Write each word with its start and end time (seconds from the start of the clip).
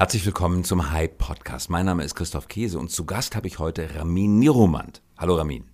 Herzlich 0.00 0.24
willkommen 0.24 0.64
zum 0.64 0.92
Hype 0.92 1.18
Podcast. 1.18 1.68
Mein 1.68 1.84
Name 1.84 2.02
ist 2.04 2.14
Christoph 2.14 2.48
Käse 2.48 2.78
und 2.78 2.90
zu 2.90 3.04
Gast 3.04 3.36
habe 3.36 3.46
ich 3.46 3.58
heute 3.58 3.96
Ramin 3.96 4.38
Niromand. 4.38 5.02
Hallo 5.18 5.34
Ramin. 5.34 5.68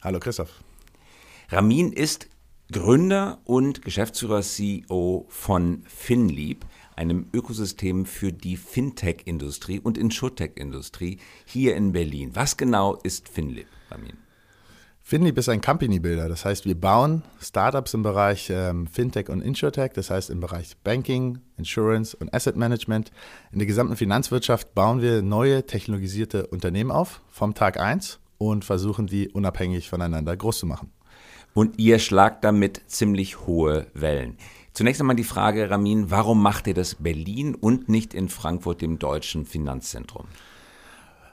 Hallo 0.00 0.20
Christoph. 0.20 0.62
Ramin 1.48 1.92
ist 1.92 2.28
Gründer 2.70 3.40
und 3.42 3.82
Geschäftsführer 3.82 4.42
CEO 4.42 5.26
von 5.28 5.82
FinLeap, 5.88 6.64
einem 6.94 7.26
Ökosystem 7.32 8.06
für 8.06 8.32
die 8.32 8.56
Fintech-Industrie 8.56 9.80
und 9.80 9.98
Insurtech-Industrie 9.98 11.18
hier 11.44 11.74
in 11.74 11.90
Berlin. 11.90 12.36
Was 12.36 12.56
genau 12.56 12.94
ist 13.02 13.28
FinLeap, 13.28 13.66
Ramin? 13.90 14.21
FinLeap 15.04 15.36
ist 15.36 15.48
ein 15.48 15.60
Company 15.60 15.98
Builder. 15.98 16.28
Das 16.28 16.44
heißt, 16.44 16.64
wir 16.64 16.80
bauen 16.80 17.22
Startups 17.40 17.92
im 17.92 18.02
Bereich 18.02 18.50
ähm, 18.50 18.86
Fintech 18.86 19.28
und 19.28 19.42
Insurtech, 19.42 19.92
das 19.92 20.10
heißt 20.10 20.30
im 20.30 20.40
Bereich 20.40 20.76
Banking, 20.84 21.38
Insurance 21.56 22.16
und 22.16 22.32
Asset 22.32 22.56
Management. 22.56 23.10
In 23.50 23.58
der 23.58 23.66
gesamten 23.66 23.96
Finanzwirtschaft 23.96 24.74
bauen 24.74 25.02
wir 25.02 25.20
neue 25.22 25.66
technologisierte 25.66 26.46
Unternehmen 26.46 26.92
auf 26.92 27.20
vom 27.28 27.54
Tag 27.54 27.80
1 27.80 28.20
und 28.38 28.64
versuchen 28.64 29.06
die 29.06 29.28
unabhängig 29.28 29.88
voneinander 29.90 30.36
groß 30.36 30.60
zu 30.60 30.66
machen. 30.66 30.92
Und 31.52 31.78
ihr 31.78 31.98
schlagt 31.98 32.44
damit 32.44 32.82
ziemlich 32.86 33.46
hohe 33.46 33.88
Wellen. 33.94 34.38
Zunächst 34.72 35.02
einmal 35.02 35.16
die 35.16 35.24
Frage, 35.24 35.68
Ramin, 35.68 36.10
warum 36.10 36.42
macht 36.42 36.66
ihr 36.66 36.74
das 36.74 36.94
Berlin 36.94 37.54
und 37.54 37.88
nicht 37.90 38.14
in 38.14 38.30
Frankfurt, 38.30 38.80
dem 38.80 38.98
deutschen 38.98 39.44
Finanzzentrum? 39.44 40.26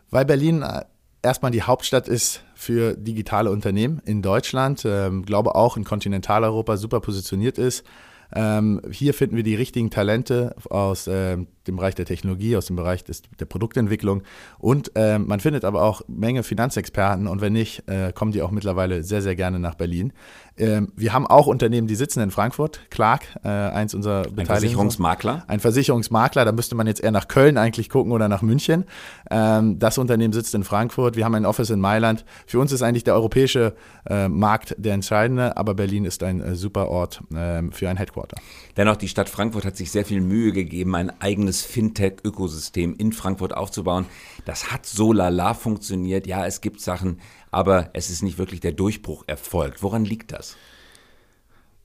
Weil 0.09 0.25
Berlin 0.25 0.61
äh, 0.61 0.83
erstmal 1.21 1.51
die 1.51 1.63
Hauptstadt 1.63 2.07
ist 2.07 2.43
für 2.55 2.95
digitale 2.95 3.51
Unternehmen 3.51 4.01
in 4.05 4.21
Deutschland, 4.21 4.83
ähm, 4.85 5.25
glaube 5.25 5.55
auch 5.55 5.77
in 5.77 5.83
Kontinentaleuropa 5.83 6.77
super 6.77 6.99
positioniert 6.99 7.57
ist. 7.57 7.85
Ähm, 8.33 8.81
hier 8.91 9.13
finden 9.13 9.35
wir 9.35 9.43
die 9.43 9.55
richtigen 9.55 9.89
Talente 9.89 10.55
aus 10.69 11.07
ähm, 11.11 11.47
dem 11.69 11.77
Bereich 11.77 11.95
der 11.95 12.05
Technologie, 12.05 12.57
aus 12.57 12.65
dem 12.65 12.75
Bereich 12.75 13.03
des, 13.03 13.21
der 13.39 13.45
Produktentwicklung. 13.45 14.23
Und 14.57 14.91
äh, 14.95 15.19
man 15.19 15.39
findet 15.39 15.65
aber 15.65 15.83
auch 15.83 16.01
Menge 16.07 16.43
Finanzexperten 16.43 17.27
und 17.27 17.41
wenn 17.41 17.53
nicht, 17.53 17.87
äh, 17.87 18.11
kommen 18.13 18.31
die 18.31 18.41
auch 18.41 18.51
mittlerweile 18.51 19.03
sehr, 19.03 19.21
sehr 19.21 19.35
gerne 19.35 19.59
nach 19.59 19.75
Berlin. 19.75 20.13
Ähm, 20.59 20.91
wir 20.95 21.13
haben 21.13 21.25
auch 21.25 21.47
Unternehmen, 21.47 21.87
die 21.87 21.95
sitzen 21.95 22.19
in 22.19 22.31
Frankfurt. 22.31 22.81
Clark, 22.89 23.21
äh, 23.43 23.47
eins 23.47 23.93
unserer 23.93 24.23
Beteiligten. 24.23 24.41
Ein 24.41 24.45
Versicherungsmakler? 24.47 25.43
Ein 25.47 25.59
Versicherungsmakler, 25.59 26.43
da 26.43 26.51
müsste 26.51 26.75
man 26.75 26.85
jetzt 26.85 27.01
eher 27.01 27.11
nach 27.11 27.27
Köln 27.29 27.57
eigentlich 27.57 27.89
gucken 27.89 28.11
oder 28.11 28.27
nach 28.27 28.41
München. 28.41 28.83
Ähm, 29.31 29.79
das 29.79 29.97
Unternehmen 29.97 30.33
sitzt 30.33 30.53
in 30.55 30.63
Frankfurt. 30.63 31.15
Wir 31.15 31.23
haben 31.23 31.35
ein 31.35 31.45
Office 31.45 31.69
in 31.69 31.79
Mailand. 31.79 32.25
Für 32.45 32.59
uns 32.59 32.73
ist 32.73 32.81
eigentlich 32.81 33.05
der 33.05 33.15
europäische 33.15 33.75
äh, 34.09 34.27
Markt 34.27 34.75
der 34.77 34.93
entscheidende, 34.93 35.55
aber 35.55 35.75
Berlin 35.75 36.03
ist 36.03 36.23
ein 36.23 36.41
äh, 36.41 36.55
super 36.55 36.89
Ort 36.89 37.21
ähm, 37.33 37.71
für 37.71 37.89
ein 37.89 37.95
Headquarter. 37.95 38.37
Dennoch, 38.75 38.97
die 38.97 39.07
Stadt 39.07 39.29
Frankfurt 39.29 39.63
hat 39.65 39.77
sich 39.77 39.91
sehr 39.91 40.05
viel 40.05 40.19
Mühe 40.19 40.51
gegeben, 40.51 40.95
ein 40.95 41.11
eigenes 41.21 41.58
eigenes 41.59 41.63
Fintech-Ökosystem 41.63 42.95
in 42.97 43.11
Frankfurt 43.11 43.55
aufzubauen. 43.55 44.05
Das 44.45 44.71
hat 44.71 44.85
so 44.85 45.13
lala 45.13 45.53
funktioniert. 45.53 46.27
Ja, 46.27 46.45
es 46.45 46.61
gibt 46.61 46.81
Sachen, 46.81 47.19
aber 47.51 47.89
es 47.93 48.09
ist 48.09 48.23
nicht 48.23 48.37
wirklich 48.37 48.59
der 48.59 48.71
Durchbruch 48.71 49.23
erfolgt. 49.27 49.83
Woran 49.83 50.05
liegt 50.05 50.31
das? 50.31 50.55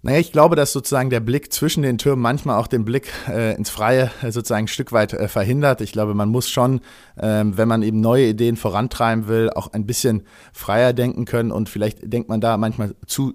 Naja, 0.02 0.18
ich 0.18 0.32
glaube, 0.32 0.54
dass 0.54 0.74
sozusagen 0.74 1.08
der 1.08 1.20
Blick 1.20 1.50
zwischen 1.50 1.82
den 1.82 1.96
Türmen 1.96 2.20
manchmal 2.20 2.60
auch 2.60 2.66
den 2.66 2.84
Blick 2.84 3.10
äh, 3.26 3.56
ins 3.56 3.70
Freie 3.70 4.10
äh, 4.22 4.30
sozusagen 4.30 4.64
ein 4.64 4.68
Stück 4.68 4.92
weit 4.92 5.14
äh, 5.14 5.28
verhindert. 5.28 5.80
Ich 5.80 5.92
glaube, 5.92 6.12
man 6.12 6.28
muss 6.28 6.50
schon, 6.50 6.82
ähm, 7.18 7.56
wenn 7.56 7.68
man 7.68 7.82
eben 7.82 8.02
neue 8.02 8.28
Ideen 8.28 8.56
vorantreiben 8.56 9.28
will, 9.28 9.48
auch 9.48 9.72
ein 9.72 9.86
bisschen 9.86 10.24
freier 10.52 10.92
denken 10.92 11.24
können 11.24 11.50
und 11.50 11.70
vielleicht 11.70 12.12
denkt 12.12 12.28
man 12.28 12.42
da 12.42 12.58
manchmal 12.58 12.94
zu 13.06 13.32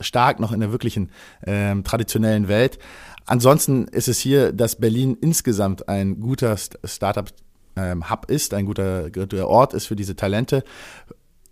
stark 0.00 0.40
noch 0.40 0.52
in 0.52 0.60
der 0.60 0.72
wirklichen 0.72 1.10
ähm, 1.46 1.84
traditionellen 1.84 2.48
Welt. 2.48 2.78
Ansonsten 3.26 3.86
ist 3.88 4.08
es 4.08 4.18
hier, 4.18 4.52
dass 4.52 4.76
Berlin 4.76 5.16
insgesamt 5.20 5.88
ein 5.88 6.20
guter 6.20 6.56
Startup-Hub 6.56 7.32
ähm, 7.76 8.02
ist, 8.28 8.54
ein 8.54 8.66
guter, 8.66 9.10
Ort 9.48 9.74
ist 9.74 9.86
für 9.86 9.96
diese 9.96 10.16
Talente 10.16 10.64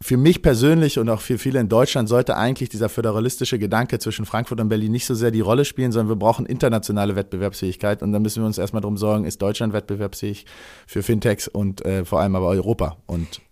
für 0.02 0.16
mich 0.16 0.40
persönlich 0.40 0.98
und 0.98 1.10
auch 1.10 1.20
für 1.20 1.36
viele 1.36 1.60
in 1.60 1.68
Deutschland 1.68 2.08
sollte 2.08 2.36
eigentlich 2.36 2.70
dieser 2.70 2.88
föderalistische 2.88 3.58
Gedanke 3.58 3.98
zwischen 3.98 4.24
Frankfurt 4.24 4.60
und 4.60 4.70
Berlin 4.70 4.92
nicht 4.92 5.04
so 5.04 5.14
sehr 5.14 5.30
die 5.30 5.42
Rolle 5.42 5.66
spielen, 5.66 5.92
sondern 5.92 6.08
wir 6.08 6.16
brauchen 6.16 6.46
internationale 6.46 7.16
Wettbewerbsfähigkeit 7.16 8.02
und 8.02 8.12
dann 8.12 8.22
müssen 8.22 8.42
wir 8.42 8.46
uns 8.46 8.56
erstmal 8.56 8.80
darum 8.80 8.96
sorgen, 8.96 9.24
ist 9.24 9.42
Deutschland 9.42 9.74
wettbewerbsfähig 9.74 10.46
für 10.86 11.02
Fintechs 11.02 11.48
und 11.48 11.84
äh, 11.84 12.06
vor 12.06 12.20
allem 12.20 12.34
aber 12.34 12.46
Europa. 12.46 12.96
Und 13.06 13.42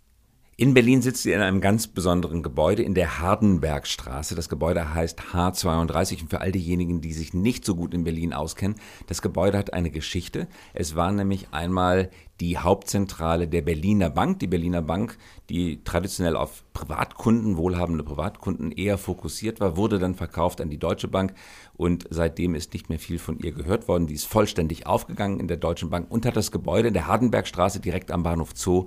in 0.60 0.74
Berlin 0.74 1.02
sitzt 1.02 1.22
sie 1.22 1.30
in 1.30 1.40
einem 1.40 1.60
ganz 1.60 1.86
besonderen 1.86 2.42
Gebäude 2.42 2.82
in 2.82 2.92
der 2.92 3.20
Hardenbergstraße. 3.20 4.34
Das 4.34 4.48
Gebäude 4.48 4.92
heißt 4.92 5.20
H32 5.32 6.22
und 6.22 6.30
für 6.30 6.40
all 6.40 6.50
diejenigen, 6.50 7.00
die 7.00 7.12
sich 7.12 7.32
nicht 7.32 7.64
so 7.64 7.76
gut 7.76 7.94
in 7.94 8.02
Berlin 8.02 8.32
auskennen, 8.32 8.76
das 9.06 9.22
Gebäude 9.22 9.56
hat 9.56 9.72
eine 9.72 9.92
Geschichte. 9.92 10.48
Es 10.74 10.96
war 10.96 11.12
nämlich 11.12 11.52
einmal 11.52 12.10
die 12.40 12.58
Hauptzentrale 12.58 13.48
der 13.48 13.62
Berliner 13.62 14.10
Bank. 14.10 14.38
Die 14.38 14.46
Berliner 14.46 14.82
Bank, 14.82 15.18
die 15.48 15.82
traditionell 15.82 16.36
auf 16.36 16.64
Privatkunden, 16.72 17.56
wohlhabende 17.56 18.04
Privatkunden 18.04 18.70
eher 18.70 18.98
fokussiert 18.98 19.60
war, 19.60 19.76
wurde 19.76 19.98
dann 19.98 20.14
verkauft 20.14 20.60
an 20.60 20.70
die 20.70 20.78
Deutsche 20.78 21.08
Bank 21.08 21.34
und 21.76 22.06
seitdem 22.10 22.54
ist 22.54 22.72
nicht 22.72 22.88
mehr 22.88 22.98
viel 22.98 23.18
von 23.18 23.38
ihr 23.38 23.52
gehört 23.52 23.88
worden. 23.88 24.06
Die 24.06 24.14
ist 24.14 24.26
vollständig 24.26 24.86
aufgegangen 24.86 25.40
in 25.40 25.48
der 25.48 25.56
Deutschen 25.56 25.90
Bank 25.90 26.10
und 26.10 26.26
hat 26.26 26.36
das 26.36 26.52
Gebäude 26.52 26.88
in 26.88 26.94
der 26.94 27.06
Hardenbergstraße 27.06 27.80
direkt 27.80 28.10
am 28.12 28.22
Bahnhof 28.22 28.50
Zoo 28.54 28.86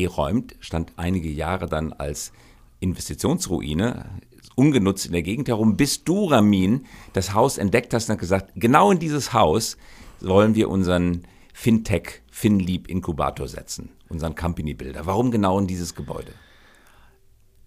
geräumt, 0.00 0.56
stand 0.60 0.92
einige 0.96 1.28
Jahre 1.28 1.66
dann 1.66 1.92
als 1.92 2.32
Investitionsruine, 2.80 4.06
ungenutzt 4.54 5.06
in 5.06 5.12
der 5.12 5.22
Gegend 5.22 5.48
herum, 5.48 5.76
bis 5.76 6.04
du, 6.04 6.26
Ramin, 6.26 6.86
das 7.12 7.34
Haus 7.34 7.58
entdeckt 7.58 7.94
hast 7.94 8.10
und 8.10 8.18
gesagt, 8.18 8.52
genau 8.56 8.90
in 8.90 8.98
dieses 8.98 9.32
Haus 9.32 9.76
wollen 10.20 10.54
wir 10.54 10.68
unseren 10.68 11.22
Fintech, 11.52 12.22
FinLeap 12.30 12.88
Inkubator 12.88 13.46
setzen, 13.46 13.90
unseren 14.08 14.34
Company 14.34 14.74
Builder. 14.74 15.06
Warum 15.06 15.30
genau 15.30 15.58
in 15.58 15.66
dieses 15.66 15.94
Gebäude? 15.94 16.32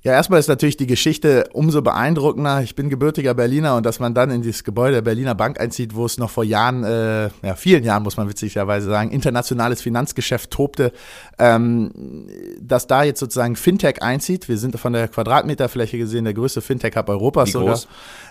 Ja, 0.05 0.11
erstmal 0.11 0.39
ist 0.39 0.47
natürlich 0.47 0.77
die 0.77 0.85
Geschichte 0.85 1.49
umso 1.53 1.81
beeindruckender. 1.81 2.61
Ich 2.61 2.75
bin 2.75 2.89
gebürtiger 2.89 3.33
Berliner 3.33 3.75
und 3.75 3.87
dass 3.87 3.99
man 3.99 4.13
dann 4.13 4.29
in 4.29 4.43
dieses 4.43 4.63
Gebäude 4.63 4.93
der 4.93 5.01
Berliner 5.01 5.33
Bank 5.33 5.59
einzieht, 5.59 5.95
wo 5.95 6.05
es 6.05 6.19
noch 6.19 6.29
vor 6.29 6.43
Jahren, 6.43 6.83
äh, 6.83 7.29
ja, 7.41 7.55
vielen 7.55 7.83
Jahren 7.83 8.03
muss 8.03 8.15
man 8.15 8.29
witzigerweise 8.29 8.87
sagen, 8.87 9.09
internationales 9.09 9.81
Finanzgeschäft 9.81 10.51
tobte, 10.51 10.91
ähm, 11.39 12.27
dass 12.61 12.85
da 12.85 13.01
jetzt 13.01 13.19
sozusagen 13.19 13.55
Fintech 13.55 14.03
einzieht. 14.03 14.47
Wir 14.47 14.59
sind 14.59 14.79
von 14.79 14.93
der 14.93 15.07
Quadratmeterfläche 15.07 15.97
gesehen 15.97 16.25
der 16.25 16.35
größte 16.35 16.61
Fintech-Hub 16.61 17.09
Europas 17.09 17.47
Wie 17.47 17.53
sogar. 17.53 17.79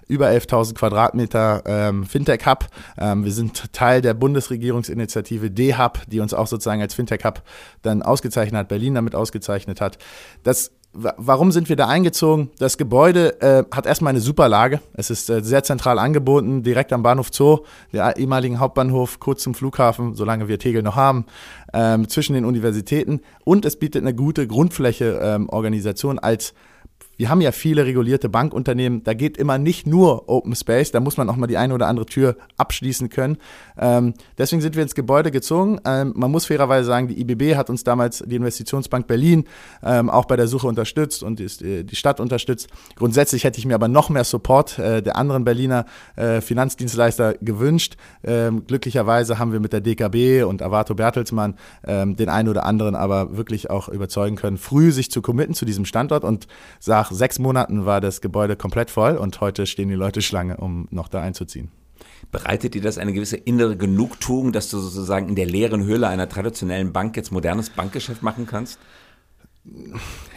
Über 0.07 0.29
11.000 0.29 0.75
Quadratmeter 0.75 1.65
ähm, 1.67 2.07
Fintech-Hub. 2.07 2.69
Ähm, 2.99 3.25
wir 3.25 3.33
sind 3.33 3.73
Teil 3.73 4.01
der 4.01 4.15
Bundesregierungsinitiative 4.15 5.51
D-Hub, 5.51 6.03
die 6.07 6.21
uns 6.21 6.35
auch 6.35 6.47
sozusagen 6.47 6.83
als 6.83 6.95
Fintech-Hub 6.95 7.43
dann 7.83 8.03
ausgezeichnet 8.03 8.61
hat, 8.61 8.69
Berlin 8.69 8.95
damit 8.95 9.17
ausgezeichnet 9.17 9.81
hat. 9.81 9.99
Das 10.45 10.71
Warum 10.97 11.51
sind 11.51 11.69
wir 11.69 11.75
da 11.75 11.89
eingezogen? 11.89 12.51
Das 12.59 12.79
Gebäude 12.79 13.41
äh, 13.41 13.65
hat 13.75 13.85
erstmal 13.85 14.11
eine 14.11 14.21
super 14.21 14.49
Lage. 14.49 14.81
Es 14.93 15.11
ist 15.11 15.29
äh, 15.29 15.43
sehr 15.43 15.65
zentral 15.65 15.99
angeboten, 15.99 16.63
direkt 16.63 16.93
am 16.93 17.03
Bahnhof 17.03 17.31
Zoo, 17.33 17.65
der 17.93 18.17
ehemaligen 18.17 18.61
Hauptbahnhof, 18.61 19.19
kurz 19.19 19.43
zum 19.43 19.55
Flughafen, 19.55 20.15
solange 20.15 20.47
wir 20.47 20.61
Tegel 20.61 20.83
noch 20.83 20.95
haben, 20.95 21.27
ähm, 21.73 22.09
zwischen 22.09 22.35
den 22.35 22.45
Universitäten. 22.45 23.23
Und 23.43 23.65
es 23.65 23.77
bietet 23.77 24.03
eine 24.03 24.15
gute 24.15 24.47
Grundfläche 24.47 25.19
ähm, 25.21 25.49
Organisation 25.49 26.21
als 26.21 26.55
wir 27.17 27.29
haben 27.29 27.41
ja 27.41 27.53
viele 27.53 27.85
regulierte 27.85 28.29
Bankunternehmen, 28.29 29.05
da 29.05 29.15
geht 29.15 29.37
immer 29.37 29.59
nicht 29.59 29.87
nur 29.87 30.29
Open 30.29 30.55
Space, 30.55 30.91
da 30.91 31.01
muss 31.01 31.17
man 31.17 31.29
auch 31.29 31.37
mal 31.37 31.47
die 31.47 31.57
eine 31.57 31.75
oder 31.75 31.87
andere 31.87 32.07
Tür 32.07 32.37
abschließen 32.57 33.09
können. 33.09 33.39
Ähm, 33.79 34.15
deswegen 34.39 34.63
sind 34.63 34.75
wir 34.77 34.83
ins 34.83 34.95
Gebäude 34.95 35.31
gezogen. 35.31 35.81
Ähm, 35.85 36.13
man 36.17 36.31
muss 36.31 36.47
fairerweise 36.47 36.87
sagen, 36.87 37.09
die 37.09 37.21
IBB 37.21 37.57
hat 37.57 37.71
uns 37.71 37.85
damals, 37.85 38.25
die 38.27 38.37
Investitionsbank 38.37 39.07
Berlin, 39.07 39.45
ähm, 39.83 40.11
auch 40.11 40.25
bei 40.25 40.37
der 40.37 40.49
Suche 40.49 40.67
unterstützt 40.67 41.23
und 41.23 41.41
ist, 41.41 41.63
äh, 41.63 41.85
die 41.85 41.97
Stadt 41.97 42.21
unterstützt. 42.21 42.69
Grundsätzlich 42.97 43.45
hätte 43.45 43.59
ich 43.59 43.67
mir 43.67 43.75
aber 43.75 43.89
noch 43.89 44.11
mehr 44.11 44.25
Support 44.25 44.79
äh, 44.79 45.03
der 45.03 45.17
anderen 45.17 45.45
Berliner 45.45 45.87
äh, 46.17 46.41
Finanzdienstleister 46.41 47.35
gewünscht. 47.41 47.97
Ähm, 48.23 48.65
glücklicherweise 48.67 49.39
haben 49.39 49.53
wir 49.53 49.61
mit 49.61 49.73
der 49.73 49.81
DKB 49.81 50.45
und 50.45 50.63
Avato 50.63 50.95
Bertelsmann 50.95 51.55
ähm, 51.87 52.17
den 52.17 52.29
einen 52.29 52.49
oder 52.49 52.65
anderen 52.65 52.95
aber 52.95 53.37
wirklich 53.37 53.71
auch 53.71 53.89
überzeugen 53.89 54.37
können, 54.37 54.59
früh 54.59 54.91
sich 54.91 55.11
zu 55.11 55.23
committen 55.23 55.55
zu 55.55 55.65
diesem 55.65 55.85
Standort 55.85 56.25
und 56.25 56.47
sagen, 56.81 57.04
nach 57.05 57.13
sechs 57.13 57.39
Monaten 57.39 57.85
war 57.85 58.01
das 58.01 58.23
Gebäude 58.23 58.57
komplett 58.57 58.91
voll 58.91 59.19
und 59.19 59.39
heute 59.43 59.67
stehen 59.67 59.91
die 59.91 59.95
Leute 59.95 60.23
Schlange, 60.23 60.57
um 60.57 60.89
noch 60.91 61.09
da 61.09 61.21
einzuziehen. 61.21 61.71
Bereitet 62.33 62.73
dir 62.73 62.81
das 62.81 62.97
eine 62.97 63.13
gewisse 63.13 63.37
innere 63.37 63.77
Genugtuung, 63.77 64.53
dass 64.53 64.71
du 64.71 64.79
sozusagen 64.79 65.29
in 65.29 65.35
der 65.35 65.45
leeren 65.45 65.85
Höhle 65.85 66.09
einer 66.09 66.31
traditionellen 66.31 66.95
Bank 66.95 67.15
jetzt 67.17 67.31
modernes 67.31 67.69
Bankgeschäft 67.69 68.23
machen 68.23 68.47
kannst? 68.47 68.79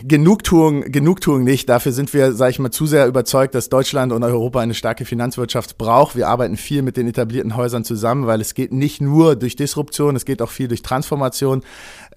Genugtuung, 0.03 0.83
Genugtuung 0.83 1.43
nicht. 1.43 1.67
Dafür 1.67 1.91
sind 1.91 2.13
wir, 2.13 2.31
sage 2.31 2.51
ich 2.51 2.59
mal, 2.59 2.71
zu 2.71 2.85
sehr 2.85 3.07
überzeugt, 3.07 3.55
dass 3.55 3.67
Deutschland 3.67 4.13
und 4.13 4.23
Europa 4.23 4.61
eine 4.61 4.73
starke 4.73 5.03
Finanzwirtschaft 5.03 5.77
braucht. 5.77 6.15
Wir 6.15 6.29
arbeiten 6.29 6.55
viel 6.55 6.81
mit 6.81 6.95
den 6.95 7.07
etablierten 7.07 7.57
Häusern 7.57 7.83
zusammen, 7.83 8.25
weil 8.25 8.39
es 8.39 8.53
geht 8.53 8.71
nicht 8.71 9.01
nur 9.01 9.35
durch 9.35 9.57
Disruption, 9.57 10.15
es 10.15 10.23
geht 10.23 10.41
auch 10.41 10.49
viel 10.49 10.69
durch 10.69 10.81
Transformation. 10.81 11.61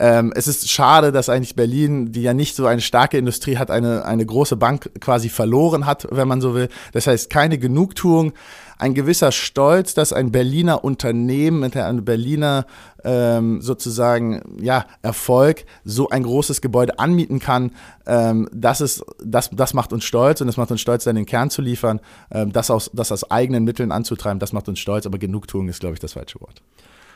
Ähm, 0.01 0.33
es 0.35 0.49
ist 0.49 0.71
schade, 0.71 1.13
dass 1.13 1.29
eigentlich 1.29 1.55
Berlin, 1.57 2.11
die 2.11 2.23
ja 2.23 2.33
nicht 2.33 2.57
so 2.57 2.65
eine 2.65 2.81
starke 2.81 3.19
Industrie 3.19 3.59
hat, 3.59 3.71
eine, 3.71 4.07
eine 4.07 4.25
große 4.25 4.57
Bank 4.57 4.91
quasi 4.99 5.29
verloren 5.29 5.85
hat, 5.85 6.09
wenn 6.11 6.27
man 6.27 6.41
so 6.41 6.55
will. 6.55 6.71
Das 6.93 7.07
heißt, 7.07 7.29
keine 7.29 7.59
Genugtuung. 7.59 8.33
ein 8.79 8.95
gewisser 8.95 9.31
Stolz, 9.31 9.93
dass 9.93 10.15
ein 10.15 10.33
Berliner 10.33 10.85
Unternehmen 10.85 11.61
mit 11.61 11.77
einem 11.77 12.03
Berliner 12.03 12.65
ähm, 13.05 13.61
sozusagen 13.61 14.57
ja, 14.59 14.87
Erfolg 15.03 15.67
so 15.85 16.09
ein 16.09 16.23
großes 16.23 16.63
Gebäude 16.63 16.99
anmieten 16.99 17.39
kann. 17.39 17.73
Ähm, 18.07 18.49
das, 18.55 18.81
ist, 18.81 19.05
das, 19.23 19.51
das 19.53 19.75
macht 19.75 19.93
uns 19.93 20.05
stolz 20.05 20.41
und 20.41 20.47
das 20.47 20.57
macht 20.57 20.71
uns 20.71 20.81
stolz, 20.81 21.05
dann 21.05 21.17
den 21.17 21.27
Kern 21.27 21.51
zu 21.51 21.61
liefern. 21.61 22.01
Ähm, 22.31 22.53
das, 22.53 22.71
aus, 22.71 22.91
das 22.95 23.13
aus 23.13 23.31
eigenen 23.31 23.65
Mitteln 23.65 23.93
anzutreiben, 23.93 24.39
das 24.39 24.55
macht 24.55 24.67
uns 24.67 24.79
stolz, 24.79 25.05
aber 25.05 25.19
Genugtuung 25.19 25.69
ist, 25.69 25.81
glaube 25.81 25.93
ich, 25.93 26.01
das 26.01 26.15
falsche 26.15 26.41
Wort. 26.41 26.63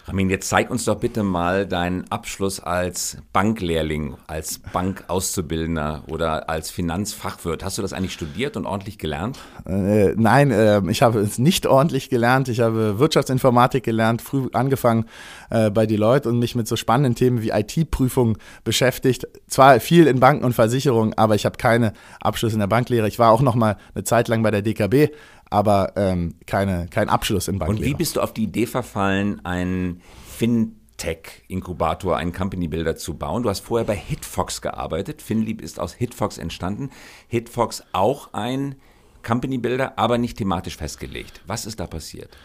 Ramin, 0.07 0.29
jetzt 0.29 0.51
zeig 0.51 0.71
uns 0.71 0.85
doch 0.85 0.97
bitte 0.97 1.23
mal 1.23 1.67
deinen 1.67 2.05
Abschluss 2.11 2.61
als 2.61 3.17
Banklehrling, 3.33 4.17
als 4.27 4.59
Bankauszubildender 4.59 6.03
oder 6.09 6.51
als 6.51 6.71
Finanzfachwirt. 6.71 7.65
Hast 7.65 7.79
du 7.79 7.83
das 7.83 7.95
eigentlich 7.95 8.13
studiert 8.13 8.59
und 8.59 8.67
ordentlich 8.67 8.99
gelernt? 8.99 9.39
Äh, 9.67 10.13
nein, 10.15 10.51
äh, 10.51 10.83
ich 10.91 11.01
habe 11.01 11.21
es 11.21 11.39
nicht 11.39 11.67
ordentlich 11.67 12.11
gelernt. 12.11 12.51
Ich 12.51 12.61
habe 12.61 12.99
Wirtschaftsinformatik 12.99 13.83
gelernt, 13.83 14.21
früh 14.21 14.49
angefangen 14.53 15.07
äh, 15.49 15.71
bei 15.71 15.87
Deloitte 15.87 16.29
und 16.29 16.39
mich 16.39 16.55
mit 16.55 16.69
so 16.69 16.77
spannenden 16.77 17.15
Themen 17.15 17.41
wie 17.41 17.51
IT-Prüfung 17.51 18.37
beschäftigt. 18.63 19.27
Zwar 19.49 19.81
viel 19.81 20.07
in 20.07 20.21
Banken 20.21 20.45
und 20.45 20.53
Versicherungen, 20.53 21.15
aber 21.17 21.35
ich 21.35 21.47
habe 21.47 21.57
keine 21.57 21.95
Abschluss 22.21 22.53
in 22.53 22.59
der 22.59 22.67
Banklehre. 22.67 23.09
Ich 23.09 23.19
war 23.19 23.31
auch 23.31 23.41
noch 23.41 23.55
mal 23.55 23.79
eine 23.95 24.05
Zeit 24.05 24.29
lang 24.29 24.43
bei 24.43 24.51
der 24.51 24.61
DKB 24.61 25.15
aber 25.55 25.93
ähm, 25.95 26.35
keine, 26.47 26.89
kein 26.89 27.09
Abschluss 27.09 27.47
in 27.47 27.61
Banklehre. 27.61 27.81
Und 27.81 27.87
wie 27.87 27.95
bist 27.95 28.17
du 28.17 28.21
auf 28.21 28.35
die 28.35 28.43
Idee 28.43 28.67
verfallen, 28.67 29.41
ein 29.45 30.01
Fintech-Inkubator, 30.37 32.17
einen 32.17 32.33
Company 32.33 32.67
Builder 32.67 32.97
zu 32.97 33.15
bauen? 33.15 33.45
Du 33.45 33.49
hast 33.49 33.61
vorher 33.61 33.87
bei 33.87 33.95
Hitfox 33.95 34.63
gearbeitet. 34.63 35.23
Finlieb 35.23 35.63
ist 35.63 35.79
aus 35.79 35.95
Hitfox 35.95 36.39
entstanden. 36.39 36.91
Hitfox 37.29 37.85
auch 37.93 38.33
ein 38.33 38.75
Company 39.23 39.59
Builder, 39.59 39.97
aber 39.97 40.19
nicht 40.19 40.39
thematisch 40.39 40.77
festgelegt. 40.77 41.41
Was 41.47 41.67
ist 41.67 41.79
da 41.79 41.87
passiert? 41.87 42.37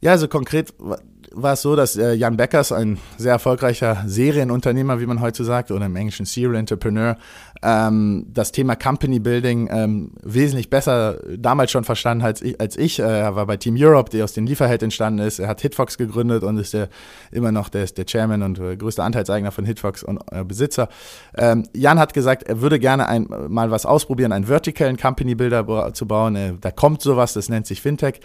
Ja, 0.00 0.12
also 0.12 0.28
konkret 0.28 0.74
war 1.32 1.52
es 1.54 1.62
so, 1.62 1.76
dass 1.76 1.96
äh, 1.96 2.12
Jan 2.14 2.36
Beckers, 2.36 2.72
ein 2.72 2.98
sehr 3.16 3.32
erfolgreicher 3.32 4.04
Serienunternehmer, 4.06 5.00
wie 5.00 5.06
man 5.06 5.20
heute 5.20 5.44
sagt, 5.44 5.70
oder 5.70 5.86
im 5.86 5.96
Englischen 5.96 6.26
Serial 6.26 6.54
Entrepreneur, 6.54 7.16
ähm, 7.62 8.26
das 8.32 8.52
Thema 8.52 8.76
Company 8.76 9.18
Building 9.18 9.68
ähm, 9.70 10.12
wesentlich 10.22 10.70
besser 10.70 11.18
damals 11.36 11.70
schon 11.70 11.84
verstanden 11.84 12.24
als 12.24 12.42
ich. 12.42 12.60
Als 12.60 12.76
ich. 12.76 12.98
Äh, 12.98 13.02
er 13.02 13.36
war 13.36 13.46
bei 13.46 13.56
Team 13.56 13.76
Europe, 13.78 14.10
die 14.10 14.22
aus 14.22 14.32
den 14.32 14.46
Lieferheld 14.46 14.82
entstanden 14.82 15.20
ist. 15.20 15.38
Er 15.38 15.48
hat 15.48 15.60
Hitfox 15.60 15.98
gegründet 15.98 16.44
und 16.44 16.58
ist 16.58 16.74
der, 16.74 16.88
immer 17.30 17.52
noch 17.52 17.68
der, 17.68 17.86
der 17.86 18.06
Chairman 18.06 18.42
und 18.42 18.58
äh, 18.58 18.76
größte 18.76 19.02
Anteilseigner 19.02 19.50
von 19.50 19.64
Hitfox 19.64 20.02
und 20.02 20.20
äh, 20.30 20.44
Besitzer. 20.44 20.88
Ähm, 21.36 21.64
Jan 21.74 21.98
hat 21.98 22.14
gesagt, 22.14 22.44
er 22.44 22.60
würde 22.60 22.78
gerne 22.78 23.08
ein, 23.08 23.28
mal 23.48 23.70
was 23.70 23.86
ausprobieren, 23.86 24.32
einen 24.32 24.48
vertikalen 24.48 24.96
Company 24.96 25.34
Builder 25.34 25.92
zu 25.92 26.06
bauen. 26.06 26.36
Äh, 26.36 26.54
da 26.60 26.70
kommt 26.70 27.02
sowas, 27.02 27.32
das 27.32 27.48
nennt 27.48 27.66
sich 27.66 27.82
Fintech 27.82 28.20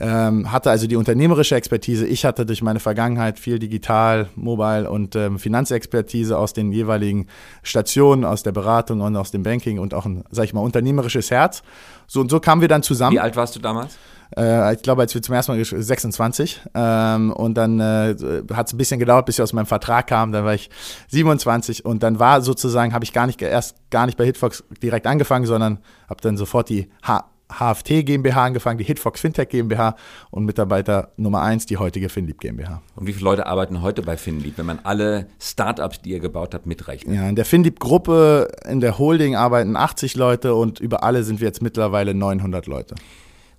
ähm, 0.00 0.50
hatte 0.50 0.70
also 0.70 0.86
die 0.86 0.96
unternehmerische 0.96 1.54
Expertise. 1.54 2.06
Ich 2.06 2.24
hatte 2.24 2.46
durch 2.46 2.62
meine 2.62 2.80
Vergangenheit 2.80 3.38
viel 3.38 3.58
Digital, 3.58 4.28
Mobile 4.34 4.90
und 4.90 5.16
ähm, 5.16 5.38
Finanzexpertise 5.38 6.38
aus 6.38 6.52
den 6.52 6.72
jeweiligen 6.72 7.26
Stationen, 7.62 8.24
aus 8.24 8.42
der 8.42 8.52
Beratung 8.52 9.00
und 9.00 9.16
aus 9.16 9.30
dem 9.30 9.42
Banking 9.42 9.78
und 9.78 9.94
auch 9.94 10.06
ein, 10.06 10.24
sag 10.30 10.44
ich 10.44 10.54
mal, 10.54 10.60
unternehmerisches 10.60 11.30
Herz. 11.30 11.62
So 12.06 12.20
und 12.20 12.30
so 12.30 12.40
kamen 12.40 12.60
wir 12.60 12.68
dann 12.68 12.82
zusammen. 12.82 13.16
Wie 13.16 13.20
alt 13.20 13.36
warst 13.36 13.56
du 13.56 13.60
damals? 13.60 13.96
Äh, 14.36 14.74
ich 14.74 14.82
glaube, 14.82 15.02
als 15.02 15.14
wir 15.14 15.22
zum 15.22 15.34
ersten 15.34 15.52
Mal 15.52 15.64
26 15.64 16.60
ähm, 16.74 17.32
und 17.32 17.54
dann 17.54 17.80
äh, 17.80 18.16
hat 18.54 18.66
es 18.66 18.72
ein 18.72 18.78
bisschen 18.78 18.98
gedauert, 18.98 19.26
bis 19.26 19.36
ich 19.36 19.42
aus 19.42 19.52
meinem 19.52 19.66
Vertrag 19.66 20.06
kam. 20.06 20.32
Dann 20.32 20.44
war 20.44 20.54
ich 20.54 20.70
27 21.08 21.84
und 21.84 22.02
dann 22.02 22.18
war 22.18 22.40
sozusagen, 22.40 22.94
habe 22.94 23.04
ich 23.04 23.12
gar 23.12 23.26
nicht 23.26 23.40
erst 23.42 23.76
gar 23.90 24.06
nicht 24.06 24.16
bei 24.16 24.24
Hitfox 24.24 24.64
direkt 24.82 25.06
angefangen, 25.06 25.46
sondern 25.46 25.78
habe 26.08 26.20
dann 26.22 26.36
sofort 26.36 26.68
die 26.68 26.90
H 27.02 27.31
HFT 27.58 28.04
GmbH 28.04 28.44
angefangen, 28.44 28.78
die 28.78 28.84
Hitfox 28.84 29.20
Fintech 29.20 29.48
GmbH 29.48 29.96
und 30.30 30.44
Mitarbeiter 30.44 31.12
Nummer 31.16 31.42
eins 31.42 31.66
die 31.66 31.76
heutige 31.76 32.08
Finlieb 32.08 32.40
GmbH. 32.40 32.82
Und 32.96 33.06
wie 33.06 33.12
viele 33.12 33.24
Leute 33.24 33.46
arbeiten 33.46 33.82
heute 33.82 34.02
bei 34.02 34.16
Finlieb, 34.16 34.58
wenn 34.58 34.66
man 34.66 34.80
alle 34.82 35.26
Startups, 35.38 36.02
die 36.02 36.10
ihr 36.10 36.20
gebaut 36.20 36.54
habt, 36.54 36.66
mitrechnet? 36.66 37.16
Ja, 37.16 37.28
in 37.28 37.36
der 37.36 37.44
Finlieb-Gruppe, 37.44 38.48
in 38.68 38.80
der 38.80 38.98
Holding 38.98 39.36
arbeiten 39.36 39.76
80 39.76 40.16
Leute 40.16 40.54
und 40.54 40.80
über 40.80 41.02
alle 41.02 41.22
sind 41.22 41.40
wir 41.40 41.46
jetzt 41.46 41.62
mittlerweile 41.62 42.14
900 42.14 42.66
Leute. 42.66 42.94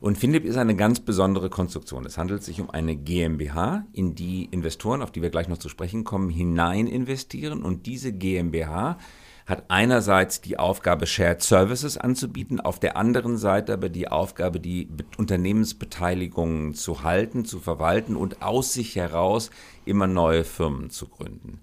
Und 0.04 0.18
Finlieb 0.18 0.44
ist 0.44 0.58
eine 0.58 0.76
ganz 0.76 1.00
besondere 1.00 1.50
Konstruktion. 1.50 2.06
Es 2.06 2.18
handelt 2.18 2.44
sich 2.44 2.60
um 2.60 2.70
eine 2.70 2.98
GmbH, 2.98 3.86
in 3.94 4.16
die 4.16 4.50
Investoren, 4.52 5.02
auf 5.02 5.12
die 5.12 5.22
wir 5.22 5.30
gleich 5.30 5.48
noch 5.48 5.60
zu 5.60 5.70
sprechen 5.70 6.04
kommen, 6.04 6.30
hinein 6.30 6.88
investieren. 6.88 7.64
Und 7.64 7.86
diese 7.86 8.12
GmbH 8.12 8.98
hat 9.46 9.66
einerseits 9.68 10.42
die 10.42 10.58
Aufgabe, 10.58 11.06
Shared 11.06 11.42
Services 11.42 11.98
anzubieten, 11.98 12.60
auf 12.60 12.80
der 12.80 12.96
anderen 12.98 13.38
Seite 13.38 13.74
aber 13.74 13.90
die 13.90 14.08
Aufgabe, 14.08 14.60
die 14.60 14.88
Unternehmensbeteiligungen 15.18 16.74
zu 16.74 17.04
halten, 17.04 17.46
zu 17.46 17.60
verwalten 17.60 18.16
und 18.16 18.42
aus 18.42 18.74
sich 18.74 18.96
heraus 18.96 19.50
immer 19.86 20.08
neue 20.08 20.44
Firmen 20.44 20.90
zu 20.90 21.08
gründen. 21.08 21.60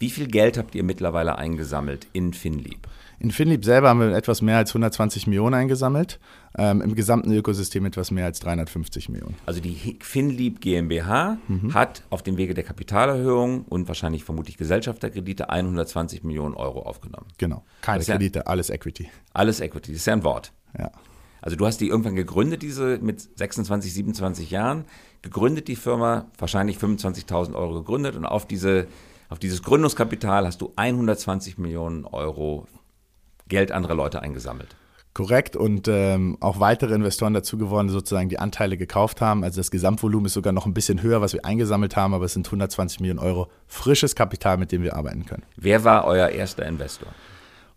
Wie 0.00 0.08
viel 0.08 0.28
Geld 0.28 0.56
habt 0.56 0.74
ihr 0.74 0.82
mittlerweile 0.82 1.36
eingesammelt 1.36 2.06
in 2.14 2.32
Finlieb? 2.32 2.88
In 3.18 3.30
Finlieb 3.30 3.66
selber 3.66 3.90
haben 3.90 4.00
wir 4.00 4.16
etwas 4.16 4.40
mehr 4.40 4.56
als 4.56 4.70
120 4.70 5.26
Millionen 5.26 5.52
eingesammelt, 5.52 6.18
ähm, 6.56 6.80
im 6.80 6.94
gesamten 6.94 7.30
Ökosystem 7.32 7.84
etwas 7.84 8.10
mehr 8.10 8.24
als 8.24 8.40
350 8.40 9.10
Millionen. 9.10 9.36
Also 9.44 9.60
die 9.60 9.98
Finlieb 10.00 10.62
GmbH 10.62 11.36
mhm. 11.48 11.74
hat 11.74 12.02
auf 12.08 12.22
dem 12.22 12.38
Wege 12.38 12.54
der 12.54 12.64
Kapitalerhöhung 12.64 13.66
und 13.68 13.88
wahrscheinlich 13.88 14.24
vermutlich 14.24 14.56
Gesellschafterkredite 14.56 15.50
120 15.50 16.24
Millionen 16.24 16.54
Euro 16.54 16.80
aufgenommen. 16.80 17.26
Genau, 17.36 17.62
keine 17.82 18.02
Kredite, 18.02 18.38
ja, 18.38 18.46
alles 18.46 18.70
Equity. 18.70 19.10
Alles 19.34 19.60
Equity, 19.60 19.92
das 19.92 20.00
ist 20.00 20.06
ja 20.06 20.14
ein 20.14 20.24
Wort. 20.24 20.52
Ja. 20.78 20.90
Also 21.42 21.56
du 21.56 21.66
hast 21.66 21.78
die 21.78 21.88
irgendwann 21.88 22.16
gegründet, 22.16 22.62
diese 22.62 22.98
mit 23.02 23.20
26, 23.38 23.92
27 23.92 24.50
Jahren, 24.50 24.86
gegründet 25.20 25.68
die 25.68 25.76
Firma, 25.76 26.24
wahrscheinlich 26.38 26.78
25.000 26.78 27.54
Euro 27.54 27.74
gegründet 27.74 28.16
und 28.16 28.24
auf 28.24 28.46
diese 28.46 28.86
auf 29.30 29.38
dieses 29.38 29.62
Gründungskapital 29.62 30.46
hast 30.46 30.60
du 30.60 30.72
120 30.76 31.56
Millionen 31.56 32.04
Euro 32.04 32.66
Geld 33.48 33.72
anderer 33.72 33.94
Leute 33.94 34.20
eingesammelt. 34.20 34.76
Korrekt 35.12 35.56
und 35.56 35.88
ähm, 35.88 36.36
auch 36.40 36.60
weitere 36.60 36.94
Investoren 36.94 37.34
dazu 37.34 37.58
geworden, 37.58 37.88
sozusagen 37.88 38.28
die 38.28 38.38
Anteile 38.38 38.76
gekauft 38.76 39.20
haben. 39.20 39.42
Also 39.42 39.60
das 39.60 39.70
Gesamtvolumen 39.72 40.26
ist 40.26 40.34
sogar 40.34 40.52
noch 40.52 40.66
ein 40.66 40.74
bisschen 40.74 41.02
höher, 41.02 41.20
was 41.20 41.32
wir 41.32 41.44
eingesammelt 41.44 41.96
haben, 41.96 42.14
aber 42.14 42.26
es 42.26 42.32
sind 42.32 42.46
120 42.46 43.00
Millionen 43.00 43.18
Euro 43.18 43.48
frisches 43.66 44.14
Kapital, 44.14 44.56
mit 44.56 44.70
dem 44.70 44.82
wir 44.82 44.94
arbeiten 44.94 45.26
können. 45.26 45.42
Wer 45.56 45.82
war 45.82 46.04
euer 46.04 46.28
erster 46.28 46.64
Investor? 46.66 47.08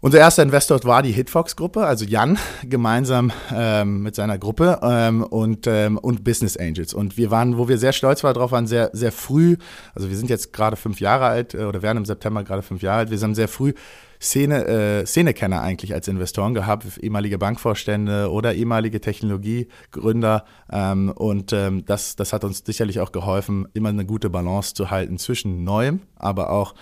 Unser 0.04 0.18
erster 0.18 0.44
Investor 0.44 0.84
war 0.84 1.02
die 1.02 1.14
Hitfox-Gruppe, 1.14 1.86
also 1.86 2.04
Jan 2.04 2.38
gemeinsam 2.66 3.32
ähm, 3.56 4.04
mit 4.04 4.16
seiner 4.16 4.38
Gruppe 4.38 4.80
ähm, 4.84 5.24
und, 5.24 5.66
ähm, 5.66 5.98
und 5.98 6.26
Business 6.26 6.58
Angels. 6.58 6.94
Und 6.94 7.16
wir 7.16 7.32
waren, 7.32 7.58
wo 7.58 7.70
wir 7.70 7.78
sehr 7.78 7.94
stolz 7.94 8.22
waren 8.22 8.34
drauf, 8.34 8.52
waren 8.52 8.68
sehr, 8.68 8.90
sehr 8.92 9.14
früh, 9.14 9.56
also 9.96 10.10
wir 10.10 10.18
sind 10.18 10.30
jetzt 10.30 10.52
gerade 10.52 10.76
fünf 10.76 11.00
Jahre 11.00 11.28
alt 11.28 11.54
äh, 11.54 11.64
oder 11.64 11.82
werden 11.82 12.00
im 12.00 12.06
September 12.06 12.44
gerade 12.44 12.64
fünf 12.64 12.82
Jahre 12.82 13.00
alt, 13.00 13.12
wir 13.12 13.18
sind 13.18 13.36
sehr 13.36 13.48
früh 13.48 13.72
Szene, 14.22 14.66
äh, 14.66 15.06
Szenekenner 15.06 15.62
eigentlich 15.62 15.94
als 15.94 16.10
Investoren 16.10 16.54
gehabt, 16.54 16.86
ehemalige 17.02 17.38
Bankvorstände 17.38 18.30
oder 18.30 18.54
ehemalige 18.54 19.00
Technologiegründer. 19.00 20.44
Ähm, 20.70 21.14
und 21.16 21.54
ähm, 21.54 21.86
das, 21.86 22.18
das 22.18 22.34
hat 22.34 22.44
uns 22.44 22.64
sicherlich 22.66 23.00
auch 23.00 23.14
geholfen, 23.14 23.70
immer 23.74 23.90
eine 23.90 24.06
gute 24.06 24.30
Balance 24.30 24.74
zu 24.74 24.92
halten 24.92 25.18
zwischen 25.18 25.64
Neuem, 25.64 26.02
aber 26.18 26.52
auch 26.52 26.74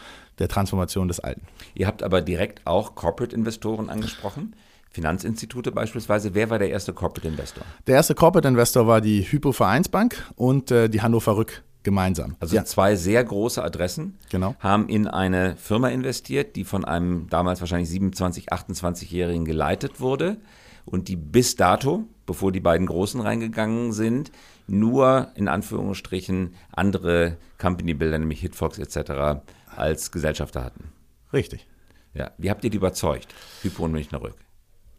der 0.41 0.49
Transformation 0.49 1.07
des 1.07 1.19
Alten. 1.19 1.43
Ihr 1.73 1.87
habt 1.87 2.03
aber 2.03 2.21
direkt 2.21 2.65
auch 2.65 2.95
Corporate-Investoren 2.95 3.89
angesprochen. 3.89 4.55
Finanzinstitute 4.89 5.71
beispielsweise. 5.71 6.33
Wer 6.33 6.49
war 6.49 6.59
der 6.59 6.69
erste 6.69 6.91
Corporate 6.91 7.27
Investor? 7.27 7.63
Der 7.87 7.95
erste 7.95 8.13
Corporate 8.13 8.47
Investor 8.47 8.87
war 8.87 8.99
die 8.99 9.21
Hypo 9.21 9.53
Vereinsbank 9.53 10.29
und 10.35 10.69
äh, 10.69 10.89
die 10.89 11.01
Hannover 11.01 11.37
Rück 11.37 11.63
gemeinsam. 11.83 12.35
Also 12.39 12.55
ja. 12.55 12.65
zwei 12.65 12.95
sehr 12.95 13.23
große 13.23 13.63
Adressen 13.63 14.17
genau. 14.29 14.55
haben 14.59 14.89
in 14.89 15.07
eine 15.07 15.55
Firma 15.55 15.87
investiert, 15.89 16.55
die 16.55 16.63
von 16.63 16.83
einem 16.83 17.27
damals 17.29 17.61
wahrscheinlich 17.61 17.89
27, 17.89 18.51
28-Jährigen 18.51 19.45
geleitet 19.45 20.01
wurde 20.01 20.37
und 20.85 21.07
die 21.07 21.15
bis 21.15 21.55
dato, 21.55 22.03
bevor 22.25 22.51
die 22.51 22.59
beiden 22.59 22.85
Großen 22.85 23.21
reingegangen 23.21 23.93
sind, 23.93 24.31
nur 24.67 25.29
in 25.35 25.47
Anführungsstrichen 25.47 26.53
andere 26.71 27.37
Company-Bilder, 27.57 28.19
nämlich 28.19 28.41
Hitfox 28.41 28.77
etc., 28.77 29.41
als 29.75 30.11
Gesellschafter 30.11 30.63
hatten. 30.63 30.91
Richtig. 31.33 31.67
Ja. 32.13 32.31
Wie 32.37 32.49
habt 32.49 32.63
ihr 32.63 32.69
die 32.69 32.77
überzeugt? 32.77 33.33
Hypo 33.61 33.85
und 33.85 33.91
Münchner 33.91 34.21
Rück. 34.21 34.35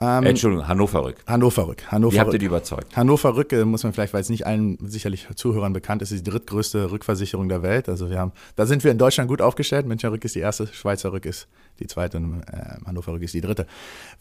Ähm, 0.03 0.25
Entschuldigung, 0.25 0.67
Hannover 0.67 1.05
Rück. 1.05 1.17
Hannover 1.29 1.69
Rück. 1.69 1.93
Hannover 1.93 2.15
Wie 2.15 2.21
habt 2.21 2.33
ihr 2.33 2.39
die 2.41 2.47
überzeugt? 2.47 2.97
Hannover 2.97 3.37
Rück, 3.37 3.53
äh, 3.53 3.65
muss 3.65 3.85
man 3.85 3.93
vielleicht, 3.93 4.13
weil 4.13 4.21
es 4.21 4.31
nicht 4.31 4.47
allen 4.47 4.77
sicherlich 4.81 5.29
Zuhörern 5.37 5.73
bekannt 5.73 6.03
ist, 6.03 6.11
ist 6.11 6.27
die 6.27 6.31
drittgrößte 6.31 6.91
Rückversicherung 6.91 7.49
der 7.49 7.63
Welt. 7.63 7.89
Also 7.89 8.11
wir 8.11 8.19
haben, 8.19 8.33
da 8.57 8.67
sind 8.67 8.83
wir 8.83 8.91
in 8.91 8.99
Deutschland 8.99 9.29
gut 9.29 9.41
aufgestellt. 9.41 9.87
Münchner 9.87 10.11
Rück 10.11 10.25
ist 10.25 10.35
die 10.35 10.41
erste, 10.41 10.67
Schweizer 10.67 11.13
Rück 11.13 11.25
ist 11.25 11.47
die 11.79 11.87
zweite 11.87 12.17
und 12.17 12.43
äh, 12.43 12.85
Hannover 12.85 13.13
Rück 13.13 13.23
ist 13.23 13.35
die 13.35 13.41
dritte. 13.41 13.67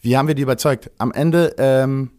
Wie 0.00 0.16
haben 0.16 0.28
wir 0.28 0.36
die 0.36 0.42
überzeugt? 0.42 0.90
Am 0.98 1.10
Ende 1.10 1.54
ähm, 1.58 2.10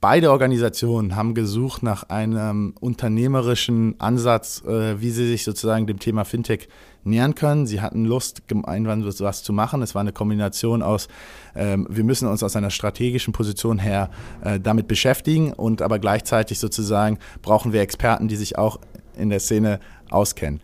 beide 0.00 0.30
Organisationen 0.30 1.14
haben 1.14 1.34
gesucht 1.34 1.82
nach 1.82 2.04
einem 2.04 2.74
unternehmerischen 2.80 3.98
Ansatz, 4.00 4.62
äh, 4.64 5.00
wie 5.00 5.10
sie 5.10 5.28
sich 5.28 5.44
sozusagen 5.44 5.86
dem 5.86 5.98
Thema 5.98 6.24
Fintech 6.24 6.68
nähern 7.04 7.34
können. 7.34 7.66
Sie 7.66 7.80
hatten 7.80 8.04
Lust, 8.04 8.48
gemeinsam 8.48 9.04
was 9.04 9.42
zu 9.42 9.52
machen. 9.52 9.82
Es 9.82 9.94
war 9.94 10.00
eine 10.00 10.12
Kombination 10.12 10.82
aus, 10.82 11.08
ähm, 11.54 11.86
wir 11.90 12.04
müssen 12.04 12.28
uns 12.28 12.42
aus 12.42 12.56
einer 12.56 12.70
strategischen 12.70 13.32
Position 13.32 13.78
her 13.78 14.10
äh, 14.42 14.58
damit 14.58 14.88
beschäftigen 14.88 15.52
und 15.52 15.82
aber 15.82 15.98
gleichzeitig 15.98 16.58
sozusagen 16.58 17.18
brauchen 17.42 17.72
wir 17.72 17.80
Experten, 17.80 18.28
die 18.28 18.36
sich 18.36 18.56
auch 18.58 18.80
in 19.16 19.30
der 19.30 19.40
Szene 19.40 19.80
auskennen 20.10 20.60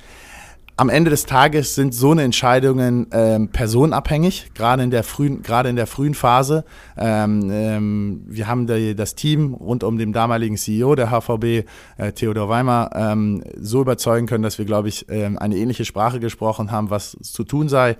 am 0.78 0.90
Ende 0.90 1.10
des 1.10 1.24
Tages 1.24 1.74
sind 1.74 1.94
so 1.94 2.10
eine 2.10 2.22
Entscheidungen 2.22 3.06
ähm, 3.10 3.48
personenabhängig, 3.48 4.50
gerade 4.54 4.82
in 4.82 4.90
der 4.90 5.04
frühen, 5.04 5.42
gerade 5.42 5.70
in 5.70 5.76
der 5.76 5.86
frühen 5.86 6.12
Phase. 6.12 6.64
Ähm, 6.98 7.48
ähm, 7.50 8.22
wir 8.26 8.46
haben 8.46 8.66
die, 8.66 8.94
das 8.94 9.14
Team 9.14 9.54
rund 9.54 9.84
um 9.84 9.96
den 9.96 10.12
damaligen 10.12 10.58
CEO 10.58 10.94
der 10.94 11.10
HVB, 11.10 11.66
äh, 11.96 12.12
Theodor 12.14 12.50
Weimer, 12.50 12.90
ähm, 12.94 13.42
so 13.58 13.80
überzeugen 13.80 14.26
können, 14.26 14.42
dass 14.42 14.58
wir, 14.58 14.66
glaube 14.66 14.88
ich, 14.88 15.06
ähm, 15.08 15.38
eine 15.38 15.56
ähnliche 15.56 15.86
Sprache 15.86 16.20
gesprochen 16.20 16.70
haben, 16.70 16.90
was 16.90 17.16
zu 17.22 17.44
tun 17.44 17.70
sei. 17.70 17.96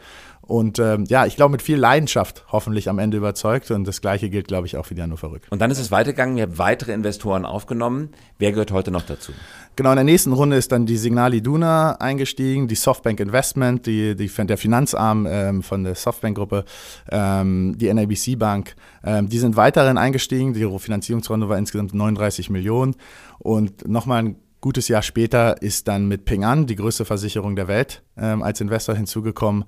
Und 0.46 0.78
ähm, 0.78 1.04
ja, 1.08 1.26
ich 1.26 1.34
glaube, 1.34 1.52
mit 1.52 1.62
viel 1.62 1.76
Leidenschaft 1.76 2.44
hoffentlich 2.52 2.88
am 2.88 2.98
Ende 2.98 3.16
überzeugt. 3.16 3.70
Und 3.72 3.84
das 3.84 4.00
Gleiche 4.00 4.30
gilt, 4.30 4.46
glaube 4.46 4.66
ich, 4.66 4.76
auch 4.76 4.86
für 4.86 4.94
die 4.94 5.02
Hannover 5.02 5.32
Rück. 5.32 5.42
Und 5.50 5.60
dann 5.60 5.70
ist 5.72 5.78
es 5.78 5.90
weitergegangen. 5.90 6.36
Ihr 6.36 6.44
habt 6.44 6.58
weitere 6.58 6.92
Investoren 6.92 7.44
aufgenommen. 7.44 8.10
Wer 8.38 8.52
gehört 8.52 8.70
heute 8.70 8.92
noch 8.92 9.02
dazu? 9.02 9.32
Genau, 9.74 9.90
in 9.90 9.96
der 9.96 10.04
nächsten 10.04 10.32
Runde 10.32 10.56
ist 10.56 10.70
dann 10.72 10.86
die 10.86 10.96
Signali 10.96 11.42
Duna 11.42 12.00
eingestiegen, 12.00 12.68
die 12.68 12.76
Softbank 12.76 13.20
Investment, 13.20 13.86
die, 13.86 14.14
die, 14.14 14.28
der 14.28 14.56
Finanzarm 14.56 15.26
ähm, 15.28 15.62
von 15.62 15.84
der 15.84 15.96
Softbank-Gruppe, 15.96 16.64
ähm, 17.10 17.76
die 17.76 17.92
NABC 17.92 18.38
Bank. 18.38 18.76
Ähm, 19.04 19.28
die 19.28 19.38
sind 19.38 19.56
weiterhin 19.56 19.98
eingestiegen. 19.98 20.54
Die 20.54 20.78
Finanzierungsrunde 20.78 21.48
war 21.48 21.58
insgesamt 21.58 21.92
39 21.92 22.50
Millionen. 22.50 22.94
Und 23.38 23.86
nochmal 23.86 24.22
ein 24.22 24.36
gutes 24.60 24.88
Jahr 24.88 25.02
später 25.02 25.60
ist 25.60 25.88
dann 25.88 26.08
mit 26.08 26.24
Ping 26.24 26.44
An, 26.44 26.66
die 26.66 26.76
größte 26.76 27.04
Versicherung 27.04 27.54
der 27.54 27.68
Welt, 27.68 28.02
ähm, 28.16 28.42
als 28.42 28.60
Investor 28.60 28.94
hinzugekommen 28.94 29.64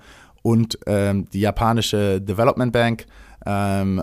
und 0.49 0.79
ähm, 0.87 1.29
die 1.31 1.41
japanische 1.41 2.23
Development 2.23 2.73
Bank, 2.73 3.05
ähm, 3.45 4.03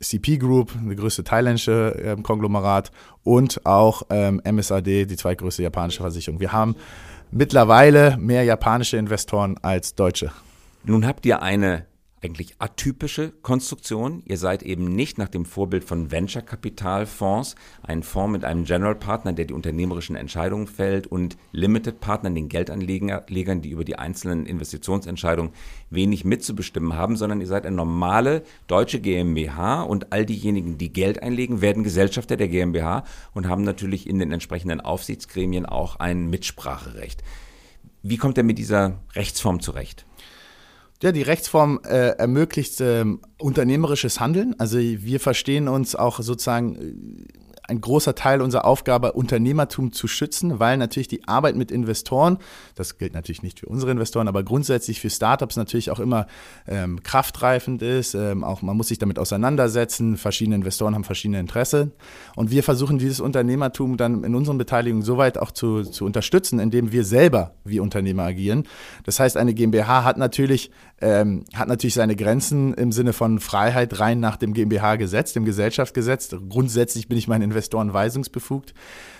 CP 0.00 0.38
Group, 0.38 0.72
die 0.74 0.96
größte 0.96 1.22
thailändische 1.22 1.94
äh, 1.94 2.20
Konglomerat 2.20 2.90
und 3.22 3.64
auch 3.64 4.02
ähm, 4.10 4.42
MSAD, 4.44 4.86
die 4.86 5.16
zweitgrößte 5.16 5.62
japanische 5.62 6.00
Versicherung. 6.00 6.40
Wir 6.40 6.52
haben 6.52 6.74
mittlerweile 7.30 8.16
mehr 8.16 8.42
japanische 8.42 8.96
Investoren 8.96 9.56
als 9.62 9.94
deutsche. 9.94 10.32
Nun 10.82 11.06
habt 11.06 11.24
ihr 11.26 11.42
eine 11.42 11.84
eigentlich 12.22 12.54
atypische 12.58 13.32
Konstruktion. 13.42 14.22
Ihr 14.26 14.38
seid 14.38 14.62
eben 14.62 14.94
nicht 14.94 15.18
nach 15.18 15.28
dem 15.28 15.44
Vorbild 15.44 15.84
von 15.84 16.10
Venture-Kapitalfonds, 16.10 17.54
ein 17.82 18.02
Fonds 18.02 18.32
mit 18.32 18.44
einem 18.44 18.64
General 18.64 18.94
Partner, 18.94 19.32
der 19.32 19.44
die 19.44 19.54
unternehmerischen 19.54 20.16
Entscheidungen 20.16 20.66
fällt, 20.66 21.06
und 21.06 21.36
Limited 21.52 22.00
Partnern, 22.00 22.34
den 22.34 22.48
Geldanlegern, 22.48 23.62
die 23.62 23.70
über 23.70 23.84
die 23.84 23.98
einzelnen 23.98 24.46
Investitionsentscheidungen 24.46 25.52
wenig 25.90 26.24
mitzubestimmen 26.24 26.94
haben, 26.94 27.16
sondern 27.16 27.40
ihr 27.40 27.46
seid 27.46 27.66
eine 27.66 27.76
normale 27.76 28.42
deutsche 28.66 29.00
GmbH 29.00 29.82
und 29.82 30.12
all 30.12 30.26
diejenigen, 30.26 30.78
die 30.78 30.92
Geld 30.92 31.22
einlegen, 31.22 31.60
werden 31.60 31.84
Gesellschafter 31.84 32.36
der 32.36 32.48
GmbH 32.48 33.04
und 33.32 33.48
haben 33.48 33.62
natürlich 33.62 34.08
in 34.08 34.18
den 34.18 34.32
entsprechenden 34.32 34.80
Aufsichtsgremien 34.80 35.66
auch 35.66 35.96
ein 35.96 36.28
Mitspracherecht. 36.30 37.22
Wie 38.02 38.16
kommt 38.16 38.38
er 38.38 38.44
mit 38.44 38.58
dieser 38.58 39.00
Rechtsform 39.14 39.60
zurecht? 39.60 40.07
Ja, 41.00 41.12
die 41.12 41.22
Rechtsform 41.22 41.80
äh, 41.84 42.10
ermöglicht 42.18 42.80
ähm, 42.80 43.20
unternehmerisches 43.38 44.18
Handeln. 44.18 44.56
Also 44.58 44.78
wir 44.78 45.20
verstehen 45.20 45.68
uns 45.68 45.94
auch 45.94 46.20
sozusagen 46.20 46.74
äh, 46.74 47.47
ein 47.68 47.80
großer 47.80 48.14
Teil 48.14 48.40
unserer 48.40 48.64
Aufgabe, 48.64 49.12
Unternehmertum 49.12 49.92
zu 49.92 50.08
schützen, 50.08 50.58
weil 50.58 50.78
natürlich 50.78 51.08
die 51.08 51.28
Arbeit 51.28 51.54
mit 51.54 51.70
Investoren, 51.70 52.38
das 52.74 52.96
gilt 52.96 53.12
natürlich 53.12 53.42
nicht 53.42 53.60
für 53.60 53.66
unsere 53.66 53.92
Investoren, 53.92 54.26
aber 54.26 54.42
grundsätzlich 54.42 55.00
für 55.00 55.10
Startups 55.10 55.56
natürlich 55.56 55.90
auch 55.90 56.00
immer 56.00 56.26
ähm, 56.66 57.02
kraftreifend 57.02 57.82
ist. 57.82 58.14
Ähm, 58.14 58.42
auch 58.42 58.62
man 58.62 58.76
muss 58.76 58.88
sich 58.88 58.98
damit 58.98 59.18
auseinandersetzen. 59.18 60.16
Verschiedene 60.16 60.56
Investoren 60.56 60.94
haben 60.94 61.04
verschiedene 61.04 61.40
Interessen. 61.40 61.92
Und 62.36 62.50
wir 62.50 62.62
versuchen 62.62 62.98
dieses 62.98 63.20
Unternehmertum 63.20 63.98
dann 63.98 64.24
in 64.24 64.34
unseren 64.34 64.56
Beteiligungen 64.56 65.02
soweit 65.02 65.36
auch 65.36 65.50
zu, 65.50 65.82
zu 65.82 66.06
unterstützen, 66.06 66.58
indem 66.60 66.90
wir 66.90 67.04
selber 67.04 67.54
wie 67.64 67.80
Unternehmer 67.80 68.22
agieren. 68.22 68.64
Das 69.04 69.20
heißt, 69.20 69.36
eine 69.36 69.52
GmbH 69.52 70.04
hat 70.04 70.16
natürlich, 70.16 70.70
ähm, 71.02 71.44
hat 71.54 71.68
natürlich 71.68 71.94
seine 71.94 72.16
Grenzen 72.16 72.72
im 72.74 72.92
Sinne 72.92 73.12
von 73.12 73.40
Freiheit 73.40 74.00
rein 74.00 74.20
nach 74.20 74.36
dem 74.36 74.54
GmbH-Gesetz, 74.54 75.34
dem 75.34 75.44
Gesellschaftsgesetz. 75.44 76.34
Grundsätzlich 76.48 77.08
bin 77.08 77.18
ich 77.18 77.28
mein 77.28 77.42
Investoren 77.58 77.92
weisungsbefugt. 77.92 78.72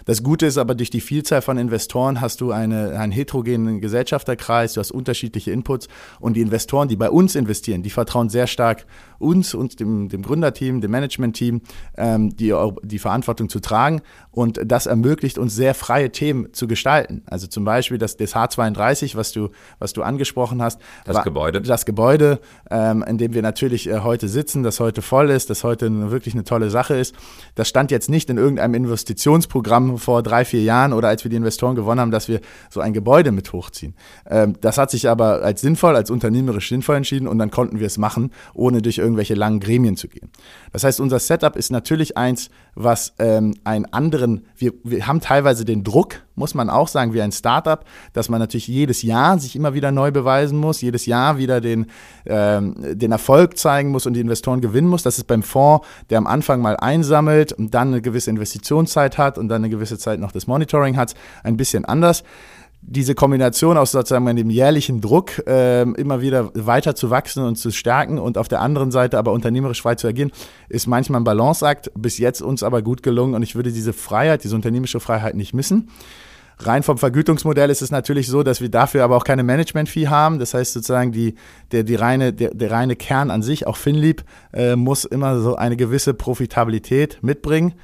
Das 0.04 0.22
Gute 0.22 0.46
ist 0.46 0.58
aber, 0.58 0.74
durch 0.74 0.90
die 0.90 1.00
Vielzahl 1.00 1.42
von 1.42 1.58
Investoren 1.58 2.20
hast 2.20 2.40
du 2.40 2.52
eine, 2.52 2.98
einen 2.98 3.12
heterogenen 3.12 3.80
Gesellschafterkreis, 3.80 4.72
du 4.72 4.80
hast 4.80 4.90
unterschiedliche 4.90 5.50
Inputs 5.50 5.88
und 6.20 6.34
die 6.34 6.40
Investoren, 6.40 6.88
die 6.88 6.96
bei 6.96 7.10
uns 7.10 7.34
investieren, 7.34 7.82
die 7.82 7.90
vertrauen 7.90 8.30
sehr 8.30 8.46
stark 8.46 8.86
uns, 9.18 9.52
uns 9.52 9.76
dem, 9.76 10.08
dem 10.08 10.22
Gründerteam, 10.22 10.80
dem 10.80 10.90
Managementteam, 10.92 11.60
ähm, 11.96 12.34
die, 12.36 12.54
die 12.84 12.98
Verantwortung 12.98 13.48
zu 13.48 13.60
tragen 13.60 14.00
und 14.30 14.60
das 14.64 14.86
ermöglicht 14.86 15.36
uns 15.36 15.54
sehr 15.54 15.74
freie 15.74 16.10
Themen 16.10 16.54
zu 16.54 16.68
gestalten. 16.68 17.22
Also 17.26 17.48
zum 17.48 17.64
Beispiel 17.64 17.98
das, 17.98 18.16
das 18.16 18.34
H32, 18.34 19.16
was 19.16 19.32
du, 19.32 19.50
was 19.78 19.92
du 19.92 20.02
angesprochen 20.02 20.62
hast. 20.62 20.80
Das 21.04 21.22
Gebäude. 21.24 21.60
Das 21.60 21.84
Gebäude, 21.84 22.38
ähm, 22.70 23.04
in 23.06 23.18
dem 23.18 23.34
wir 23.34 23.42
natürlich 23.42 23.88
äh, 23.88 24.00
heute 24.00 24.28
sitzen, 24.28 24.62
das 24.62 24.80
heute 24.80 25.02
voll 25.02 25.30
ist, 25.30 25.50
das 25.50 25.64
heute 25.64 26.10
wirklich 26.10 26.34
eine 26.34 26.44
tolle 26.44 26.70
Sache 26.70 26.94
ist. 26.94 27.14
Das 27.56 27.68
stand 27.68 27.90
jetzt 27.90 28.08
nicht 28.08 28.27
in 28.28 28.38
irgendeinem 28.38 28.74
Investitionsprogramm 28.74 29.98
vor 29.98 30.22
drei, 30.22 30.44
vier 30.44 30.62
Jahren 30.62 30.92
oder 30.92 31.08
als 31.08 31.24
wir 31.24 31.30
die 31.30 31.36
Investoren 31.36 31.74
gewonnen 31.74 32.00
haben, 32.00 32.10
dass 32.10 32.28
wir 32.28 32.40
so 32.70 32.80
ein 32.80 32.92
Gebäude 32.92 33.32
mit 33.32 33.52
hochziehen. 33.52 33.94
Ähm, 34.28 34.54
das 34.60 34.78
hat 34.78 34.90
sich 34.90 35.08
aber 35.08 35.42
als 35.42 35.60
sinnvoll, 35.60 35.96
als 35.96 36.10
unternehmerisch 36.10 36.68
sinnvoll 36.68 36.96
entschieden 36.96 37.28
und 37.28 37.38
dann 37.38 37.50
konnten 37.50 37.80
wir 37.80 37.86
es 37.86 37.98
machen, 37.98 38.32
ohne 38.54 38.82
durch 38.82 38.98
irgendwelche 38.98 39.34
langen 39.34 39.60
Gremien 39.60 39.96
zu 39.96 40.08
gehen. 40.08 40.30
Das 40.72 40.84
heißt, 40.84 41.00
unser 41.00 41.18
Setup 41.18 41.56
ist 41.56 41.70
natürlich 41.70 42.16
eins, 42.16 42.50
was 42.80 43.12
ähm, 43.18 43.54
einen 43.64 43.86
anderen, 43.86 44.46
wir, 44.56 44.72
wir 44.84 45.08
haben 45.08 45.20
teilweise 45.20 45.64
den 45.64 45.82
Druck, 45.82 46.22
muss 46.36 46.54
man 46.54 46.70
auch 46.70 46.86
sagen, 46.86 47.12
wie 47.12 47.20
ein 47.20 47.32
Startup, 47.32 47.84
dass 48.12 48.28
man 48.28 48.38
natürlich 48.38 48.68
jedes 48.68 49.02
Jahr 49.02 49.38
sich 49.40 49.56
immer 49.56 49.74
wieder 49.74 49.90
neu 49.90 50.12
beweisen 50.12 50.58
muss, 50.58 50.80
jedes 50.80 51.04
Jahr 51.04 51.38
wieder 51.38 51.60
den, 51.60 51.86
ähm, 52.24 52.76
den 52.78 53.10
Erfolg 53.10 53.58
zeigen 53.58 53.90
muss 53.90 54.06
und 54.06 54.14
die 54.14 54.20
Investoren 54.20 54.60
gewinnen 54.60 54.86
muss. 54.86 55.02
Das 55.02 55.18
ist 55.18 55.26
beim 55.26 55.42
Fonds, 55.42 55.84
der 56.08 56.18
am 56.18 56.28
Anfang 56.28 56.62
mal 56.62 56.76
einsammelt 56.76 57.52
und 57.52 57.74
dann 57.74 57.88
eine 57.88 58.00
gewisse 58.00 58.30
Investitionszeit 58.30 59.18
hat 59.18 59.38
und 59.38 59.48
dann 59.48 59.62
eine 59.64 59.70
gewisse 59.70 59.98
Zeit 59.98 60.20
noch 60.20 60.30
das 60.30 60.46
Monitoring 60.46 60.96
hat, 60.96 61.14
ein 61.42 61.56
bisschen 61.56 61.84
anders 61.84 62.22
diese 62.80 63.14
Kombination 63.14 63.76
aus 63.76 63.92
sozusagen 63.92 64.36
dem 64.36 64.50
jährlichen 64.50 65.00
Druck, 65.00 65.46
äh, 65.46 65.82
immer 65.82 66.20
wieder 66.20 66.50
weiter 66.54 66.94
zu 66.94 67.10
wachsen 67.10 67.44
und 67.44 67.56
zu 67.56 67.70
stärken 67.70 68.18
und 68.18 68.38
auf 68.38 68.48
der 68.48 68.60
anderen 68.60 68.90
Seite 68.90 69.18
aber 69.18 69.32
unternehmerisch 69.32 69.82
frei 69.82 69.96
zu 69.96 70.06
agieren, 70.06 70.30
ist 70.68 70.86
manchmal 70.86 71.20
ein 71.20 71.24
Balanceakt, 71.24 71.90
bis 71.94 72.18
jetzt 72.18 72.40
uns 72.40 72.62
aber 72.62 72.82
gut 72.82 73.02
gelungen 73.02 73.34
und 73.34 73.42
ich 73.42 73.56
würde 73.56 73.72
diese 73.72 73.92
Freiheit, 73.92 74.44
diese 74.44 74.54
unternehmerische 74.54 75.00
Freiheit 75.00 75.34
nicht 75.34 75.54
missen. 75.54 75.88
Rein 76.60 76.82
vom 76.82 76.98
Vergütungsmodell 76.98 77.70
ist 77.70 77.82
es 77.82 77.92
natürlich 77.92 78.26
so, 78.26 78.42
dass 78.42 78.60
wir 78.60 78.68
dafür 78.68 79.04
aber 79.04 79.16
auch 79.16 79.22
keine 79.22 79.44
Management-Fee 79.44 80.08
haben. 80.08 80.40
Das 80.40 80.54
heißt 80.54 80.72
sozusagen, 80.72 81.12
die, 81.12 81.36
der, 81.70 81.84
die 81.84 81.94
reine, 81.94 82.32
der, 82.32 82.52
der 82.52 82.70
reine 82.72 82.96
Kern 82.96 83.30
an 83.30 83.42
sich, 83.42 83.66
auch 83.66 83.76
Finlieb, 83.76 84.24
äh, 84.52 84.74
muss 84.74 85.04
immer 85.04 85.38
so 85.40 85.54
eine 85.54 85.76
gewisse 85.76 86.14
Profitabilität 86.14 87.18
mitbringen. 87.22 87.74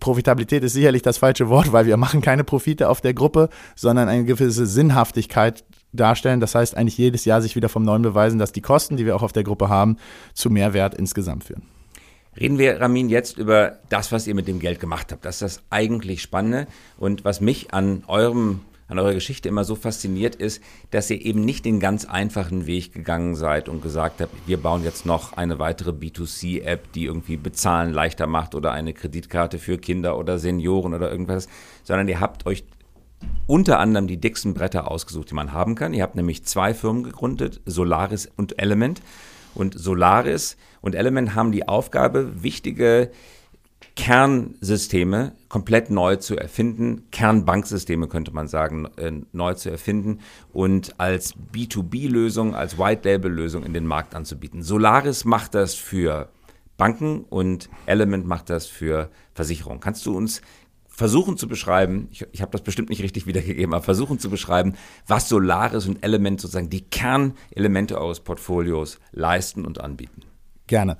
Profitabilität 0.00 0.62
ist 0.64 0.72
sicherlich 0.72 1.02
das 1.02 1.18
falsche 1.18 1.48
Wort, 1.48 1.72
weil 1.72 1.86
wir 1.86 1.96
machen 1.96 2.20
keine 2.20 2.44
Profite 2.44 2.88
auf 2.88 3.00
der 3.00 3.14
Gruppe, 3.14 3.48
sondern 3.74 4.08
eine 4.08 4.24
gewisse 4.24 4.66
Sinnhaftigkeit 4.66 5.64
darstellen. 5.92 6.40
Das 6.40 6.54
heißt, 6.54 6.76
eigentlich 6.76 6.98
jedes 6.98 7.24
Jahr 7.24 7.40
sich 7.40 7.56
wieder 7.56 7.68
vom 7.68 7.82
Neuen 7.82 8.02
beweisen, 8.02 8.38
dass 8.38 8.52
die 8.52 8.60
Kosten, 8.60 8.96
die 8.96 9.06
wir 9.06 9.16
auch 9.16 9.22
auf 9.22 9.32
der 9.32 9.44
Gruppe 9.44 9.68
haben, 9.68 9.96
zu 10.34 10.50
Mehrwert 10.50 10.94
insgesamt 10.94 11.44
führen. 11.44 11.62
Reden 12.38 12.58
wir, 12.58 12.80
Ramin, 12.80 13.08
jetzt 13.08 13.38
über 13.38 13.78
das, 13.88 14.12
was 14.12 14.26
ihr 14.26 14.34
mit 14.34 14.46
dem 14.46 14.60
Geld 14.60 14.78
gemacht 14.78 15.10
habt. 15.10 15.24
Das 15.24 15.36
ist 15.36 15.42
das 15.42 15.62
eigentlich 15.70 16.20
Spannende 16.20 16.66
und 16.98 17.24
was 17.24 17.40
mich 17.40 17.72
an 17.72 18.04
eurem 18.08 18.60
an 18.88 18.98
eurer 18.98 19.14
Geschichte 19.14 19.48
immer 19.48 19.64
so 19.64 19.74
fasziniert 19.74 20.36
ist, 20.36 20.62
dass 20.90 21.10
ihr 21.10 21.20
eben 21.24 21.40
nicht 21.40 21.64
den 21.64 21.80
ganz 21.80 22.04
einfachen 22.04 22.66
Weg 22.66 22.92
gegangen 22.92 23.34
seid 23.34 23.68
und 23.68 23.82
gesagt 23.82 24.20
habt, 24.20 24.32
wir 24.46 24.58
bauen 24.58 24.84
jetzt 24.84 25.06
noch 25.06 25.32
eine 25.32 25.58
weitere 25.58 25.90
B2C-App, 25.90 26.92
die 26.92 27.06
irgendwie 27.06 27.36
bezahlen 27.36 27.92
leichter 27.92 28.26
macht 28.26 28.54
oder 28.54 28.72
eine 28.72 28.92
Kreditkarte 28.92 29.58
für 29.58 29.78
Kinder 29.78 30.18
oder 30.18 30.38
Senioren 30.38 30.94
oder 30.94 31.10
irgendwas, 31.10 31.48
sondern 31.82 32.08
ihr 32.08 32.20
habt 32.20 32.46
euch 32.46 32.64
unter 33.46 33.78
anderem 33.78 34.06
die 34.06 34.20
dicksten 34.20 34.54
Bretter 34.54 34.90
ausgesucht, 34.90 35.30
die 35.30 35.34
man 35.34 35.52
haben 35.52 35.74
kann. 35.74 35.94
Ihr 35.94 36.02
habt 36.02 36.16
nämlich 36.16 36.44
zwei 36.44 36.74
Firmen 36.74 37.02
gegründet, 37.02 37.60
Solaris 37.64 38.28
und 38.36 38.58
Element. 38.60 39.00
Und 39.54 39.78
Solaris 39.78 40.56
und 40.82 40.94
Element 40.94 41.34
haben 41.34 41.50
die 41.50 41.66
Aufgabe, 41.66 42.42
wichtige 42.42 43.10
Kernsysteme 43.96 45.32
komplett 45.48 45.90
neu 45.90 46.16
zu 46.16 46.36
erfinden, 46.36 47.10
Kernbanksysteme 47.10 48.08
könnte 48.08 48.30
man 48.30 48.46
sagen, 48.46 48.86
äh, 48.96 49.10
neu 49.32 49.54
zu 49.54 49.70
erfinden 49.70 50.20
und 50.52 51.00
als 51.00 51.34
B2B-Lösung, 51.52 52.54
als 52.54 52.78
White-Label-Lösung 52.78 53.64
in 53.64 53.72
den 53.72 53.86
Markt 53.86 54.14
anzubieten. 54.14 54.62
Solaris 54.62 55.24
macht 55.24 55.54
das 55.54 55.74
für 55.74 56.28
Banken 56.76 57.24
und 57.24 57.70
Element 57.86 58.26
macht 58.26 58.50
das 58.50 58.66
für 58.66 59.10
Versicherungen. 59.34 59.80
Kannst 59.80 60.04
du 60.04 60.14
uns 60.14 60.42
versuchen 60.88 61.36
zu 61.36 61.48
beschreiben, 61.48 62.08
ich, 62.10 62.26
ich 62.32 62.42
habe 62.42 62.52
das 62.52 62.62
bestimmt 62.62 62.90
nicht 62.90 63.02
richtig 63.02 63.26
wiedergegeben, 63.26 63.74
aber 63.74 63.82
versuchen 63.82 64.18
zu 64.18 64.30
beschreiben, 64.30 64.74
was 65.06 65.28
Solaris 65.28 65.86
und 65.86 66.02
Element 66.02 66.40
sozusagen 66.40 66.70
die 66.70 66.82
Kernelemente 66.82 68.00
eures 68.00 68.20
Portfolios 68.20 68.98
leisten 69.12 69.64
und 69.64 69.80
anbieten. 69.80 70.22
Gerne. 70.66 70.96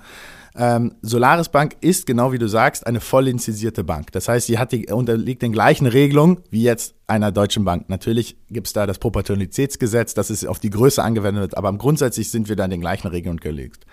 Ähm, 0.57 0.95
Solaris 1.03 1.49
Bank 1.49 1.77
ist, 1.81 2.07
genau 2.07 2.31
wie 2.31 2.39
du 2.39 2.47
sagst, 2.49 2.87
eine 2.87 2.99
voll 2.99 3.25
lizenzierte 3.25 3.83
Bank. 3.83 4.11
Das 4.11 4.27
heißt, 4.27 4.47
sie 4.47 4.57
hat 4.57 4.71
die, 4.71 4.87
unterliegt 4.87 5.43
den 5.43 5.51
gleichen 5.51 5.85
Regelungen 5.85 6.39
wie 6.49 6.63
jetzt 6.63 6.95
einer 7.05 7.31
deutschen 7.31 7.63
Bank. 7.63 7.89
Natürlich 7.89 8.37
gibt 8.49 8.67
es 8.67 8.73
da 8.73 8.87
das 8.87 8.97
Proportionalitätsgesetz, 8.97 10.15
das 10.15 10.31
ist 10.31 10.47
auf 10.47 10.59
die 10.59 10.71
Größe 10.71 11.03
angewendet 11.03 11.55
aber 11.55 11.71
grundsätzlich 11.73 12.31
sind 12.31 12.49
wir 12.49 12.55
da 12.55 12.65
in 12.65 12.71
den 12.71 12.81
gleichen 12.81 13.07
Regeln 13.07 13.37
gelegt. 13.37 13.85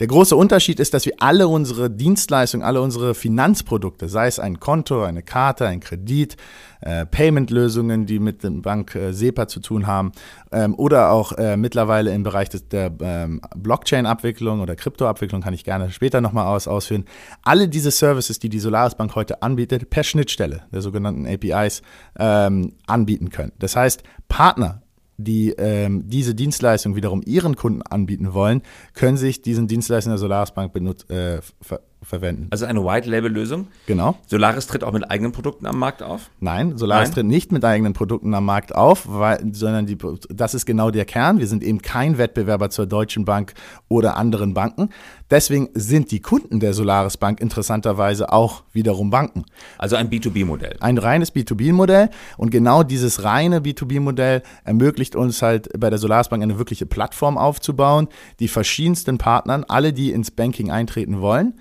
Der 0.00 0.06
große 0.06 0.34
Unterschied 0.34 0.80
ist, 0.80 0.94
dass 0.94 1.04
wir 1.04 1.12
alle 1.18 1.46
unsere 1.46 1.90
Dienstleistungen, 1.90 2.64
alle 2.64 2.80
unsere 2.80 3.14
Finanzprodukte, 3.14 4.08
sei 4.08 4.28
es 4.28 4.38
ein 4.38 4.58
Konto, 4.58 5.02
eine 5.02 5.22
Karte, 5.22 5.66
ein 5.66 5.80
Kredit, 5.80 6.38
äh, 6.80 7.04
Payment-Lösungen, 7.04 8.06
die 8.06 8.18
mit 8.18 8.42
dem 8.42 8.62
Bank 8.62 8.94
äh, 8.94 9.12
SEPA 9.12 9.46
zu 9.46 9.60
tun 9.60 9.86
haben, 9.86 10.12
ähm, 10.52 10.74
oder 10.74 11.10
auch 11.10 11.32
äh, 11.32 11.58
mittlerweile 11.58 12.14
im 12.14 12.22
Bereich 12.22 12.48
des, 12.48 12.66
der 12.68 12.90
ähm, 13.02 13.42
Blockchain-Abwicklung 13.54 14.60
oder 14.60 14.74
Krypto-Abwicklung, 14.74 15.42
kann 15.42 15.52
ich 15.52 15.64
gerne 15.64 15.90
später 15.90 16.22
nochmal 16.22 16.46
aus, 16.46 16.66
ausführen. 16.66 17.04
Alle 17.42 17.68
diese 17.68 17.90
Services, 17.90 18.38
die 18.38 18.48
die 18.48 18.58
Solaris 18.58 18.94
Bank 18.94 19.14
heute 19.16 19.42
anbietet, 19.42 19.90
per 19.90 20.02
Schnittstelle 20.02 20.62
der 20.72 20.80
sogenannten 20.80 21.26
APIs 21.26 21.82
ähm, 22.18 22.72
anbieten 22.86 23.28
können. 23.28 23.52
Das 23.58 23.76
heißt, 23.76 24.02
Partner 24.28 24.80
die 25.24 25.50
ähm, 25.58 26.08
diese 26.08 26.34
Dienstleistung 26.34 26.96
wiederum 26.96 27.22
ihren 27.24 27.56
Kunden 27.56 27.82
anbieten 27.82 28.32
wollen, 28.34 28.62
können 28.94 29.16
sich 29.16 29.42
diesen 29.42 29.68
Dienstleister 29.68 30.10
der 30.10 30.18
Solaris 30.18 30.52
Bank 30.52 30.72
benut 30.72 31.08
äh, 31.10 31.40
ver 31.60 31.80
verwenden. 32.02 32.48
Also 32.50 32.64
eine 32.64 32.84
White-Label-Lösung? 32.84 33.68
Genau. 33.86 34.16
Solaris 34.26 34.66
tritt 34.66 34.84
auch 34.84 34.92
mit 34.92 35.10
eigenen 35.10 35.32
Produkten 35.32 35.66
am 35.66 35.78
Markt 35.78 36.02
auf? 36.02 36.30
Nein, 36.40 36.78
Solaris 36.78 37.08
Nein. 37.08 37.14
tritt 37.14 37.26
nicht 37.26 37.52
mit 37.52 37.64
eigenen 37.64 37.92
Produkten 37.92 38.32
am 38.34 38.44
Markt 38.44 38.74
auf, 38.74 39.04
weil, 39.06 39.40
sondern 39.52 39.86
die, 39.86 39.98
das 40.28 40.54
ist 40.54 40.64
genau 40.66 40.90
der 40.90 41.04
Kern. 41.04 41.38
Wir 41.38 41.46
sind 41.46 41.62
eben 41.62 41.82
kein 41.82 42.18
Wettbewerber 42.18 42.70
zur 42.70 42.86
Deutschen 42.86 43.24
Bank 43.24 43.54
oder 43.88 44.16
anderen 44.16 44.54
Banken. 44.54 44.88
Deswegen 45.30 45.68
sind 45.74 46.10
die 46.10 46.20
Kunden 46.20 46.58
der 46.58 46.74
Solaris 46.74 47.16
Bank 47.16 47.40
interessanterweise 47.40 48.32
auch 48.32 48.64
wiederum 48.72 49.10
Banken. 49.10 49.44
Also 49.78 49.96
ein 49.96 50.10
B2B-Modell. 50.10 50.76
Ein 50.80 50.98
reines 50.98 51.34
B2B-Modell. 51.34 52.10
Und 52.36 52.50
genau 52.50 52.82
dieses 52.82 53.22
reine 53.24 53.60
B2B-Modell 53.60 54.42
ermöglicht 54.64 55.14
uns 55.14 55.42
halt 55.42 55.68
bei 55.78 55.90
der 55.90 55.98
Solaris 55.98 56.28
Bank 56.28 56.42
eine 56.42 56.58
wirkliche 56.58 56.86
Plattform 56.86 57.38
aufzubauen, 57.38 58.08
die 58.40 58.48
verschiedensten 58.48 59.18
Partnern, 59.18 59.64
alle, 59.68 59.92
die 59.92 60.10
ins 60.10 60.30
Banking 60.30 60.70
eintreten 60.70 61.20
wollen, 61.20 61.54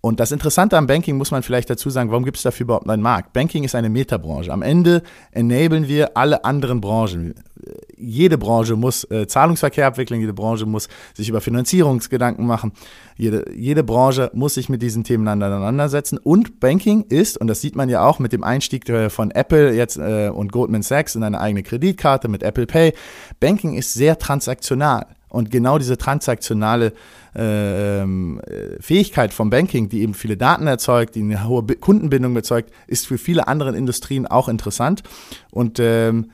und 0.00 0.20
das 0.20 0.30
Interessante 0.30 0.76
am 0.76 0.86
Banking 0.86 1.16
muss 1.16 1.32
man 1.32 1.42
vielleicht 1.42 1.68
dazu 1.70 1.90
sagen, 1.90 2.10
warum 2.10 2.24
gibt 2.24 2.36
es 2.36 2.44
dafür 2.44 2.64
überhaupt 2.64 2.88
einen 2.88 3.02
Markt? 3.02 3.32
Banking 3.32 3.64
ist 3.64 3.74
eine 3.74 3.88
Metabranche. 3.88 4.52
Am 4.52 4.62
Ende 4.62 5.02
enablen 5.32 5.88
wir 5.88 6.16
alle 6.16 6.44
anderen 6.44 6.80
Branchen. 6.80 7.34
Jede 7.96 8.38
Branche 8.38 8.76
muss 8.76 9.02
äh, 9.10 9.26
Zahlungsverkehr 9.26 9.88
abwickeln, 9.88 10.20
jede 10.20 10.32
Branche 10.32 10.66
muss 10.66 10.88
sich 11.14 11.28
über 11.28 11.40
Finanzierungsgedanken 11.40 12.46
machen, 12.46 12.72
jede, 13.16 13.52
jede 13.52 13.82
Branche 13.82 14.30
muss 14.32 14.54
sich 14.54 14.68
mit 14.68 14.82
diesen 14.82 15.02
Themen 15.02 15.26
auseinandersetzen. 15.26 16.18
Und 16.18 16.60
Banking 16.60 17.02
ist, 17.08 17.36
und 17.36 17.48
das 17.48 17.60
sieht 17.60 17.74
man 17.74 17.88
ja 17.88 18.06
auch 18.06 18.20
mit 18.20 18.32
dem 18.32 18.44
Einstieg 18.44 18.88
von 19.10 19.32
Apple 19.32 19.74
jetzt 19.74 19.96
äh, 19.96 20.30
und 20.32 20.52
Goldman 20.52 20.82
Sachs 20.82 21.16
in 21.16 21.24
eine 21.24 21.40
eigene 21.40 21.64
Kreditkarte 21.64 22.28
mit 22.28 22.44
Apple 22.44 22.66
Pay, 22.66 22.92
Banking 23.40 23.74
ist 23.74 23.94
sehr 23.94 24.16
transaktional. 24.16 25.06
Und 25.28 25.50
genau 25.50 25.78
diese 25.78 25.98
transaktionale 25.98 26.92
äh, 27.34 28.00
ähm, 28.02 28.40
Fähigkeit 28.80 29.32
vom 29.32 29.50
Banking, 29.50 29.88
die 29.88 30.02
eben 30.02 30.14
viele 30.14 30.36
Daten 30.36 30.66
erzeugt, 30.66 31.14
die 31.14 31.20
eine 31.20 31.46
hohe 31.46 31.64
Kundenbindung 31.64 32.34
erzeugt, 32.36 32.72
ist 32.86 33.06
für 33.06 33.18
viele 33.18 33.46
andere 33.46 33.76
Industrien 33.76 34.26
auch 34.26 34.48
interessant. 34.48 35.02
Und 35.50 35.78
ähm, 35.80 36.30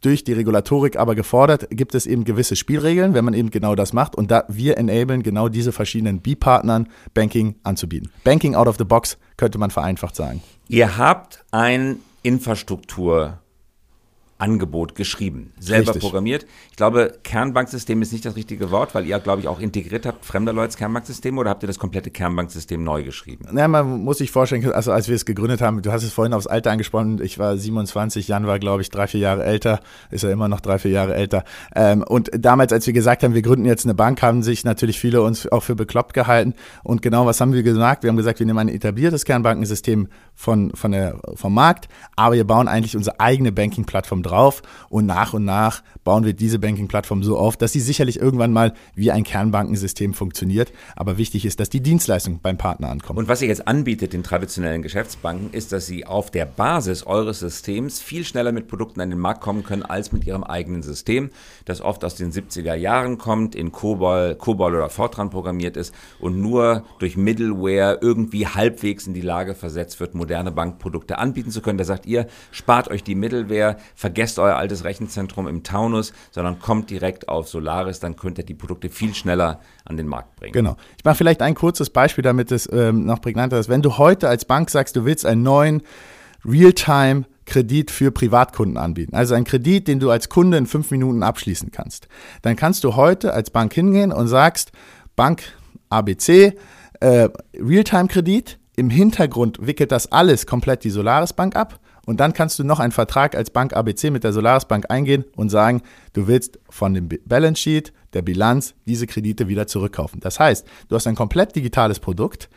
durch 0.00 0.22
die 0.22 0.32
Regulatorik 0.32 0.96
aber 0.96 1.14
gefordert, 1.14 1.68
gibt 1.70 1.94
es 1.94 2.06
eben 2.06 2.24
gewisse 2.24 2.56
Spielregeln, 2.56 3.14
wenn 3.14 3.24
man 3.24 3.34
eben 3.34 3.50
genau 3.50 3.74
das 3.74 3.92
macht. 3.92 4.14
Und 4.14 4.30
da 4.30 4.44
wir 4.48 4.78
enablen 4.78 5.22
genau 5.22 5.48
diese 5.48 5.72
verschiedenen 5.72 6.20
B-Partnern 6.20 6.88
Banking 7.14 7.56
anzubieten. 7.64 8.10
Banking 8.24 8.54
out 8.54 8.68
of 8.68 8.76
the 8.78 8.84
box 8.84 9.18
könnte 9.36 9.58
man 9.58 9.70
vereinfacht 9.70 10.14
sagen. 10.14 10.42
Ihr 10.68 10.98
habt 10.98 11.44
ein 11.50 11.96
Infrastruktur 12.22 13.38
Angebot 14.38 14.94
geschrieben, 14.94 15.52
selber 15.58 15.88
Richtig. 15.88 16.02
programmiert. 16.02 16.46
Ich 16.70 16.76
glaube, 16.76 17.18
Kernbanksystem 17.24 18.00
ist 18.02 18.12
nicht 18.12 18.24
das 18.24 18.36
richtige 18.36 18.70
Wort, 18.70 18.94
weil 18.94 19.04
ihr, 19.04 19.18
glaube 19.18 19.42
ich, 19.42 19.48
auch 19.48 19.58
integriert 19.58 20.06
habt, 20.06 20.24
fremder 20.24 20.52
Leute 20.52 20.76
Kernbanksystem 20.78 21.36
oder 21.38 21.50
habt 21.50 21.64
ihr 21.64 21.66
das 21.66 21.78
komplette 21.78 22.10
Kernbanksystem 22.10 22.82
neu 22.82 23.02
geschrieben? 23.02 23.46
Naja, 23.50 23.66
man 23.66 24.04
muss 24.04 24.18
sich 24.18 24.30
vorstellen, 24.30 24.70
also 24.72 24.92
als 24.92 25.08
wir 25.08 25.16
es 25.16 25.24
gegründet 25.24 25.60
haben, 25.60 25.82
du 25.82 25.90
hast 25.90 26.04
es 26.04 26.12
vorhin 26.12 26.32
aufs 26.32 26.46
Alter 26.46 26.70
angesprochen, 26.70 27.20
ich 27.20 27.38
war 27.40 27.56
27, 27.56 28.28
Jan 28.28 28.46
war, 28.46 28.60
glaube 28.60 28.82
ich, 28.82 28.90
drei, 28.90 29.08
vier 29.08 29.20
Jahre 29.20 29.44
älter, 29.44 29.80
ist 30.10 30.22
er 30.22 30.30
immer 30.30 30.46
noch 30.46 30.60
drei, 30.60 30.78
vier 30.78 30.92
Jahre 30.92 31.14
älter. 31.14 31.42
Ähm, 31.74 32.04
und 32.04 32.30
damals, 32.32 32.72
als 32.72 32.86
wir 32.86 32.94
gesagt 32.94 33.24
haben, 33.24 33.34
wir 33.34 33.42
gründen 33.42 33.66
jetzt 33.66 33.86
eine 33.86 33.94
Bank, 33.94 34.22
haben 34.22 34.44
sich 34.44 34.64
natürlich 34.64 35.00
viele 35.00 35.20
uns 35.22 35.50
auch 35.50 35.64
für 35.64 35.74
bekloppt 35.74 36.14
gehalten. 36.14 36.54
Und 36.84 37.02
genau 37.02 37.26
was 37.26 37.40
haben 37.40 37.52
wir 37.52 37.64
gesagt? 37.64 38.04
Wir 38.04 38.10
haben 38.10 38.16
gesagt, 38.16 38.38
wir 38.38 38.46
nehmen 38.46 38.60
ein 38.60 38.68
etabliertes 38.68 39.24
Kernbankensystem 39.24 40.06
von, 40.34 40.70
von 40.74 40.92
der, 40.92 41.18
vom 41.34 41.54
Markt, 41.54 41.88
aber 42.14 42.36
wir 42.36 42.46
bauen 42.46 42.68
eigentlich 42.68 42.96
unsere 42.96 43.18
eigene 43.18 43.50
Banking-Plattform 43.50 44.22
drauf 44.28 44.62
und 44.88 45.06
nach 45.06 45.32
und 45.32 45.44
nach 45.44 45.82
bauen 46.04 46.24
wir 46.24 46.32
diese 46.32 46.58
Banking-Plattform 46.58 47.22
so 47.22 47.38
auf, 47.38 47.56
dass 47.56 47.72
sie 47.72 47.80
sicherlich 47.80 48.20
irgendwann 48.20 48.52
mal 48.52 48.72
wie 48.94 49.10
ein 49.10 49.24
Kernbankensystem 49.24 50.14
funktioniert. 50.14 50.72
Aber 50.96 51.18
wichtig 51.18 51.44
ist, 51.44 51.60
dass 51.60 51.70
die 51.70 51.80
Dienstleistung 51.80 52.40
beim 52.40 52.56
Partner 52.56 52.88
ankommt. 52.88 53.18
Und 53.18 53.28
was 53.28 53.42
ihr 53.42 53.48
jetzt 53.48 53.66
anbietet 53.68 54.12
den 54.12 54.22
traditionellen 54.22 54.82
Geschäftsbanken, 54.82 55.52
ist, 55.52 55.72
dass 55.72 55.86
sie 55.86 56.06
auf 56.06 56.30
der 56.30 56.46
Basis 56.46 57.06
eures 57.06 57.40
Systems 57.40 58.00
viel 58.00 58.24
schneller 58.24 58.52
mit 58.52 58.68
Produkten 58.68 59.00
an 59.00 59.10
den 59.10 59.18
Markt 59.18 59.40
kommen 59.40 59.64
können 59.64 59.82
als 59.82 60.12
mit 60.12 60.26
ihrem 60.26 60.44
eigenen 60.44 60.82
System, 60.82 61.30
das 61.64 61.80
oft 61.80 62.04
aus 62.04 62.14
den 62.14 62.32
70er 62.32 62.74
Jahren 62.74 63.18
kommt, 63.18 63.54
in 63.54 63.72
COBOL, 63.72 64.36
COBOL 64.36 64.74
oder 64.74 64.90
Fortran 64.90 65.30
programmiert 65.30 65.76
ist 65.76 65.94
und 66.20 66.40
nur 66.40 66.84
durch 66.98 67.16
Middleware 67.16 67.98
irgendwie 68.00 68.46
halbwegs 68.46 69.06
in 69.06 69.14
die 69.14 69.20
Lage 69.20 69.54
versetzt 69.54 70.00
wird, 70.00 70.14
moderne 70.14 70.52
Bankprodukte 70.52 71.18
anbieten 71.18 71.50
zu 71.50 71.60
können. 71.60 71.78
Da 71.78 71.84
sagt 71.84 72.06
ihr, 72.06 72.26
spart 72.50 72.88
euch 72.88 73.02
die 73.02 73.14
Middleware, 73.14 73.76
vergesst 74.18 74.40
euer 74.40 74.56
altes 74.56 74.82
Rechenzentrum 74.82 75.46
im 75.46 75.62
Taunus, 75.62 76.12
sondern 76.32 76.58
kommt 76.58 76.90
direkt 76.90 77.28
auf 77.28 77.48
Solaris, 77.48 78.00
dann 78.00 78.16
könnt 78.16 78.36
ihr 78.38 78.44
die 78.44 78.54
Produkte 78.54 78.88
viel 78.88 79.14
schneller 79.14 79.60
an 79.84 79.96
den 79.96 80.08
Markt 80.08 80.34
bringen. 80.34 80.52
Genau. 80.52 80.76
Ich 80.96 81.04
mache 81.04 81.14
vielleicht 81.14 81.40
ein 81.40 81.54
kurzes 81.54 81.88
Beispiel, 81.90 82.24
damit 82.24 82.50
es 82.50 82.68
ähm, 82.72 83.06
noch 83.06 83.20
prägnanter 83.20 83.60
ist. 83.60 83.68
Wenn 83.68 83.80
du 83.80 83.96
heute 83.96 84.28
als 84.28 84.44
Bank 84.44 84.70
sagst, 84.70 84.96
du 84.96 85.04
willst 85.04 85.24
einen 85.24 85.44
neuen 85.44 85.82
Realtime 86.44 87.26
Kredit 87.46 87.92
für 87.92 88.10
Privatkunden 88.10 88.76
anbieten. 88.76 89.14
Also 89.14 89.36
ein 89.36 89.44
Kredit, 89.44 89.86
den 89.86 90.00
du 90.00 90.10
als 90.10 90.28
Kunde 90.28 90.58
in 90.58 90.66
fünf 90.66 90.90
Minuten 90.90 91.22
abschließen 91.22 91.70
kannst. 91.70 92.08
Dann 92.42 92.56
kannst 92.56 92.82
du 92.82 92.96
heute 92.96 93.32
als 93.32 93.50
Bank 93.50 93.72
hingehen 93.72 94.12
und 94.12 94.26
sagst, 94.26 94.72
Bank 95.14 95.44
ABC, 95.90 96.54
äh, 96.98 97.28
Realtime-Kredit, 97.54 98.58
im 98.74 98.90
Hintergrund 98.90 99.64
wickelt 99.64 99.92
das 99.92 100.10
alles 100.10 100.44
komplett 100.46 100.82
die 100.82 100.90
Solaris 100.90 101.32
Bank 101.32 101.54
ab. 101.54 101.78
Und 102.08 102.20
dann 102.20 102.32
kannst 102.32 102.58
du 102.58 102.64
noch 102.64 102.80
einen 102.80 102.90
Vertrag 102.90 103.34
als 103.34 103.50
Bank 103.50 103.76
ABC 103.76 104.08
mit 104.08 104.24
der 104.24 104.32
Solaris 104.32 104.64
Bank 104.64 104.86
eingehen 104.88 105.26
und 105.36 105.50
sagen, 105.50 105.82
du 106.14 106.26
willst 106.26 106.58
von 106.70 106.94
dem 106.94 107.06
Balance 107.26 107.60
Sheet, 107.60 107.92
der 108.14 108.22
Bilanz, 108.22 108.72
diese 108.86 109.06
Kredite 109.06 109.46
wieder 109.48 109.66
zurückkaufen. 109.66 110.18
Das 110.20 110.40
heißt, 110.40 110.66
du 110.88 110.96
hast 110.96 111.06
ein 111.06 111.14
komplett 111.14 111.54
digitales 111.54 112.00
Produkt, 112.00 112.48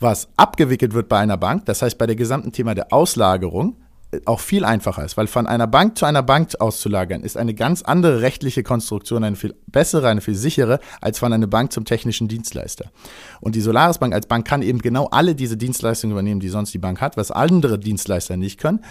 was 0.00 0.30
abgewickelt 0.36 0.94
wird 0.94 1.10
bei 1.10 1.18
einer 1.18 1.36
Bank. 1.36 1.66
Das 1.66 1.82
heißt, 1.82 1.98
bei 1.98 2.06
der 2.06 2.16
gesamten 2.16 2.50
Thema 2.50 2.74
der 2.74 2.94
Auslagerung 2.94 3.76
auch 4.26 4.40
viel 4.40 4.64
einfacher 4.64 5.04
ist, 5.04 5.16
weil 5.16 5.26
von 5.26 5.46
einer 5.46 5.66
Bank 5.66 5.96
zu 5.96 6.04
einer 6.04 6.22
Bank 6.22 6.50
auszulagern 6.60 7.22
ist 7.22 7.36
eine 7.36 7.54
ganz 7.54 7.82
andere 7.82 8.20
rechtliche 8.20 8.62
Konstruktion, 8.62 9.24
eine 9.24 9.36
viel 9.36 9.54
bessere, 9.66 10.08
eine 10.08 10.20
viel 10.20 10.34
sichere, 10.34 10.80
als 11.00 11.18
von 11.18 11.32
einer 11.32 11.46
Bank 11.46 11.72
zum 11.72 11.84
technischen 11.84 12.28
Dienstleister. 12.28 12.90
Und 13.40 13.54
die 13.54 13.60
Solaris 13.60 13.98
Bank 13.98 14.12
als 14.12 14.26
Bank 14.26 14.46
kann 14.46 14.62
eben 14.62 14.80
genau 14.80 15.06
alle 15.06 15.34
diese 15.34 15.56
Dienstleistungen 15.56 16.12
übernehmen, 16.12 16.40
die 16.40 16.48
sonst 16.48 16.74
die 16.74 16.78
Bank 16.78 17.00
hat, 17.00 17.16
was 17.16 17.30
andere 17.30 17.78
Dienstleister 17.78 18.36
nicht 18.36 18.58
können. 18.58 18.84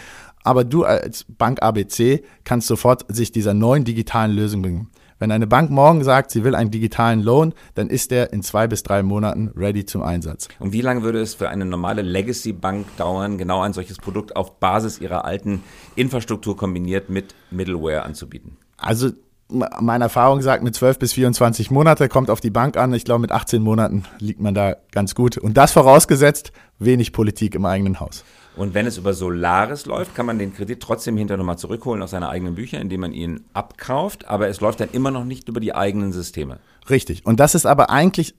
Aber 0.44 0.64
du 0.64 0.86
als 0.86 1.26
Bank 1.28 1.62
ABC 1.62 2.24
kannst 2.44 2.68
sofort 2.68 3.06
sich 3.14 3.32
dieser 3.32 3.54
neuen 3.54 3.84
digitalen 3.84 4.32
Lösung 4.32 4.64
bringen. 4.64 4.90
Wenn 5.22 5.32
eine 5.32 5.46
Bank 5.46 5.70
morgen 5.70 6.04
sagt, 6.04 6.32
sie 6.32 6.44
will 6.44 6.56
einen 6.56 6.72
digitalen 6.72 7.22
Loan, 7.22 7.54
dann 7.76 7.92
ist 7.92 8.10
der 8.10 8.34
in 8.34 8.42
zwei 8.42 8.66
bis 8.66 8.82
drei 8.82 9.04
Monaten 9.04 9.52
ready 9.56 9.86
zum 9.86 10.02
Einsatz. 10.02 10.48
Und 10.58 10.74
wie 10.74 10.82
lange 10.82 11.04
würde 11.04 11.22
es 11.22 11.36
für 11.36 11.48
eine 11.48 11.64
normale 11.64 12.02
Legacy-Bank 12.02 12.98
dauern, 12.98 13.38
genau 13.38 13.62
ein 13.62 13.72
solches 13.72 13.98
Produkt 13.98 14.36
auf 14.36 14.60
Basis 14.60 14.98
ihrer 14.98 15.24
alten 15.24 15.62
Infrastruktur 15.96 16.58
kombiniert 16.58 17.12
mit 17.12 17.36
Middleware 17.52 18.02
anzubieten? 18.02 18.58
Also 18.78 19.12
meine 19.48 20.06
Erfahrung 20.06 20.42
sagt, 20.42 20.64
mit 20.64 20.74
12 20.74 20.98
bis 20.98 21.14
24 21.14 21.70
Monate 21.70 22.10
kommt 22.10 22.32
auf 22.32 22.42
die 22.42 22.50
Bank 22.50 22.76
an. 22.76 22.92
Ich 22.96 23.06
glaube, 23.06 23.22
mit 23.22 23.32
18 23.32 23.62
Monaten 23.62 24.06
liegt 24.18 24.42
man 24.42 24.56
da 24.56 24.78
ganz 24.92 25.14
gut. 25.14 25.38
Und 25.38 25.56
das 25.56 25.72
vorausgesetzt, 25.72 26.52
wenig 26.80 27.14
Politik 27.14 27.54
im 27.54 27.66
eigenen 27.66 28.00
Haus. 28.00 28.24
Und 28.62 28.76
wenn 28.76 28.86
es 28.86 29.00
über 29.00 29.16
Solaris 29.16 29.88
läuft, 29.88 30.14
kann 30.14 30.28
man 30.28 30.38
den 30.38 30.54
Kredit 30.54 30.80
trotzdem 30.82 31.18
hinterher 31.18 31.40
nochmal 31.40 31.58
zurückholen 31.58 32.04
aus 32.04 32.12
seinen 32.12 32.26
eigenen 32.26 32.54
Büchern, 32.54 32.80
indem 32.80 33.02
man 33.02 33.12
ihn 33.12 33.44
abkauft, 33.54 34.28
aber 34.28 34.50
es 34.50 34.62
läuft 34.62 34.82
dann 34.82 34.90
immer 34.92 35.10
noch 35.10 35.26
nicht 35.26 35.50
über 35.50 35.60
die 35.60 35.74
eigenen 35.74 36.12
Systeme. 36.12 36.60
Richtig. 36.88 37.26
Und 37.26 37.40
das 37.40 37.56
ist 37.56 37.66
aber 37.66 37.90
eigentlich, 37.90 38.36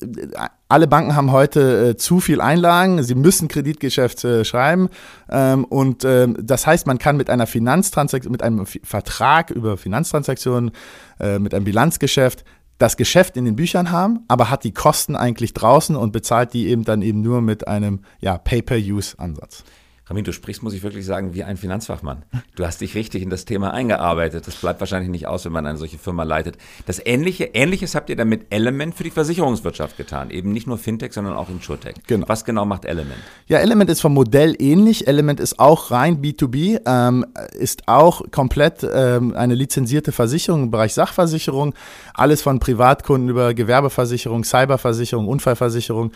alle 0.68 0.86
Banken 0.86 1.16
haben 1.16 1.32
heute 1.32 1.88
äh, 1.88 1.96
zu 1.96 2.20
viel 2.20 2.40
Einlagen, 2.40 3.02
sie 3.02 3.16
müssen 3.16 3.48
Kreditgeschäfte 3.48 4.42
äh, 4.42 4.44
schreiben. 4.44 4.90
Ähm, 5.28 5.64
und 5.64 6.04
ähm, 6.04 6.36
das 6.40 6.68
heißt, 6.68 6.86
man 6.86 6.98
kann 6.98 7.16
mit 7.16 7.28
einer 7.28 7.48
Finanztransaktion, 7.48 8.30
mit 8.30 8.44
einem 8.44 8.60
F 8.60 8.78
Vertrag 8.84 9.50
über 9.50 9.76
Finanztransaktionen, 9.76 10.70
äh, 11.18 11.40
mit 11.40 11.52
einem 11.52 11.64
Bilanzgeschäft 11.64 12.44
das 12.78 12.96
Geschäft 12.96 13.36
in 13.36 13.44
den 13.44 13.56
Büchern 13.56 13.90
haben, 13.90 14.20
aber 14.28 14.50
hat 14.50 14.62
die 14.62 14.72
Kosten 14.72 15.16
eigentlich 15.16 15.52
draußen 15.52 15.96
und 15.96 16.12
bezahlt 16.12 16.52
die 16.52 16.68
eben 16.68 16.84
dann 16.84 17.02
eben 17.02 17.22
nur 17.22 17.40
mit 17.40 17.66
einem 17.66 18.02
ja, 18.20 18.38
Pay-per-Use-Ansatz. 18.38 19.64
Ramin, 20.06 20.24
du 20.24 20.32
sprichst, 20.32 20.64
muss 20.64 20.74
ich 20.74 20.82
wirklich 20.82 21.06
sagen, 21.06 21.32
wie 21.32 21.44
ein 21.44 21.56
Finanzfachmann. 21.56 22.24
Du 22.56 22.66
hast 22.66 22.80
dich 22.80 22.96
richtig 22.96 23.22
in 23.22 23.30
das 23.30 23.44
Thema 23.44 23.72
eingearbeitet. 23.72 24.44
Das 24.48 24.56
bleibt 24.56 24.80
wahrscheinlich 24.80 25.10
nicht 25.10 25.28
aus, 25.28 25.44
wenn 25.44 25.52
man 25.52 25.64
eine 25.64 25.78
solche 25.78 25.96
Firma 25.96 26.24
leitet. 26.24 26.58
Das 26.86 27.00
Ähnliche, 27.04 27.44
Ähnliches 27.54 27.94
habt 27.94 28.10
ihr 28.10 28.16
dann 28.16 28.28
mit 28.28 28.46
Element 28.50 28.96
für 28.96 29.04
die 29.04 29.10
Versicherungswirtschaft 29.10 29.96
getan. 29.96 30.30
Eben 30.30 30.50
nicht 30.50 30.66
nur 30.66 30.76
Fintech, 30.76 31.12
sondern 31.12 31.34
auch 31.34 31.48
Insurtech. 31.48 31.94
Genau. 32.08 32.28
Was 32.28 32.44
genau 32.44 32.64
macht 32.64 32.84
Element? 32.84 33.20
Ja, 33.46 33.58
Element 33.58 33.90
ist 33.90 34.00
vom 34.00 34.12
Modell 34.12 34.56
ähnlich. 34.58 35.06
Element 35.06 35.38
ist 35.38 35.60
auch 35.60 35.92
rein 35.92 36.20
B2B, 36.20 36.80
ähm, 36.84 37.24
ist 37.52 37.86
auch 37.86 38.22
komplett 38.32 38.84
ähm, 38.92 39.36
eine 39.36 39.54
lizenzierte 39.54 40.10
Versicherung 40.10 40.64
im 40.64 40.70
Bereich 40.72 40.94
Sachversicherung. 40.94 41.74
Alles 42.12 42.42
von 42.42 42.58
Privatkunden 42.58 43.28
über 43.28 43.54
Gewerbeversicherung, 43.54 44.42
Cyberversicherung, 44.42 45.28
Unfallversicherung. 45.28 46.10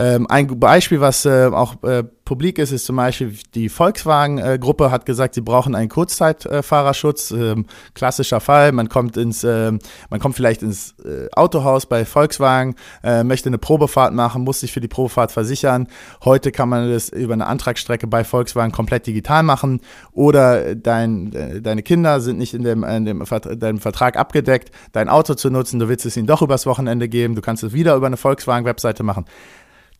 Ähm, 0.00 0.26
ein 0.28 0.60
Beispiel, 0.60 1.00
was 1.00 1.24
äh, 1.24 1.50
auch 1.52 1.82
äh, 1.82 2.04
publik 2.24 2.58
ist, 2.58 2.70
ist 2.70 2.84
zum 2.84 2.94
Beispiel 2.94 3.34
die 3.54 3.68
Volkswagen-Gruppe 3.68 4.92
hat 4.92 5.06
gesagt, 5.06 5.34
sie 5.34 5.40
brauchen 5.40 5.74
einen 5.74 5.88
Kurzzeitfahrerschutz. 5.88 7.32
Ähm, 7.32 7.66
klassischer 7.94 8.38
Fall, 8.38 8.70
man 8.70 8.88
kommt 8.88 9.16
ins, 9.16 9.42
äh, 9.42 9.72
man 10.08 10.20
kommt 10.20 10.36
vielleicht 10.36 10.62
ins 10.62 10.94
äh, 11.04 11.26
Autohaus 11.32 11.86
bei 11.86 12.04
Volkswagen, 12.04 12.76
äh, 13.02 13.24
möchte 13.24 13.48
eine 13.48 13.58
Probefahrt 13.58 14.14
machen, 14.14 14.44
muss 14.44 14.60
sich 14.60 14.72
für 14.72 14.80
die 14.80 14.86
Probefahrt 14.88 15.32
versichern. 15.32 15.88
Heute 16.22 16.52
kann 16.52 16.68
man 16.68 16.88
das 16.92 17.08
über 17.08 17.32
eine 17.32 17.46
Antragsstrecke 17.46 18.06
bei 18.06 18.22
Volkswagen 18.22 18.70
komplett 18.70 19.08
digital 19.08 19.42
machen. 19.42 19.80
Oder 20.12 20.76
dein, 20.76 21.32
äh, 21.32 21.60
deine 21.60 21.82
Kinder 21.82 22.20
sind 22.20 22.38
nicht 22.38 22.54
in 22.54 22.62
dem, 22.62 22.84
in 22.84 23.04
dem 23.04 23.24
deinem 23.58 23.78
Vertrag 23.78 24.16
abgedeckt, 24.16 24.70
dein 24.92 25.08
Auto 25.08 25.34
zu 25.34 25.50
nutzen, 25.50 25.80
du 25.80 25.88
willst 25.88 26.06
es 26.06 26.16
ihnen 26.16 26.28
doch 26.28 26.42
übers 26.42 26.66
Wochenende 26.66 27.08
geben, 27.08 27.34
du 27.34 27.40
kannst 27.40 27.64
es 27.64 27.72
wieder 27.72 27.96
über 27.96 28.06
eine 28.06 28.16
Volkswagen-Webseite 28.16 29.02
machen. 29.02 29.24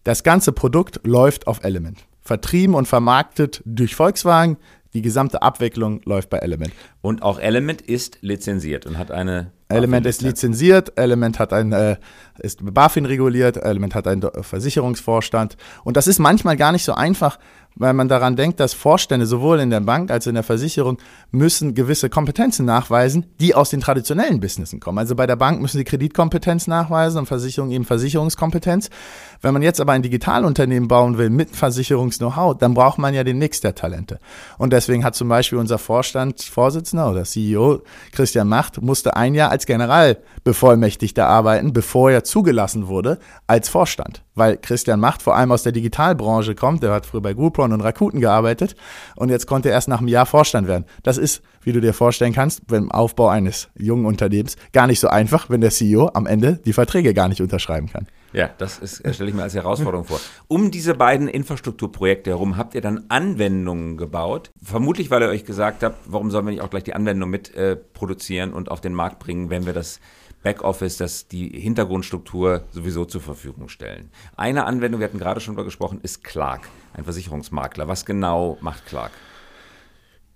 Das 0.04 0.22
ganze 0.22 0.52
Produkt 0.52 1.00
läuft 1.04 1.46
auf 1.46 1.64
Element. 1.64 2.06
Vertrieben 2.20 2.74
und 2.74 2.86
vermarktet 2.86 3.62
durch 3.64 3.94
Volkswagen. 3.94 4.58
Die 4.94 5.02
gesamte 5.02 5.42
Abwicklung 5.42 6.00
läuft 6.04 6.30
bei 6.30 6.38
Element. 6.38 6.72
Und 7.02 7.22
auch 7.22 7.38
Element 7.38 7.82
ist 7.82 8.18
lizenziert 8.22 8.86
und 8.86 8.98
hat 8.98 9.10
eine. 9.10 9.52
Element 9.68 10.06
ist 10.06 10.22
lizenziert, 10.22 10.98
Element 10.98 11.38
hat 11.38 11.52
ein, 11.52 11.72
äh, 11.72 11.96
ist 12.38 12.60
BaFin 12.62 13.04
reguliert, 13.04 13.58
Element 13.58 13.94
hat 13.94 14.06
einen 14.06 14.22
Versicherungsvorstand. 14.40 15.58
Und 15.84 15.98
das 15.98 16.06
ist 16.06 16.18
manchmal 16.18 16.56
gar 16.56 16.72
nicht 16.72 16.84
so 16.84 16.94
einfach, 16.94 17.38
weil 17.78 17.94
man 17.94 18.08
daran 18.08 18.36
denkt, 18.36 18.60
dass 18.60 18.74
Vorstände 18.74 19.26
sowohl 19.26 19.60
in 19.60 19.70
der 19.70 19.80
Bank 19.80 20.10
als 20.10 20.26
auch 20.26 20.28
in 20.28 20.34
der 20.34 20.44
Versicherung 20.44 20.98
müssen 21.30 21.74
gewisse 21.74 22.10
Kompetenzen 22.10 22.66
nachweisen, 22.66 23.26
die 23.40 23.54
aus 23.54 23.70
den 23.70 23.80
traditionellen 23.80 24.40
Businessen 24.40 24.80
kommen. 24.80 24.98
Also 24.98 25.14
bei 25.14 25.26
der 25.26 25.36
Bank 25.36 25.60
müssen 25.60 25.78
sie 25.78 25.84
Kreditkompetenz 25.84 26.66
nachweisen 26.66 27.18
und 27.18 27.26
Versicherung 27.26 27.70
eben 27.70 27.84
Versicherungskompetenz. 27.84 28.90
Wenn 29.40 29.52
man 29.52 29.62
jetzt 29.62 29.80
aber 29.80 29.92
ein 29.92 30.02
Digitalunternehmen 30.02 30.88
bauen 30.88 31.18
will 31.18 31.30
mit 31.30 31.54
Versicherungs-Know-how, 31.54 32.58
dann 32.58 32.74
braucht 32.74 32.98
man 32.98 33.14
ja 33.14 33.24
den 33.24 33.38
Mix 33.38 33.60
der 33.60 33.74
Talente. 33.74 34.18
Und 34.58 34.72
deswegen 34.72 35.04
hat 35.04 35.14
zum 35.14 35.28
Beispiel 35.28 35.58
unser 35.58 35.78
Vorstandsvorsitzender 35.78 37.10
oder 37.10 37.24
CEO 37.24 37.82
Christian 38.12 38.48
Macht 38.48 38.82
musste 38.82 39.16
ein 39.16 39.34
Jahr 39.34 39.50
als 39.50 39.66
Generalbevollmächtigter 39.66 41.26
arbeiten, 41.26 41.72
bevor 41.72 42.10
er 42.10 42.24
zugelassen 42.24 42.88
wurde 42.88 43.18
als 43.46 43.68
Vorstand. 43.68 44.22
Weil 44.34 44.56
Christian 44.56 45.00
Macht 45.00 45.22
vor 45.22 45.36
allem 45.36 45.52
aus 45.52 45.62
der 45.62 45.72
Digitalbranche 45.72 46.54
kommt, 46.54 46.82
der 46.82 46.92
hat 46.92 47.06
früher 47.06 47.20
bei 47.20 47.34
Groupon 47.34 47.67
und 47.72 47.80
Rakuten 47.80 48.20
gearbeitet 48.20 48.76
und 49.16 49.28
jetzt 49.30 49.46
konnte 49.46 49.68
er 49.68 49.74
erst 49.74 49.88
nach 49.88 49.98
einem 49.98 50.08
Jahr 50.08 50.26
Vorstand 50.26 50.68
werden. 50.68 50.84
Das 51.02 51.18
ist, 51.18 51.42
wie 51.62 51.72
du 51.72 51.80
dir 51.80 51.94
vorstellen 51.94 52.32
kannst, 52.32 52.66
beim 52.66 52.90
Aufbau 52.90 53.28
eines 53.28 53.68
jungen 53.76 54.06
Unternehmens 54.06 54.56
gar 54.72 54.86
nicht 54.86 55.00
so 55.00 55.08
einfach, 55.08 55.50
wenn 55.50 55.60
der 55.60 55.70
CEO 55.70 56.10
am 56.14 56.26
Ende 56.26 56.60
die 56.64 56.72
Verträge 56.72 57.14
gar 57.14 57.28
nicht 57.28 57.40
unterschreiben 57.40 57.88
kann. 57.88 58.06
Ja, 58.32 58.50
das 58.58 58.80
stelle 59.10 59.30
ich 59.30 59.34
mir 59.34 59.42
als 59.42 59.54
Herausforderung 59.54 60.04
vor. 60.04 60.20
Um 60.48 60.70
diese 60.70 60.94
beiden 60.94 61.28
Infrastrukturprojekte 61.28 62.30
herum 62.30 62.56
habt 62.56 62.74
ihr 62.74 62.82
dann 62.82 63.04
Anwendungen 63.08 63.96
gebaut. 63.96 64.50
Vermutlich, 64.62 65.10
weil 65.10 65.22
ihr 65.22 65.28
euch 65.28 65.46
gesagt 65.46 65.82
habt, 65.82 65.96
warum 66.06 66.30
sollen 66.30 66.46
wir 66.46 66.52
nicht 66.52 66.62
auch 66.62 66.70
gleich 66.70 66.84
die 66.84 66.94
Anwendung 66.94 67.30
mit 67.30 67.54
äh, 67.54 67.76
produzieren 67.76 68.52
und 68.52 68.70
auf 68.70 68.80
den 68.80 68.92
Markt 68.92 69.18
bringen, 69.18 69.48
wenn 69.48 69.64
wir 69.64 69.72
das 69.72 70.00
Backoffice, 70.42 70.96
das 70.96 71.28
die 71.28 71.48
Hintergrundstruktur 71.48 72.64
sowieso 72.70 73.04
zur 73.04 73.20
Verfügung 73.20 73.68
stellen. 73.68 74.10
Eine 74.36 74.64
Anwendung, 74.64 75.00
wir 75.00 75.06
hatten 75.08 75.18
gerade 75.18 75.40
schon 75.40 75.54
darüber 75.54 75.64
gesprochen, 75.64 76.00
ist 76.02 76.24
Clark, 76.24 76.68
ein 76.94 77.04
Versicherungsmakler. 77.04 77.88
Was 77.88 78.04
genau 78.04 78.58
macht 78.60 78.86
Clark? 78.86 79.12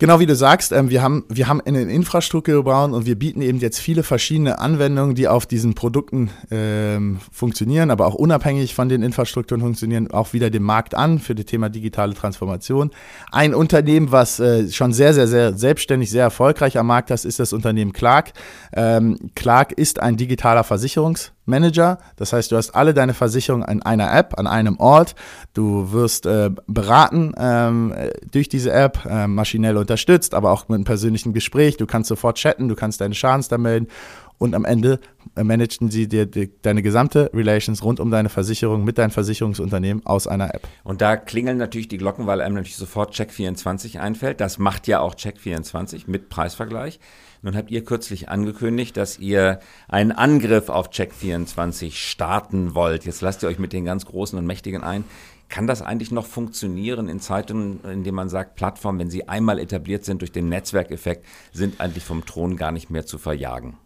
Genau 0.02 0.18
wie 0.18 0.26
du 0.26 0.34
sagst, 0.34 0.72
ähm, 0.72 0.90
wir, 0.90 1.00
haben, 1.00 1.24
wir 1.28 1.46
haben 1.46 1.60
eine 1.60 1.82
Infrastruktur 1.82 2.56
gebaut 2.56 2.90
und 2.90 3.06
wir 3.06 3.16
bieten 3.16 3.40
eben 3.40 3.58
jetzt 3.58 3.78
viele 3.78 4.02
verschiedene 4.02 4.58
Anwendungen, 4.58 5.14
die 5.14 5.28
auf 5.28 5.46
diesen 5.46 5.74
Produkten 5.74 6.28
ähm, 6.50 7.20
funktionieren, 7.30 7.88
aber 7.88 8.08
auch 8.08 8.16
unabhängig 8.16 8.74
von 8.74 8.88
den 8.88 9.04
Infrastrukturen 9.04 9.60
funktionieren, 9.60 10.10
auch 10.10 10.32
wieder 10.32 10.50
dem 10.50 10.64
Markt 10.64 10.96
an 10.96 11.20
für 11.20 11.36
das 11.36 11.44
Thema 11.44 11.68
digitale 11.68 12.14
Transformation. 12.14 12.90
Ein 13.30 13.54
Unternehmen, 13.54 14.10
was 14.10 14.40
äh, 14.40 14.68
schon 14.72 14.92
sehr, 14.92 15.14
sehr, 15.14 15.28
sehr 15.28 15.56
selbstständig, 15.56 16.10
sehr 16.10 16.24
erfolgreich 16.24 16.76
am 16.78 16.88
Markt 16.88 17.12
ist, 17.12 17.24
ist 17.24 17.38
das 17.38 17.52
Unternehmen 17.52 17.92
Clark. 17.92 18.32
Ähm, 18.72 19.30
Clark 19.36 19.70
ist 19.70 20.02
ein 20.02 20.16
digitaler 20.16 20.62
Versicherungs- 20.62 21.30
Manager. 21.44 21.98
Das 22.16 22.32
heißt, 22.32 22.52
du 22.52 22.56
hast 22.56 22.74
alle 22.74 22.94
deine 22.94 23.14
Versicherungen 23.14 23.68
in 23.68 23.82
einer 23.82 24.12
App, 24.14 24.38
an 24.38 24.46
einem 24.46 24.78
Ort. 24.78 25.14
Du 25.54 25.92
wirst 25.92 26.26
äh, 26.26 26.50
beraten 26.66 27.32
ähm, 27.36 27.94
durch 28.30 28.48
diese 28.48 28.72
App, 28.72 29.04
äh, 29.04 29.26
maschinell 29.26 29.76
unterstützt, 29.76 30.34
aber 30.34 30.50
auch 30.52 30.68
mit 30.68 30.76
einem 30.76 30.84
persönlichen 30.84 31.32
Gespräch. 31.32 31.76
Du 31.76 31.86
kannst 31.86 32.08
sofort 32.08 32.38
chatten, 32.38 32.68
du 32.68 32.74
kannst 32.74 33.00
deine 33.00 33.14
Schadens 33.14 33.48
da 33.48 33.58
melden. 33.58 33.88
Und 34.42 34.56
am 34.56 34.64
Ende 34.64 34.98
äh, 35.36 35.44
managen 35.44 35.90
sie 35.90 36.08
dir 36.08 36.26
deine 36.26 36.82
gesamte 36.82 37.30
Relations 37.32 37.84
rund 37.84 38.00
um 38.00 38.10
deine 38.10 38.28
Versicherung 38.28 38.82
mit 38.82 38.98
deinem 38.98 39.12
Versicherungsunternehmen 39.12 40.04
aus 40.04 40.26
einer 40.26 40.52
App. 40.52 40.66
Und 40.82 41.00
da 41.00 41.16
klingeln 41.16 41.58
natürlich 41.58 41.86
die 41.86 41.98
Glocken, 41.98 42.26
weil 42.26 42.40
einem 42.40 42.56
natürlich 42.56 42.76
sofort 42.76 43.14
Check24 43.14 44.00
einfällt. 44.00 44.40
Das 44.40 44.58
macht 44.58 44.88
ja 44.88 44.98
auch 44.98 45.14
Check24 45.14 46.04
mit 46.06 46.28
Preisvergleich. 46.28 46.98
Nun 47.42 47.56
habt 47.56 47.72
ihr 47.72 47.84
kürzlich 47.84 48.28
angekündigt, 48.28 48.96
dass 48.96 49.18
ihr 49.18 49.58
einen 49.88 50.12
Angriff 50.12 50.68
auf 50.68 50.90
Check24 50.90 51.92
starten 51.92 52.76
wollt. 52.76 53.04
Jetzt 53.04 53.20
lasst 53.20 53.42
ihr 53.42 53.48
euch 53.48 53.58
mit 53.58 53.72
den 53.72 53.84
ganz 53.84 54.06
Großen 54.06 54.38
und 54.38 54.46
Mächtigen 54.46 54.84
ein. 54.84 55.02
Kann 55.48 55.66
das 55.66 55.82
eigentlich 55.82 56.12
noch 56.12 56.24
funktionieren 56.24 57.08
in 57.08 57.20
Zeiten, 57.20 57.80
in 57.84 58.04
denen 58.04 58.14
man 58.14 58.28
sagt, 58.28 58.54
Plattformen, 58.54 59.00
wenn 59.00 59.10
sie 59.10 59.28
einmal 59.28 59.58
etabliert 59.58 60.04
sind 60.04 60.22
durch 60.22 60.32
den 60.32 60.48
Netzwerkeffekt, 60.48 61.26
sind 61.52 61.80
eigentlich 61.80 62.04
vom 62.04 62.24
Thron 62.24 62.56
gar 62.56 62.70
nicht 62.70 62.90
mehr 62.90 63.06
zu 63.06 63.18
verjagen? 63.18 63.76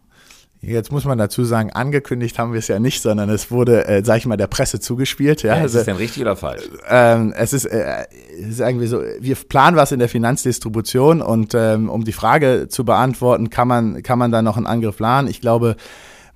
Jetzt 0.59 0.91
muss 0.91 1.05
man 1.05 1.19
dazu 1.19 1.43
sagen, 1.43 1.71
angekündigt 1.71 2.39
haben 2.39 2.51
wir 2.51 2.59
es 2.59 2.67
ja 2.67 2.79
nicht, 2.79 3.01
sondern 3.01 3.29
es 3.29 3.51
wurde, 3.51 3.87
äh, 3.87 4.03
sag 4.03 4.17
ich 4.17 4.25
mal, 4.25 4.37
der 4.37 4.47
Presse 4.47 4.79
zugespielt. 4.79 5.43
Ja, 5.43 5.55
ja 5.55 5.63
ist 5.63 5.75
es 5.75 5.85
denn 5.85 5.97
richtig 5.97 6.23
oder 6.23 6.35
falsch? 6.35 6.63
Ähm, 6.89 7.31
es 7.37 7.53
ist, 7.53 7.65
äh, 7.65 8.05
sagen 8.49 8.79
wir 8.79 8.87
so, 8.87 9.01
wir 9.19 9.35
planen 9.35 9.77
was 9.77 9.91
in 9.91 9.99
der 9.99 10.09
Finanzdistribution 10.09 11.21
und 11.21 11.53
ähm, 11.53 11.89
um 11.89 12.05
die 12.05 12.11
Frage 12.11 12.67
zu 12.69 12.85
beantworten, 12.85 13.51
kann 13.51 13.67
man, 13.67 14.01
kann 14.01 14.17
man 14.17 14.31
da 14.31 14.41
noch 14.41 14.57
einen 14.57 14.65
Angriff 14.65 14.97
planen? 14.97 15.27
Ich 15.27 15.41
glaube, 15.41 15.75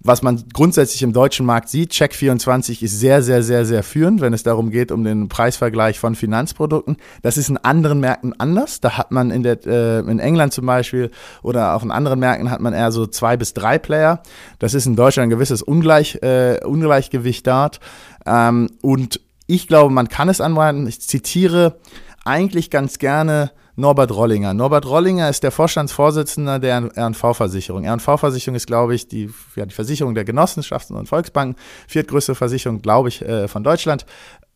was 0.04 0.22
man 0.22 0.44
grundsätzlich 0.54 1.04
im 1.04 1.14
deutschen 1.14 1.46
Markt 1.46 1.70
sieht, 1.70 1.92
Check24 1.92 2.82
ist 2.82 3.00
sehr, 3.00 3.22
sehr, 3.22 3.44
sehr, 3.44 3.66
sehr 3.66 3.84
führend, 3.84 4.20
wenn 4.22 4.34
es 4.34 4.44
darum 4.44 4.72
geht, 4.72 4.92
um 4.92 5.04
den 5.04 5.30
Preisvergleich 5.30 6.00
von 6.00 6.16
Finanzprodukten. 6.16 6.98
Das 7.22 7.38
ist 7.38 7.50
in 7.50 7.58
anderen 7.58 8.00
Märkten 8.00 8.40
anders. 8.40 8.82
Da 8.82 8.98
hat 8.98 9.12
man 9.12 9.30
in, 9.30 9.44
der, 9.44 9.66
äh, 9.66 10.00
in 10.00 10.20
England 10.20 10.54
zum 10.54 10.66
Beispiel 10.66 11.12
oder 11.44 11.76
auch 11.76 11.84
in 11.84 11.92
anderen 11.92 12.20
Märkten 12.20 12.50
hat 12.50 12.62
man 12.62 12.74
eher 12.74 12.92
so 12.92 13.06
zwei 13.06 13.38
bis 13.38 13.54
drei 13.54 13.78
Player. 13.78 14.24
Das 14.58 14.74
ist 14.74 14.88
in 14.88 14.96
Deutschland 14.96 15.28
ein 15.28 15.30
gewisses 15.32 15.62
Ungleich, 15.62 16.16
äh, 16.24 16.60
Ungleichgewicht 16.66 17.46
dort. 17.46 17.80
Ähm, 18.26 18.70
und 18.82 19.22
ich 19.46 19.68
glaube, 19.68 19.94
man 19.94 20.08
kann 20.08 20.30
es 20.30 20.42
anwenden. 20.42 20.88
Ich 20.88 21.02
zitiere 21.02 21.80
eigentlich 22.26 22.70
ganz 22.70 23.00
gerne 23.00 23.52
Norbert 23.76 24.12
Rollinger. 24.12 24.54
Norbert 24.54 24.86
Rollinger 24.86 25.30
ist 25.30 25.44
der 25.44 25.52
Vorstandsvorsitzende 25.52 26.60
der 26.60 26.92
RNV-Versicherung. 26.96 27.86
RNV-Versicherung 27.88 28.56
ist, 28.56 28.68
glaube 28.68 28.96
ich, 28.96 29.08
die, 29.08 29.30
ja, 29.56 29.66
die 29.66 29.74
Versicherung 29.74 30.14
der 30.14 30.26
Genossenschaften 30.26 30.96
und 30.96 31.08
Volksbanken, 31.08 31.56
viertgrößte 31.88 32.36
Versicherung, 32.36 32.82
glaube 32.82 33.10
ich, 33.10 33.22
äh, 33.22 33.48
von 33.48 33.64
Deutschland. 33.64 34.06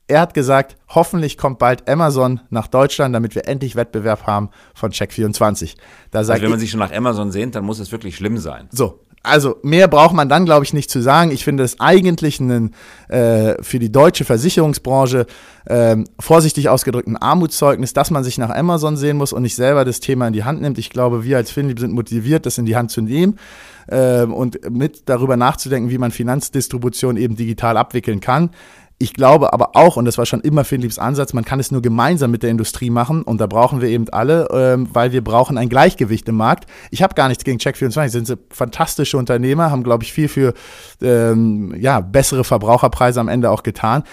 Er 0.08 0.21
hat 0.21 0.36
gesagt, 0.36 0.78
hoffentlich 0.89 1.36
kommt 1.36 1.58
bald 1.58 1.89
Amazon 1.89 2.39
nach 2.51 2.67
Deutschland, 2.67 3.15
damit 3.15 3.34
wir 3.34 3.47
endlich 3.47 3.75
Wettbewerb 3.75 4.28
haben 4.28 4.51
von 4.75 4.91
Check24. 4.91 5.78
Da 6.12 6.19
also 6.19 6.34
wenn 6.34 6.51
man 6.51 6.60
sich 6.60 6.69
schon 6.69 6.80
nach 6.80 6.91
Amazon 6.91 7.32
sehnt, 7.32 7.56
dann 7.56 7.65
muss 7.65 7.80
es 7.80 7.91
wirklich 7.91 8.15
schlimm 8.15 8.38
sein. 8.38 8.67
So, 8.71 8.99
also 9.25 9.57
mehr 9.63 9.88
braucht 9.88 10.13
man 10.13 10.29
dann, 10.29 10.45
glaube 10.45 10.65
ich, 10.65 10.73
nicht 10.73 10.89
zu 10.89 11.01
sagen. 11.01 11.31
Ich 11.31 11.43
finde 11.43 11.63
es 11.63 11.79
eigentlich 11.79 12.39
einen, 12.39 12.73
äh, 13.07 13.61
für 13.61 13.79
die 13.79 13.91
deutsche 13.91 14.25
Versicherungsbranche 14.25 15.25
äh, 15.65 15.97
vorsichtig 16.19 16.69
ausgedrückt 16.69 17.07
ein 17.07 17.17
Armutszeugnis, 17.17 17.93
dass 17.93 18.11
man 18.11 18.23
sich 18.23 18.38
nach 18.38 18.49
Amazon 18.49 18.97
sehen 18.97 19.17
muss 19.17 19.33
und 19.33 19.41
nicht 19.41 19.55
selber 19.55 19.85
das 19.85 19.99
Thema 19.99 20.27
in 20.27 20.33
die 20.33 20.43
Hand 20.43 20.61
nimmt. 20.61 20.77
Ich 20.77 20.89
glaube, 20.89 21.23
wir 21.23 21.38
als 21.38 21.51
Finlieb 21.51 21.79
sind 21.79 21.93
motiviert, 21.93 22.45
das 22.45 22.57
in 22.57 22.65
die 22.65 22.75
Hand 22.75 22.91
zu 22.91 23.01
nehmen 23.01 23.38
äh, 23.88 24.23
und 24.23 24.69
mit 24.69 25.09
darüber 25.09 25.38
nachzudenken, 25.38 25.89
wie 25.89 25.97
man 25.97 26.11
Finanzdistribution 26.11 27.17
eben 27.17 27.35
digital 27.35 27.77
abwickeln 27.77 28.19
kann. 28.19 28.51
Ich 28.97 29.13
glaube 29.13 29.51
aber 29.51 29.75
auch, 29.75 29.97
und 29.97 30.05
das 30.05 30.17
war 30.17 30.25
schon 30.25 30.39
immer 30.39 30.63
Philipps 30.63 30.99
Ansatz, 30.99 31.34
man 31.34 31.43
kann 31.43 31.60
es 31.60 31.69
nur 31.69 31.81
gemeinsam 31.81 32.31
mit 32.31 32.43
der 32.43 32.49
Industrie 32.49 32.89
machen 32.89 33.23
und 33.23 33.41
da 33.41 33.47
brauchen 33.47 33.81
wir 33.81 33.89
eben 33.89 34.08
alle, 34.10 34.47
ähm, 34.53 34.88
weil 34.93 35.12
wir 35.12 35.21
brauchen 35.21 35.58
ein 35.58 35.67
Gleichgewicht 35.67 36.29
im 36.29 36.36
Markt. 36.36 36.65
Ich 36.91 37.03
habe 37.03 37.13
gar 37.13 37.27
nichts 37.27 37.43
gegen 37.43 37.58
Check24, 37.58 38.08
sind 38.08 38.25
sie 38.25 38.38
fantastische 38.51 39.17
Unternehmer, 39.17 39.69
haben, 39.69 39.84
glaube 39.84 40.05
ich, 40.05 40.13
viel 40.13 40.29
für 40.29 40.53
ähm, 41.01 41.75
ja, 41.77 41.99
bessere 41.99 42.45
Verbraucherpreise 42.45 43.19
am 43.19 43.27
Ende 43.27 43.51
auch 43.51 43.63
getan. 43.63 44.03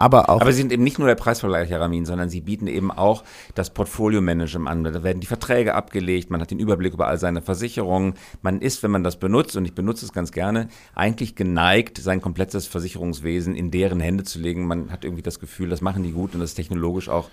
Aber, 0.00 0.30
auch 0.30 0.40
aber 0.40 0.52
sie 0.52 0.62
sind 0.62 0.72
eben 0.72 0.82
nicht 0.82 0.98
nur 0.98 1.08
der 1.08 1.14
Preisvergleich, 1.14 1.68
Herr 1.68 1.82
Ramin, 1.82 2.06
sondern 2.06 2.30
sie 2.30 2.40
bieten 2.40 2.66
eben 2.66 2.90
auch 2.90 3.22
das 3.54 3.68
Portfolio-Management 3.68 4.66
an. 4.66 4.82
Da 4.82 5.02
werden 5.02 5.20
die 5.20 5.26
Verträge 5.26 5.74
abgelegt, 5.74 6.30
man 6.30 6.40
hat 6.40 6.50
den 6.50 6.58
Überblick 6.58 6.94
über 6.94 7.06
all 7.06 7.18
seine 7.18 7.42
Versicherungen. 7.42 8.14
Man 8.40 8.62
ist, 8.62 8.82
wenn 8.82 8.90
man 8.90 9.04
das 9.04 9.18
benutzt, 9.18 9.56
und 9.56 9.66
ich 9.66 9.74
benutze 9.74 10.06
es 10.06 10.14
ganz 10.14 10.32
gerne, 10.32 10.68
eigentlich 10.94 11.36
geneigt, 11.36 11.98
sein 11.98 12.22
komplettes 12.22 12.66
Versicherungswesen 12.66 13.54
in 13.54 13.70
deren 13.70 14.00
Hände 14.00 14.24
zu 14.24 14.38
legen. 14.38 14.66
Man 14.66 14.90
hat 14.90 15.04
irgendwie 15.04 15.22
das 15.22 15.38
Gefühl, 15.38 15.68
das 15.68 15.82
machen 15.82 16.02
die 16.02 16.12
gut 16.12 16.32
und 16.32 16.40
das 16.40 16.50
ist 16.50 16.56
technologisch 16.56 17.10
auch 17.10 17.28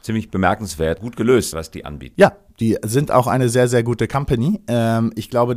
ziemlich 0.00 0.28
bemerkenswert, 0.28 1.00
gut 1.00 1.16
gelöst, 1.16 1.52
was 1.54 1.70
die 1.70 1.84
anbieten. 1.84 2.14
Ja, 2.16 2.32
die 2.58 2.78
sind 2.82 3.12
auch 3.12 3.28
eine 3.28 3.48
sehr, 3.48 3.68
sehr 3.68 3.84
gute 3.84 4.08
Company. 4.08 4.60
Ähm, 4.66 5.12
ich 5.14 5.30
glaube, 5.30 5.54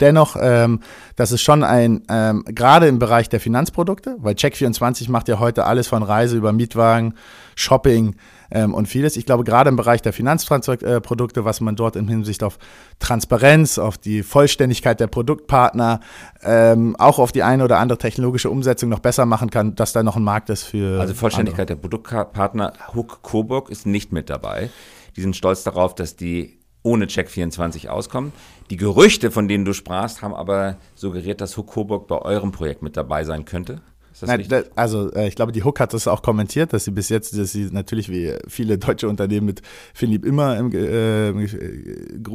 Dennoch, 0.00 0.36
ähm, 0.40 0.80
das 1.16 1.30
ist 1.30 1.42
schon 1.42 1.62
ein, 1.62 2.02
ähm, 2.08 2.44
gerade 2.46 2.88
im 2.88 2.98
Bereich 2.98 3.28
der 3.28 3.40
Finanzprodukte, 3.40 4.16
weil 4.18 4.34
Check24 4.34 5.10
macht 5.10 5.28
ja 5.28 5.38
heute 5.38 5.64
alles 5.64 5.86
von 5.86 6.02
Reise 6.02 6.36
über 6.36 6.52
Mietwagen, 6.52 7.14
Shopping 7.54 8.16
ähm, 8.50 8.74
und 8.74 8.86
vieles. 8.86 9.16
Ich 9.16 9.24
glaube, 9.26 9.44
gerade 9.44 9.68
im 9.68 9.76
Bereich 9.76 10.02
der 10.02 10.12
Finanzprodukte, 10.12 11.44
was 11.44 11.60
man 11.60 11.76
dort 11.76 11.94
in 11.94 12.08
Hinsicht 12.08 12.42
auf 12.42 12.58
Transparenz, 12.98 13.78
auf 13.78 13.96
die 13.96 14.24
Vollständigkeit 14.24 14.98
der 14.98 15.06
Produktpartner, 15.06 16.00
ähm, 16.42 16.96
auch 16.96 17.20
auf 17.20 17.30
die 17.30 17.44
eine 17.44 17.64
oder 17.64 17.78
andere 17.78 17.98
technologische 17.98 18.50
Umsetzung 18.50 18.88
noch 18.88 18.98
besser 18.98 19.26
machen 19.26 19.50
kann, 19.50 19.76
dass 19.76 19.92
da 19.92 20.02
noch 20.02 20.16
ein 20.16 20.24
Markt 20.24 20.50
ist 20.50 20.64
für. 20.64 21.00
Also 21.00 21.14
Vollständigkeit 21.14 21.70
andere. 21.70 21.76
der 21.76 21.88
Produktpartner, 21.88 22.72
Hook 22.94 23.22
Coburg 23.22 23.70
ist 23.70 23.86
nicht 23.86 24.12
mit 24.12 24.28
dabei. 24.28 24.70
Die 25.16 25.20
sind 25.20 25.36
stolz 25.36 25.62
darauf, 25.62 25.94
dass 25.94 26.16
die 26.16 26.58
ohne 26.84 27.06
Check24 27.06 27.88
auskommen. 27.88 28.32
Die 28.70 28.76
Gerüchte, 28.76 29.32
von 29.32 29.48
denen 29.48 29.64
du 29.64 29.72
sprachst, 29.72 30.22
haben 30.22 30.34
aber 30.34 30.76
suggeriert, 30.94 31.40
dass 31.40 31.56
Hook 31.56 31.72
Coburg 31.72 32.06
bei 32.06 32.18
eurem 32.18 32.52
Projekt 32.52 32.82
mit 32.82 32.96
dabei 32.96 33.24
sein 33.24 33.44
könnte. 33.44 33.82
Nein, 34.22 34.46
also 34.76 35.12
äh, 35.12 35.26
ich 35.26 35.34
glaube, 35.34 35.50
die 35.50 35.64
Hook 35.64 35.80
hat 35.80 35.92
das 35.92 36.06
auch 36.06 36.22
kommentiert, 36.22 36.72
dass 36.72 36.84
sie 36.84 36.92
bis 36.92 37.08
jetzt, 37.08 37.36
dass 37.36 37.50
sie 37.50 37.68
natürlich 37.72 38.08
wie 38.08 38.32
viele 38.46 38.78
deutsche 38.78 39.08
Unternehmen 39.08 39.46
mit 39.46 39.62
Philipp 39.92 40.24
immer, 40.24 40.56
im, 40.56 40.70
äh, 40.72 41.32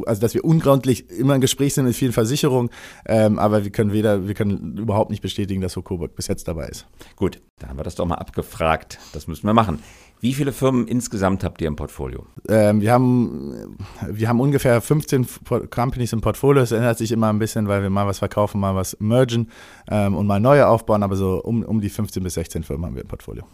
also 0.04 0.20
dass 0.20 0.34
wir 0.34 0.44
ungrundlich 0.44 1.08
immer 1.10 1.34
im 1.34 1.40
Gespräch 1.40 1.74
sind 1.74 1.86
mit 1.86 1.96
vielen 1.96 2.12
Versicherungen, 2.12 2.70
ähm, 3.06 3.38
aber 3.38 3.64
wir 3.64 3.70
können 3.70 3.92
weder, 3.94 4.26
wir 4.26 4.34
können 4.34 4.76
überhaupt 4.76 5.10
nicht 5.10 5.22
bestätigen, 5.22 5.62
dass 5.62 5.74
Hook 5.76 5.86
Coburg 5.86 6.14
bis 6.14 6.26
jetzt 6.26 6.48
dabei 6.48 6.68
ist. 6.68 6.86
Gut, 7.16 7.40
da 7.58 7.68
haben 7.68 7.78
wir 7.78 7.84
das 7.84 7.94
doch 7.94 8.04
mal 8.04 8.16
abgefragt. 8.16 8.98
Das 9.14 9.26
müssen 9.26 9.46
wir 9.46 9.54
machen. 9.54 9.80
Wie 10.20 10.34
viele 10.34 10.52
Firmen 10.52 10.86
insgesamt 10.86 11.44
habt 11.44 11.62
ihr 11.62 11.68
im 11.68 11.76
Portfolio? 11.76 12.26
Ähm, 12.46 12.82
wir, 12.82 12.92
haben, 12.92 13.78
wir 14.06 14.28
haben 14.28 14.38
ungefähr 14.38 14.82
15 14.82 15.26
Companies 15.70 16.12
im 16.12 16.20
Portfolio. 16.20 16.62
Es 16.62 16.72
ändert 16.72 16.98
sich 16.98 17.10
immer 17.10 17.30
ein 17.30 17.38
bisschen, 17.38 17.68
weil 17.68 17.82
wir 17.82 17.88
mal 17.88 18.06
was 18.06 18.18
verkaufen, 18.18 18.60
mal 18.60 18.74
was 18.74 18.98
mergen 19.00 19.48
ähm, 19.90 20.14
und 20.14 20.26
mal 20.26 20.38
neue 20.38 20.66
aufbauen. 20.68 21.02
Aber 21.02 21.16
so 21.16 21.40
um, 21.42 21.62
um 21.62 21.80
die 21.80 21.88
15 21.88 22.22
bis 22.22 22.34
16 22.34 22.64
Firmen 22.64 22.84
haben 22.86 22.94
wir 22.96 23.02
im 23.02 23.08
Portfolio. 23.08 23.44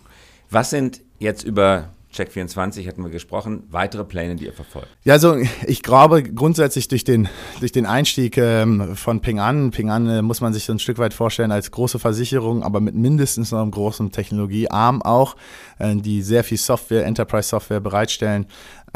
Was 0.50 0.70
sind 0.70 1.02
jetzt 1.20 1.44
über 1.44 1.94
Check24 2.16 2.86
hatten 2.86 3.02
wir 3.02 3.10
gesprochen. 3.10 3.64
Weitere 3.70 4.04
Pläne, 4.04 4.36
die 4.36 4.46
ihr 4.46 4.52
verfolgt? 4.52 4.88
Ja, 5.04 5.14
also 5.14 5.36
ich 5.66 5.82
glaube 5.82 6.22
grundsätzlich 6.22 6.88
durch 6.88 7.04
den, 7.04 7.28
durch 7.60 7.72
den 7.72 7.86
Einstieg 7.86 8.38
ähm, 8.38 8.96
von 8.96 9.20
Ping 9.20 9.38
An, 9.38 9.70
Ping 9.70 9.90
An 9.90 10.08
äh, 10.08 10.22
muss 10.22 10.40
man 10.40 10.52
sich 10.52 10.64
so 10.64 10.72
ein 10.72 10.78
Stück 10.78 10.98
weit 10.98 11.14
vorstellen 11.14 11.52
als 11.52 11.70
große 11.70 11.98
Versicherung, 11.98 12.62
aber 12.62 12.80
mit 12.80 12.94
mindestens 12.94 13.52
noch 13.52 13.60
einem 13.60 13.70
großen 13.70 14.10
Technologiearm 14.12 15.02
auch, 15.02 15.36
äh, 15.78 15.94
die 15.96 16.22
sehr 16.22 16.44
viel 16.44 16.58
Software, 16.58 17.04
Enterprise-Software 17.06 17.80
bereitstellen, 17.80 18.46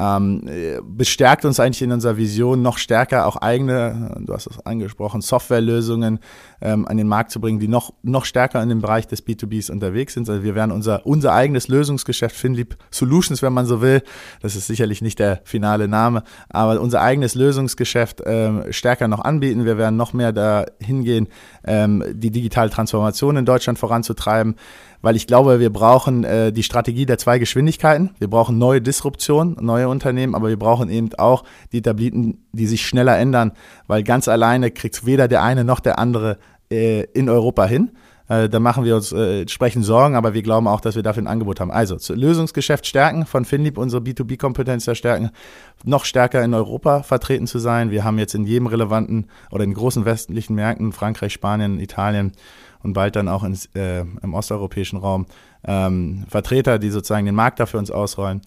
ähm, 0.00 0.42
bestärkt 0.82 1.44
uns 1.44 1.60
eigentlich 1.60 1.82
in 1.82 1.92
unserer 1.92 2.16
Vision, 2.16 2.62
noch 2.62 2.78
stärker 2.78 3.26
auch 3.26 3.36
eigene, 3.36 4.16
du 4.20 4.32
hast 4.32 4.46
es 4.46 4.64
angesprochen, 4.64 5.20
Softwarelösungen 5.20 6.20
ähm, 6.62 6.88
an 6.88 6.96
den 6.96 7.06
Markt 7.06 7.30
zu 7.30 7.40
bringen, 7.40 7.58
die 7.58 7.68
noch, 7.68 7.92
noch 8.02 8.24
stärker 8.24 8.62
in 8.62 8.70
dem 8.70 8.80
Bereich 8.80 9.06
des 9.06 9.26
B2Bs 9.26 9.70
unterwegs 9.70 10.14
sind. 10.14 10.26
Also 10.28 10.42
wir 10.42 10.54
werden 10.54 10.70
unser, 10.70 11.04
unser 11.04 11.34
eigenes 11.34 11.68
Lösungsgeschäft, 11.68 12.34
Finlieb 12.34 12.78
Solutions, 12.90 13.42
wenn 13.42 13.52
man 13.52 13.66
so 13.66 13.82
will, 13.82 14.02
das 14.40 14.56
ist 14.56 14.66
sicherlich 14.66 15.02
nicht 15.02 15.18
der 15.18 15.42
finale 15.44 15.86
Name, 15.86 16.22
aber 16.48 16.80
unser 16.80 17.02
eigenes 17.02 17.34
Lösungsgeschäft 17.34 18.22
ähm, 18.24 18.64
stärker 18.70 19.06
noch 19.06 19.20
anbieten. 19.20 19.66
Wir 19.66 19.76
werden 19.76 19.96
noch 19.96 20.14
mehr 20.14 20.32
da 20.32 20.64
hingehen, 20.80 21.28
ähm, 21.64 22.02
die 22.14 22.30
digitale 22.30 22.70
Transformation 22.70 23.36
in 23.36 23.44
Deutschland 23.44 23.78
voranzutreiben 23.78 24.56
weil 25.02 25.16
ich 25.16 25.26
glaube, 25.26 25.60
wir 25.60 25.70
brauchen 25.70 26.24
äh, 26.24 26.52
die 26.52 26.62
Strategie 26.62 27.06
der 27.06 27.18
zwei 27.18 27.38
Geschwindigkeiten. 27.38 28.10
Wir 28.18 28.28
brauchen 28.28 28.58
neue 28.58 28.80
Disruption, 28.80 29.56
neue 29.60 29.88
Unternehmen, 29.90 30.34
aber 30.34 30.48
wir 30.48 30.58
brauchen 30.58 30.88
eben 30.88 31.12
auch 31.14 31.44
die 31.72 31.78
Etablierten, 31.78 32.46
die 32.52 32.66
sich 32.66 32.86
schneller 32.86 33.18
ändern, 33.18 33.52
weil 33.86 34.02
ganz 34.02 34.28
alleine 34.28 34.70
kriegt 34.70 35.04
weder 35.04 35.28
der 35.28 35.42
eine 35.42 35.64
noch 35.64 35.80
der 35.80 35.98
andere 35.98 36.38
äh, 36.70 37.02
in 37.12 37.28
Europa 37.28 37.66
hin. 37.66 37.90
Äh, 38.28 38.48
da 38.48 38.60
machen 38.60 38.84
wir 38.84 38.94
uns 38.94 39.10
äh, 39.10 39.40
entsprechend 39.40 39.84
Sorgen, 39.84 40.14
aber 40.14 40.34
wir 40.34 40.42
glauben 40.42 40.68
auch, 40.68 40.80
dass 40.80 40.94
wir 40.94 41.02
dafür 41.02 41.24
ein 41.24 41.26
Angebot 41.26 41.58
haben. 41.58 41.72
Also 41.72 41.96
Lösungsgeschäft 42.14 42.86
stärken, 42.86 43.26
von 43.26 43.44
Finlieb 43.44 43.76
unsere 43.76 44.02
B2B-Kompetenz 44.02 44.88
stärken, 44.96 45.30
noch 45.84 46.04
stärker 46.04 46.42
in 46.44 46.54
Europa 46.54 47.02
vertreten 47.02 47.48
zu 47.48 47.58
sein. 47.58 47.90
Wir 47.90 48.04
haben 48.04 48.18
jetzt 48.18 48.36
in 48.36 48.44
jedem 48.44 48.68
relevanten 48.68 49.26
oder 49.50 49.64
in 49.64 49.74
großen 49.74 50.04
westlichen 50.04 50.54
Märkten, 50.54 50.92
Frankreich, 50.92 51.32
Spanien, 51.32 51.80
Italien, 51.80 52.32
und 52.82 52.94
bald 52.94 53.16
dann 53.16 53.28
auch 53.28 53.44
ins, 53.44 53.66
äh, 53.74 54.00
im 54.22 54.34
osteuropäischen 54.34 54.98
Raum 54.98 55.26
ähm, 55.64 56.24
Vertreter, 56.28 56.78
die 56.78 56.90
sozusagen 56.90 57.26
den 57.26 57.34
Markt 57.34 57.60
dafür 57.60 57.78
uns 57.78 57.90
ausrollen. 57.90 58.40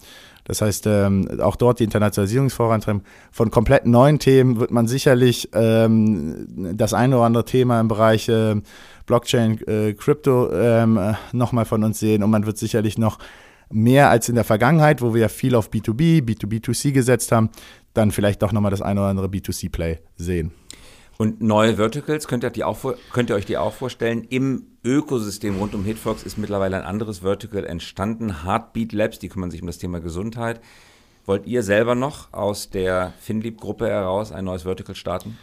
Das 0.44 0.60
heißt, 0.60 0.86
ähm, 0.86 1.40
auch 1.40 1.56
dort 1.56 1.80
die 1.80 1.84
Internationalisierung 1.84 2.50
vorantreiben. 2.50 3.02
Von 3.32 3.50
komplett 3.50 3.86
neuen 3.86 4.18
Themen 4.18 4.60
wird 4.60 4.70
man 4.70 4.86
sicherlich 4.86 5.48
ähm, 5.54 6.46
das 6.76 6.92
eine 6.92 7.16
oder 7.16 7.24
andere 7.24 7.44
Thema 7.44 7.80
im 7.80 7.88
Bereich 7.88 8.28
äh, 8.28 8.60
Blockchain, 9.06 9.58
äh, 9.66 9.94
Crypto 9.94 10.52
ähm, 10.52 10.98
nochmal 11.32 11.64
von 11.64 11.82
uns 11.82 11.98
sehen 11.98 12.22
und 12.22 12.30
man 12.30 12.46
wird 12.46 12.58
sicherlich 12.58 12.98
noch 12.98 13.18
mehr 13.70 14.10
als 14.10 14.28
in 14.28 14.34
der 14.34 14.44
Vergangenheit, 14.44 15.02
wo 15.02 15.14
wir 15.14 15.22
ja 15.22 15.28
viel 15.28 15.54
auf 15.54 15.70
B2B, 15.70 16.22
B2B2C 16.22 16.92
gesetzt 16.92 17.32
haben, 17.32 17.50
dann 17.94 18.10
vielleicht 18.10 18.42
doch 18.42 18.52
nochmal 18.52 18.70
das 18.70 18.82
eine 18.82 19.00
oder 19.00 19.08
andere 19.08 19.26
B2C-Play 19.26 20.00
sehen. 20.16 20.52
Und 21.16 21.40
neue 21.40 21.76
Verticals, 21.76 22.26
könnt 22.26 22.44
ihr, 22.44 22.50
die 22.50 22.64
auch, 22.64 22.78
könnt 23.12 23.30
ihr 23.30 23.36
euch 23.36 23.46
die 23.46 23.56
auch 23.56 23.72
vorstellen? 23.72 24.24
Im 24.28 24.66
Ökosystem 24.82 25.56
rund 25.58 25.74
um 25.74 25.84
Hitfox 25.84 26.24
ist 26.24 26.38
mittlerweile 26.38 26.76
ein 26.76 26.82
anderes 26.82 27.20
Vertical 27.20 27.64
entstanden, 27.64 28.44
Heartbeat 28.44 28.92
Labs, 28.92 29.18
die 29.20 29.28
kümmern 29.28 29.50
sich 29.50 29.60
um 29.62 29.68
das 29.68 29.78
Thema 29.78 30.00
Gesundheit. 30.00 30.60
Wollt 31.24 31.46
ihr 31.46 31.62
selber 31.62 31.94
noch 31.94 32.32
aus 32.32 32.68
der 32.68 33.14
Finlieb-Gruppe 33.20 33.88
heraus 33.88 34.32
ein 34.32 34.44
neues 34.44 34.64
Vertical 34.64 34.94
starten? 34.94 35.38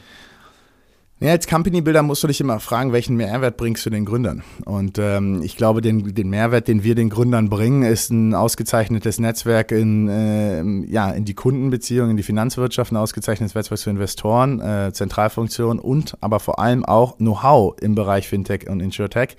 Ja, 1.23 1.33
als 1.33 1.45
Company 1.45 1.81
Builder 1.81 2.01
musst 2.01 2.23
du 2.23 2.27
dich 2.27 2.41
immer 2.41 2.59
fragen, 2.59 2.93
welchen 2.93 3.15
Mehrwert 3.15 3.55
bringst 3.55 3.85
du 3.85 3.91
den 3.91 4.05
Gründern? 4.05 4.41
Und 4.65 4.97
ähm, 4.97 5.43
ich 5.43 5.55
glaube, 5.55 5.81
den, 5.81 6.15
den 6.15 6.31
Mehrwert, 6.31 6.67
den 6.67 6.83
wir 6.83 6.95
den 6.95 7.11
Gründern 7.11 7.47
bringen, 7.47 7.83
ist 7.83 8.09
ein 8.09 8.33
ausgezeichnetes 8.33 9.19
Netzwerk 9.19 9.71
in, 9.71 10.09
äh, 10.09 10.63
ja, 10.91 11.11
in 11.11 11.23
die 11.23 11.35
Kundenbeziehungen, 11.35 12.09
in 12.09 12.17
die 12.17 12.23
Finanzwirtschaft, 12.23 12.91
ein 12.91 12.97
ausgezeichnetes 12.97 13.53
Netzwerk 13.53 13.79
für 13.79 13.91
Investoren, 13.91 14.61
äh, 14.61 14.93
Zentralfunktion 14.93 15.77
und 15.77 16.17
aber 16.21 16.39
vor 16.39 16.57
allem 16.57 16.83
auch 16.83 17.17
Know-how 17.17 17.75
im 17.79 17.93
Bereich 17.93 18.27
Fintech 18.27 18.67
und 18.67 18.79
Insurtech. 18.79 19.37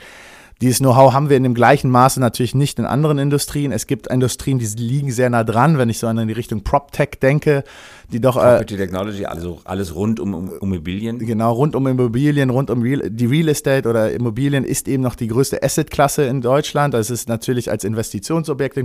Dieses 0.62 0.78
Know-how 0.78 1.12
haben 1.12 1.28
wir 1.28 1.36
in 1.36 1.42
dem 1.42 1.54
gleichen 1.54 1.90
Maße 1.90 2.20
natürlich 2.20 2.54
nicht 2.54 2.78
in 2.78 2.84
anderen 2.84 3.18
Industrien. 3.18 3.72
Es 3.72 3.88
gibt 3.88 4.06
Industrien, 4.06 4.60
die 4.60 4.66
liegen 4.66 5.10
sehr 5.10 5.28
nah 5.28 5.42
dran, 5.42 5.76
wenn 5.76 5.88
ich 5.88 5.98
so 5.98 6.06
an 6.06 6.24
die 6.24 6.32
Richtung 6.32 6.62
PropTech 6.62 7.18
denke, 7.20 7.64
die 8.12 8.20
doch. 8.20 8.36
Äh, 8.36 8.40
Property 8.40 8.74
äh, 8.74 8.78
Technology, 8.78 9.24
also 9.24 9.60
alles 9.64 9.94
rund 9.94 10.20
um, 10.20 10.34
um, 10.34 10.52
Immobilien. 10.60 11.18
Genau, 11.18 11.52
rund 11.52 11.74
um 11.74 11.86
Immobilien, 11.86 12.50
rund 12.50 12.70
um 12.70 12.82
Real, 12.82 13.10
die 13.10 13.26
Real 13.26 13.48
Estate 13.48 13.88
oder 13.88 14.12
Immobilien 14.12 14.64
ist 14.64 14.88
eben 14.88 15.02
noch 15.02 15.14
die 15.14 15.28
größte 15.28 15.62
Asset-Klasse 15.62 16.24
in 16.24 16.40
Deutschland. 16.40 16.94
Das 16.94 17.10
ist 17.10 17.28
natürlich 17.28 17.70
als 17.70 17.84
Investitionsobjekt. 17.84 18.78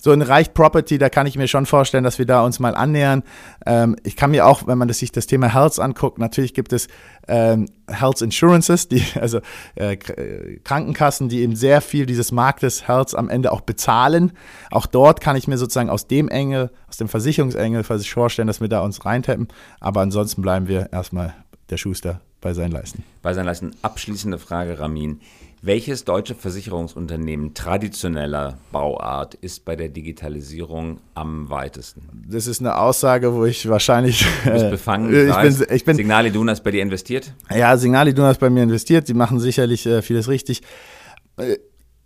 So 0.00 0.12
ein 0.12 0.22
Reich 0.22 0.54
Property, 0.54 0.96
da 0.96 1.08
kann 1.08 1.26
ich 1.26 1.36
mir 1.36 1.48
schon 1.48 1.66
vorstellen, 1.66 2.04
dass 2.04 2.18
wir 2.20 2.26
da 2.26 2.44
uns 2.44 2.60
mal 2.60 2.76
annähern. 2.76 3.24
Ähm, 3.66 3.96
ich 4.04 4.14
kann 4.14 4.30
mir 4.30 4.46
auch, 4.46 4.66
wenn 4.66 4.78
man 4.78 4.86
das, 4.86 4.98
sich 4.98 5.10
das 5.10 5.26
Thema 5.26 5.52
Health 5.52 5.80
anguckt, 5.80 6.18
natürlich 6.18 6.54
gibt 6.54 6.72
es 6.72 6.86
ähm, 7.26 7.66
Health 7.88 8.22
Insurances, 8.22 8.86
die, 8.86 9.02
also 9.20 9.40
äh, 9.74 9.94
äh, 9.94 10.60
Krankenkassen, 10.62 11.28
die 11.28 11.40
eben 11.40 11.56
sehr 11.56 11.80
viel 11.80 12.06
dieses 12.06 12.30
Marktes 12.30 12.86
Health 12.86 13.14
am 13.16 13.28
Ende 13.28 13.50
auch 13.50 13.60
bezahlen. 13.60 14.32
Auch 14.70 14.86
dort 14.86 15.20
kann 15.20 15.34
ich 15.34 15.48
mir 15.48 15.58
sozusagen 15.58 15.90
aus 15.90 16.06
dem 16.06 16.28
Engel, 16.28 16.70
aus 16.88 16.96
dem 16.96 17.08
Versicherungsengel 17.08 17.82
vorstellen, 17.82 18.46
dass 18.46 18.57
wir 18.60 18.68
da 18.68 18.80
uns 18.80 19.04
reintappen. 19.04 19.48
Aber 19.80 20.00
ansonsten 20.00 20.42
bleiben 20.42 20.68
wir 20.68 20.92
erstmal 20.92 21.34
der 21.70 21.76
Schuster 21.76 22.20
bei 22.40 22.54
seinen 22.54 22.72
Leisten. 22.72 23.04
Bei 23.22 23.34
seinen 23.34 23.46
Leisten. 23.46 23.72
Abschließende 23.82 24.38
Frage, 24.38 24.78
Ramin. 24.78 25.20
Welches 25.60 26.04
deutsche 26.04 26.36
Versicherungsunternehmen 26.36 27.52
traditioneller 27.52 28.58
Bauart 28.70 29.34
ist 29.34 29.64
bei 29.64 29.74
der 29.74 29.88
Digitalisierung 29.88 31.00
am 31.14 31.50
weitesten? 31.50 32.08
Das 32.28 32.46
ist 32.46 32.60
eine 32.60 32.78
Aussage, 32.78 33.34
wo 33.34 33.44
ich 33.44 33.68
wahrscheinlich. 33.68 34.24
Du 34.44 34.52
bist 34.52 34.70
befangen. 34.70 35.12
Äh, 35.12 35.30
ich, 35.30 35.36
bin, 35.36 35.66
ich 35.74 35.84
bin, 35.84 35.96
Signal 35.96 36.26
Iduna 36.26 36.52
ist 36.52 36.62
bei 36.62 36.70
dir 36.70 36.82
investiert? 36.82 37.32
Ja, 37.50 37.76
Signal 37.76 38.06
Iduna 38.06 38.30
ist 38.30 38.38
bei 38.38 38.50
mir 38.50 38.62
investiert. 38.62 39.08
Sie 39.08 39.14
machen 39.14 39.40
sicherlich 39.40 39.84
äh, 39.84 40.00
vieles 40.00 40.28
richtig. 40.28 40.62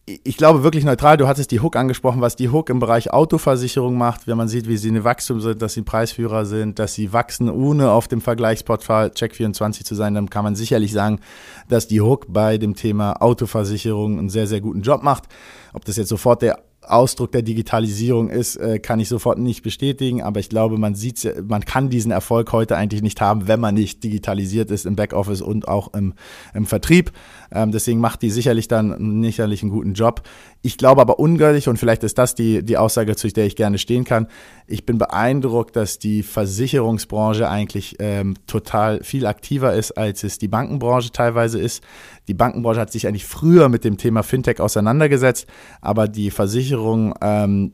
Ich 0.04 0.36
glaube 0.36 0.64
wirklich 0.64 0.84
neutral, 0.84 1.16
du 1.16 1.28
hattest 1.28 1.52
die 1.52 1.60
Hook 1.60 1.76
angesprochen, 1.76 2.20
was 2.20 2.34
die 2.34 2.48
Hook 2.48 2.70
im 2.70 2.80
Bereich 2.80 3.12
Autoversicherung 3.12 3.96
macht, 3.96 4.26
wenn 4.26 4.36
man 4.36 4.48
sieht, 4.48 4.66
wie 4.68 4.76
sie 4.76 4.88
eine 4.88 5.04
Wachstum 5.04 5.40
sind, 5.40 5.62
dass 5.62 5.74
sie 5.74 5.82
Preisführer 5.82 6.44
sind, 6.44 6.80
dass 6.80 6.94
sie 6.94 7.12
wachsen, 7.12 7.48
ohne 7.48 7.92
auf 7.92 8.08
dem 8.08 8.20
Vergleichsportal 8.20 9.10
Check24 9.10 9.84
zu 9.84 9.94
sein, 9.94 10.14
dann 10.14 10.28
kann 10.28 10.42
man 10.42 10.56
sicherlich 10.56 10.90
sagen, 10.90 11.20
dass 11.68 11.86
die 11.86 12.00
Hook 12.00 12.26
bei 12.28 12.58
dem 12.58 12.74
Thema 12.74 13.22
Autoversicherung 13.22 14.18
einen 14.18 14.28
sehr, 14.28 14.48
sehr 14.48 14.60
guten 14.60 14.82
Job 14.82 15.04
macht. 15.04 15.28
Ob 15.72 15.84
das 15.84 15.96
jetzt 15.96 16.08
sofort 16.08 16.42
der 16.42 16.58
Ausdruck 16.82 17.30
der 17.30 17.42
Digitalisierung 17.42 18.28
ist, 18.28 18.56
äh, 18.56 18.78
kann 18.80 18.98
ich 18.98 19.08
sofort 19.08 19.38
nicht 19.38 19.62
bestätigen, 19.62 20.22
aber 20.22 20.40
ich 20.40 20.48
glaube, 20.48 20.78
man 20.78 20.94
sieht, 20.94 21.32
man 21.48 21.64
kann 21.64 21.90
diesen 21.90 22.10
Erfolg 22.10 22.50
heute 22.52 22.76
eigentlich 22.76 23.02
nicht 23.02 23.20
haben, 23.20 23.46
wenn 23.46 23.60
man 23.60 23.74
nicht 23.74 24.02
digitalisiert 24.02 24.70
ist 24.70 24.84
im 24.84 24.96
Backoffice 24.96 25.42
und 25.42 25.68
auch 25.68 25.94
im, 25.94 26.14
im 26.54 26.66
Vertrieb. 26.66 27.12
Ähm, 27.54 27.72
deswegen 27.72 28.00
macht 28.00 28.22
die 28.22 28.30
sicherlich 28.30 28.68
dann 28.68 29.22
sicherlich 29.22 29.62
einen 29.62 29.70
guten 29.70 29.94
Job. 29.94 30.22
Ich 30.62 30.78
glaube 30.78 31.00
aber 31.00 31.18
ungültig, 31.18 31.68
und 31.68 31.78
vielleicht 31.78 32.04
ist 32.04 32.18
das 32.18 32.34
die, 32.34 32.62
die 32.62 32.76
Aussage, 32.76 33.16
zu 33.16 33.28
der 33.28 33.46
ich 33.46 33.56
gerne 33.56 33.78
stehen 33.78 34.04
kann. 34.04 34.26
Ich 34.66 34.86
bin 34.86 34.98
beeindruckt, 34.98 35.76
dass 35.76 35.98
die 35.98 36.22
Versicherungsbranche 36.22 37.48
eigentlich 37.48 37.96
ähm, 37.98 38.34
total 38.46 39.02
viel 39.02 39.26
aktiver 39.26 39.74
ist, 39.74 39.92
als 39.92 40.24
es 40.24 40.38
die 40.38 40.48
Bankenbranche 40.48 41.10
teilweise 41.12 41.60
ist. 41.60 41.82
Die 42.28 42.34
Bankenbranche 42.34 42.80
hat 42.80 42.92
sich 42.92 43.06
eigentlich 43.06 43.26
früher 43.26 43.68
mit 43.68 43.84
dem 43.84 43.96
Thema 43.96 44.22
Fintech 44.22 44.60
auseinandergesetzt, 44.60 45.46
aber 45.80 46.08
die 46.08 46.30
Versicherungen, 46.30 47.14
ähm, 47.20 47.72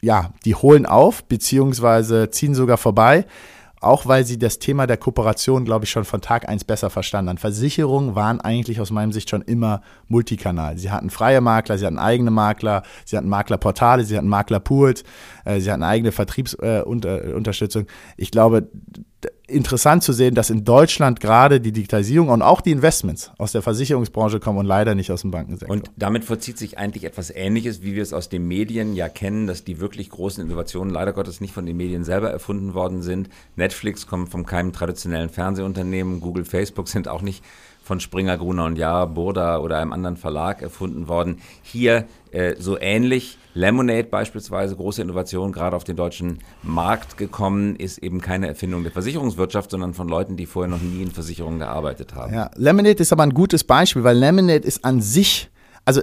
ja, 0.00 0.32
die 0.44 0.54
holen 0.54 0.86
auf, 0.86 1.24
beziehungsweise 1.24 2.30
ziehen 2.30 2.54
sogar 2.54 2.76
vorbei 2.76 3.26
auch 3.80 4.06
weil 4.06 4.24
sie 4.24 4.38
das 4.38 4.58
Thema 4.58 4.86
der 4.86 4.96
Kooperation, 4.96 5.64
glaube 5.64 5.84
ich, 5.84 5.90
schon 5.90 6.04
von 6.04 6.20
Tag 6.20 6.48
eins 6.48 6.64
besser 6.64 6.90
verstanden 6.90 7.30
haben. 7.30 7.38
Versicherungen 7.38 8.14
waren 8.14 8.40
eigentlich 8.40 8.80
aus 8.80 8.90
meinem 8.90 9.12
Sicht 9.12 9.30
schon 9.30 9.42
immer 9.42 9.82
Multikanal. 10.08 10.78
Sie 10.78 10.90
hatten 10.90 11.10
freie 11.10 11.40
Makler, 11.40 11.78
sie 11.78 11.86
hatten 11.86 11.98
eigene 11.98 12.30
Makler, 12.30 12.82
sie 13.04 13.16
hatten 13.16 13.28
Maklerportale, 13.28 14.04
sie 14.04 14.16
hatten 14.16 14.28
Maklerpools, 14.28 15.04
äh, 15.44 15.60
sie 15.60 15.70
hatten 15.70 15.82
eigene 15.82 16.12
Vertriebsunterstützung. 16.12 17.84
Äh, 17.84 17.86
ich 18.16 18.30
glaube, 18.30 18.68
interessant 19.48 20.02
zu 20.02 20.12
sehen, 20.12 20.34
dass 20.34 20.50
in 20.50 20.64
Deutschland 20.64 21.20
gerade 21.20 21.60
die 21.60 21.72
Digitalisierung 21.72 22.28
und 22.28 22.42
auch 22.42 22.60
die 22.60 22.70
Investments 22.70 23.32
aus 23.38 23.52
der 23.52 23.62
Versicherungsbranche 23.62 24.40
kommen 24.40 24.58
und 24.58 24.66
leider 24.66 24.94
nicht 24.94 25.10
aus 25.10 25.22
dem 25.22 25.30
Bankensektor. 25.30 25.74
Und 25.74 25.90
damit 25.96 26.24
vollzieht 26.24 26.58
sich 26.58 26.78
eigentlich 26.78 27.04
etwas 27.04 27.30
Ähnliches, 27.30 27.82
wie 27.82 27.94
wir 27.94 28.02
es 28.02 28.12
aus 28.12 28.28
den 28.28 28.46
Medien 28.46 28.94
ja 28.94 29.08
kennen, 29.08 29.46
dass 29.46 29.64
die 29.64 29.80
wirklich 29.80 30.10
großen 30.10 30.44
Innovationen 30.44 30.92
leider 30.92 31.12
Gottes 31.12 31.40
nicht 31.40 31.54
von 31.54 31.66
den 31.66 31.76
Medien 31.76 32.04
selber 32.04 32.30
erfunden 32.30 32.74
worden 32.74 33.02
sind. 33.02 33.30
Netflix 33.56 34.06
kommt 34.06 34.28
von 34.28 34.44
keinem 34.44 34.72
traditionellen 34.72 35.30
Fernsehunternehmen, 35.30 36.20
Google, 36.20 36.44
Facebook 36.44 36.88
sind 36.88 37.08
auch 37.08 37.22
nicht 37.22 37.42
von 37.82 38.00
Springer, 38.00 38.36
Gruner 38.36 38.66
und 38.66 38.76
Jahr, 38.76 39.06
Burda 39.06 39.58
oder 39.58 39.78
einem 39.78 39.94
anderen 39.94 40.18
Verlag 40.18 40.60
erfunden 40.60 41.08
worden. 41.08 41.38
Hier 41.62 42.06
äh, 42.32 42.54
so 42.58 42.78
ähnlich. 42.78 43.38
Lemonade 43.58 44.04
beispielsweise, 44.04 44.76
große 44.76 45.02
Innovation, 45.02 45.50
gerade 45.50 45.74
auf 45.74 45.82
den 45.82 45.96
deutschen 45.96 46.38
Markt 46.62 47.16
gekommen, 47.16 47.74
ist 47.74 47.98
eben 47.98 48.20
keine 48.20 48.46
Erfindung 48.46 48.84
der 48.84 48.92
Versicherungswirtschaft, 48.92 49.72
sondern 49.72 49.94
von 49.94 50.08
Leuten, 50.08 50.36
die 50.36 50.46
vorher 50.46 50.70
noch 50.70 50.80
nie 50.80 51.02
in 51.02 51.10
Versicherungen 51.10 51.58
gearbeitet 51.58 52.14
haben. 52.14 52.32
Ja, 52.32 52.52
Lemonade 52.54 53.02
ist 53.02 53.12
aber 53.12 53.24
ein 53.24 53.34
gutes 53.34 53.64
Beispiel, 53.64 54.04
weil 54.04 54.16
Lemonade 54.16 54.66
ist 54.66 54.84
an 54.84 55.00
sich, 55.00 55.50
also 55.84 56.02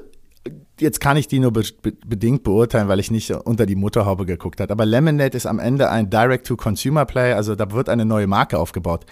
jetzt 0.81 0.99
kann 0.99 1.15
ich 1.15 1.29
die 1.29 1.39
nur 1.39 1.53
be 1.53 1.63
bedingt 2.05 2.43
beurteilen, 2.43 2.89
weil 2.89 2.99
ich 2.99 3.09
nicht 3.09 3.31
unter 3.31 3.65
die 3.65 3.77
Mutterhaube 3.77 4.25
geguckt 4.25 4.59
habe. 4.59 4.73
Aber 4.73 4.85
Lemonade 4.85 5.37
ist 5.37 5.45
am 5.45 5.59
Ende 5.59 5.89
ein 5.89 6.09
Direct-to-Consumer-Play, 6.09 7.33
also 7.33 7.55
da 7.55 7.71
wird 7.71 7.87
eine 7.87 8.03
neue 8.03 8.27
Marke 8.27 8.59
aufgebaut. 8.59 9.05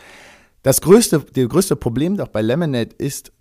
Das 0.63 0.81
größte, 0.81 1.25
das 1.33 1.47
größte 1.47 1.77
Problem 1.77 2.17
doch 2.17 2.27
bei 2.27 2.41
Lemonade 2.41 2.93
ist, 2.97 3.31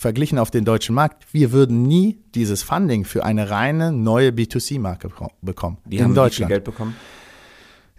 verglichen 0.00 0.38
auf 0.38 0.50
den 0.50 0.64
deutschen 0.64 0.94
Markt, 0.94 1.26
wir 1.32 1.52
würden 1.52 1.82
nie 1.82 2.18
dieses 2.34 2.62
Funding 2.62 3.04
für 3.04 3.22
eine 3.22 3.50
reine 3.50 3.92
neue 3.92 4.30
B2C-Marke 4.30 5.10
bekommen. 5.42 5.76
Die 5.84 5.98
in 5.98 6.04
haben 6.04 6.14
Deutschland. 6.14 6.48
Wie 6.48 6.54
viel 6.54 6.56
Geld 6.56 6.64
bekommen? 6.64 6.96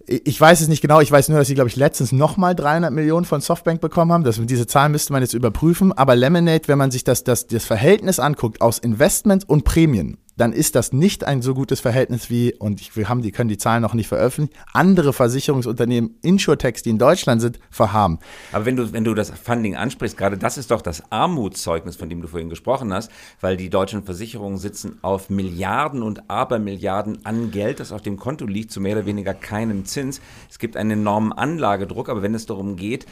Ich 0.07 0.41
weiß 0.41 0.61
es 0.61 0.67
nicht 0.67 0.81
genau, 0.81 0.99
ich 0.99 1.11
weiß 1.11 1.29
nur, 1.29 1.37
dass 1.37 1.47
sie, 1.47 1.53
glaube 1.53 1.69
ich, 1.69 1.75
letztens 1.75 2.11
nochmal 2.11 2.55
300 2.55 2.91
Millionen 2.91 3.23
von 3.23 3.39
Softbank 3.39 3.81
bekommen 3.81 4.11
haben. 4.11 4.23
Das, 4.23 4.41
diese 4.43 4.65
Zahl 4.65 4.89
müsste 4.89 5.13
man 5.13 5.21
jetzt 5.21 5.35
überprüfen. 5.35 5.93
Aber 5.93 6.15
Lemonade, 6.15 6.67
wenn 6.67 6.79
man 6.79 6.89
sich 6.89 7.03
das, 7.03 7.23
das, 7.23 7.45
das 7.45 7.65
Verhältnis 7.65 8.19
anguckt 8.19 8.61
aus 8.61 8.79
Investments 8.79 9.45
und 9.45 9.63
Prämien, 9.63 10.17
dann 10.37 10.53
ist 10.53 10.75
das 10.75 10.93
nicht 10.93 11.23
ein 11.23 11.41
so 11.41 11.53
gutes 11.53 11.79
Verhältnis 11.79 12.29
wie, 12.29 12.53
und 12.55 12.95
wir 12.95 13.09
haben 13.09 13.21
die, 13.21 13.31
können 13.31 13.49
die 13.49 13.57
Zahlen 13.57 13.81
noch 13.81 13.93
nicht 13.93 14.07
veröffentlichen, 14.07 14.57
andere 14.73 15.13
Versicherungsunternehmen, 15.13 16.17
Insurtechs, 16.21 16.83
die 16.83 16.89
in 16.89 16.97
Deutschland 16.97 17.41
sind, 17.41 17.59
verhaben. 17.69 18.19
Aber 18.51 18.65
wenn 18.65 18.75
du, 18.75 18.93
wenn 18.93 19.03
du 19.03 19.13
das 19.13 19.29
Funding 19.31 19.75
ansprichst, 19.75 20.17
gerade 20.17 20.37
das 20.37 20.57
ist 20.57 20.71
doch 20.71 20.81
das 20.81 21.11
Armutszeugnis, 21.11 21.95
von 21.95 22.09
dem 22.09 22.21
du 22.21 22.27
vorhin 22.27 22.49
gesprochen 22.49 22.93
hast, 22.93 23.11
weil 23.39 23.57
die 23.57 23.69
deutschen 23.69 24.03
Versicherungen 24.03 24.57
sitzen 24.57 24.97
auf 25.01 25.29
Milliarden 25.29 26.01
und 26.01 26.29
Abermilliarden 26.29 27.25
an 27.25 27.51
Geld, 27.51 27.79
das 27.79 27.91
auf 27.91 28.01
dem 28.01 28.17
Konto 28.17 28.45
liegt, 28.45 28.71
zu 28.71 28.81
mehr 28.81 28.97
oder 28.97 29.05
weniger 29.05 29.33
keinem 29.33 29.85
Zins. 29.85 30.21
Es 30.49 30.59
gibt 30.59 30.77
einen 30.77 30.91
enormen 30.91 31.33
Anlagedruck, 31.33 32.09
aber 32.09 32.21
wenn 32.21 32.35
es 32.35 32.45
darum 32.45 32.75
geht, 32.75 33.05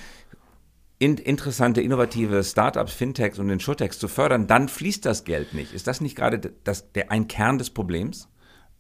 in, 1.00 1.18
interessante, 1.18 1.82
innovative 1.82 2.44
Startups, 2.44 2.94
Fintechs 2.94 3.40
und 3.40 3.50
Insurtechs 3.50 3.98
zu 3.98 4.08
fördern, 4.08 4.48
dann 4.48 4.68
fließt 4.68 5.06
das 5.06 5.24
Geld 5.24 5.54
nicht. 5.54 5.74
Ist 5.74 5.88
das 5.88 6.02
nicht 6.02 6.16
gerade 6.16 6.40
das, 6.66 6.92
der, 6.92 7.12
ein 7.12 7.28
Kern 7.28 7.58
des 7.58 7.70
Problems? 7.70 8.28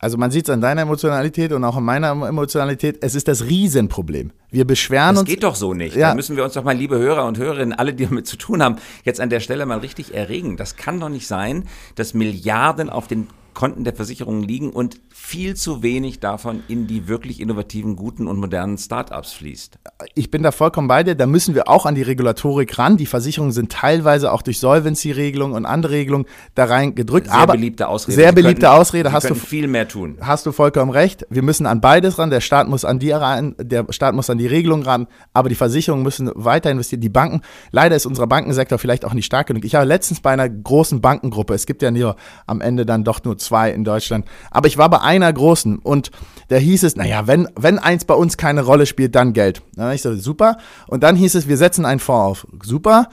Also 0.01 0.17
man 0.17 0.31
sieht 0.31 0.47
es 0.47 0.53
an 0.53 0.61
deiner 0.61 0.83
Emotionalität 0.83 1.51
und 1.51 1.63
auch 1.65 1.75
an 1.75 1.83
meiner 1.83 2.11
Emotionalität, 2.11 2.99
es 3.01 3.15
ist 3.15 3.27
das 3.27 3.45
Riesenproblem. 3.45 4.31
Wir 4.49 4.65
beschweren 4.65 5.15
das 5.15 5.21
uns. 5.21 5.29
Das 5.29 5.33
geht 5.35 5.43
doch 5.43 5.55
so 5.55 5.73
nicht. 5.73 5.95
Ja. 5.95 6.09
Da 6.09 6.15
müssen 6.15 6.37
wir 6.37 6.45
uns 6.45 6.53
doch 6.53 6.63
mal, 6.63 6.75
liebe 6.75 6.97
Hörer 6.97 7.25
und 7.25 7.37
Hörerinnen, 7.37 7.73
alle, 7.73 7.93
die 7.93 8.05
damit 8.05 8.25
zu 8.25 8.37
tun 8.37 8.63
haben, 8.63 8.77
jetzt 9.03 9.19
an 9.19 9.29
der 9.29 9.41
Stelle 9.41 9.65
mal 9.65 9.79
richtig 9.79 10.13
erregen. 10.13 10.55
Das 10.55 10.77
kann 10.77 11.01
doch 11.01 11.09
nicht 11.09 11.27
sein, 11.27 11.67
dass 11.95 12.13
Milliarden 12.13 12.89
auf 12.89 13.07
den 13.07 13.27
Konten 13.59 13.83
der 13.83 13.93
Versicherungen 13.93 14.41
liegen 14.41 14.69
und 14.69 15.01
viel 15.09 15.53
zu 15.53 15.83
wenig 15.83 16.21
davon 16.21 16.63
in 16.69 16.87
die 16.87 17.09
wirklich 17.09 17.41
innovativen, 17.41 17.97
guten 17.97 18.25
und 18.25 18.37
modernen 18.37 18.77
Startups 18.77 19.33
fließt. 19.33 19.77
Ich 20.15 20.31
bin 20.31 20.43
da 20.43 20.53
vollkommen 20.53 20.87
bei 20.87 21.03
dir. 21.03 21.13
Da 21.13 21.25
müssen 21.25 21.55
wir 21.55 21.67
auch 21.67 21.85
an 21.85 21.93
die 21.93 22.01
Regulatorik 22.01 22.79
ran. 22.79 22.95
Die 22.95 23.05
Versicherungen 23.05 23.51
sind 23.51 23.69
teilweise 23.69 24.31
auch 24.31 24.43
durch 24.43 24.61
Solvency-Regelungen 24.61 25.57
und 25.57 25.65
andere 25.65 25.91
Regelungen 25.91 26.25
da 26.55 26.63
rein 26.63 26.95
gedrückt. 26.95 27.27
Sehr 27.27 27.35
aber 27.35 27.55
beliebte 27.55 27.89
Ausrede. 27.89 28.15
Sehr 28.15 28.31
beliebte 28.31 28.61
könnten, 28.61 28.79
Ausrede. 28.79 29.11
Hast 29.11 29.29
du 29.29 29.35
viel 29.35 29.67
mehr 29.67 29.89
tun. 29.89 30.19
Hast 30.21 30.45
du 30.45 30.53
vollkommen 30.53 30.91
recht. 30.91 31.27
Wir 31.29 31.41
müssen 31.41 31.65
an 31.65 31.81
beides 31.81 32.17
ran. 32.17 32.29
Der 32.29 32.39
Staat 32.39 32.69
muss 32.69 32.85
an 32.85 32.99
die 32.99 33.11
ran, 33.11 33.55
der 33.59 33.87
Staat 33.89 34.15
muss 34.15 34.29
an 34.29 34.37
die 34.37 34.47
Regelung 34.47 34.83
ran. 34.83 35.05
Aber 35.33 35.49
die 35.49 35.55
Versicherungen 35.55 36.05
müssen 36.05 36.31
weiter 36.33 36.71
investieren. 36.71 37.01
Die 37.01 37.09
Banken. 37.09 37.41
Leider 37.71 37.97
ist 37.97 38.05
unser 38.05 38.25
Bankensektor 38.25 38.79
vielleicht 38.79 39.03
auch 39.03 39.13
nicht 39.13 39.25
stark 39.25 39.47
genug. 39.47 39.65
Ich 39.65 39.75
habe 39.75 39.85
letztens 39.85 40.21
bei 40.21 40.31
einer 40.31 40.47
großen 40.47 41.01
Bankengruppe. 41.01 41.53
Es 41.53 41.65
gibt 41.65 41.81
ja 41.81 41.91
nur 41.91 42.15
am 42.47 42.61
Ende 42.61 42.85
dann 42.85 43.03
doch 43.03 43.21
nur 43.25 43.37
zwei 43.37 43.48
in 43.51 43.83
Deutschland. 43.83 44.25
Aber 44.51 44.67
ich 44.67 44.77
war 44.77 44.89
bei 44.89 45.01
einer 45.01 45.31
großen 45.31 45.79
und 45.79 46.11
da 46.49 46.57
hieß 46.57 46.83
es, 46.83 46.95
naja, 46.95 47.27
wenn, 47.27 47.47
wenn 47.55 47.79
eins 47.79 48.05
bei 48.05 48.15
uns 48.15 48.37
keine 48.37 48.63
Rolle 48.63 48.85
spielt, 48.85 49.15
dann 49.15 49.33
Geld. 49.33 49.61
Na, 49.75 49.93
ich 49.93 50.01
so, 50.01 50.15
super. 50.15 50.57
Und 50.87 51.03
dann 51.03 51.15
hieß 51.15 51.35
es, 51.35 51.47
wir 51.47 51.57
setzen 51.57 51.85
einen 51.85 51.99
Fonds 51.99 52.43
auf. 52.43 52.47
Super. 52.63 53.09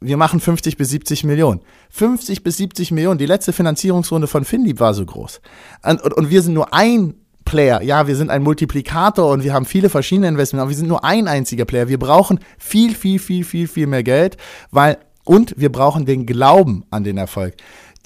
Wir 0.00 0.16
machen 0.16 0.40
50 0.40 0.76
bis 0.76 0.90
70 0.90 1.22
Millionen. 1.24 1.60
50 1.90 2.42
bis 2.42 2.56
70 2.56 2.90
Millionen. 2.90 3.18
Die 3.18 3.26
letzte 3.26 3.52
Finanzierungsrunde 3.52 4.26
von 4.26 4.44
Finlieb 4.44 4.80
war 4.80 4.94
so 4.94 5.06
groß. 5.06 5.40
Und, 5.84 6.02
und, 6.02 6.12
und 6.14 6.30
wir 6.30 6.42
sind 6.42 6.54
nur 6.54 6.74
ein 6.74 7.14
Player. 7.44 7.82
Ja, 7.82 8.06
wir 8.06 8.16
sind 8.16 8.30
ein 8.30 8.42
Multiplikator 8.42 9.30
und 9.30 9.44
wir 9.44 9.52
haben 9.52 9.64
viele 9.64 9.88
verschiedene 9.88 10.28
Investments, 10.28 10.62
aber 10.62 10.70
wir 10.70 10.76
sind 10.76 10.88
nur 10.88 11.04
ein 11.04 11.28
einziger 11.28 11.64
Player. 11.64 11.88
Wir 11.88 11.98
brauchen 11.98 12.40
viel, 12.58 12.94
viel, 12.94 13.18
viel, 13.18 13.44
viel, 13.44 13.68
viel 13.68 13.86
mehr 13.86 14.02
Geld, 14.02 14.36
weil, 14.70 14.98
und 15.24 15.54
wir 15.56 15.70
brauchen 15.70 16.06
den 16.06 16.26
Glauben 16.26 16.84
an 16.90 17.04
den 17.04 17.16
Erfolg. 17.16 17.54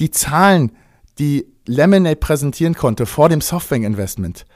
Die 0.01 0.11
Zahlen, 0.11 0.73
die 1.19 1.47
Lemonade 1.67 2.17
präsentieren 2.17 2.75
konnte 2.75 3.07
vor 3.07 3.29
dem 3.29 3.41
Softbank-Investment, 3.41 4.47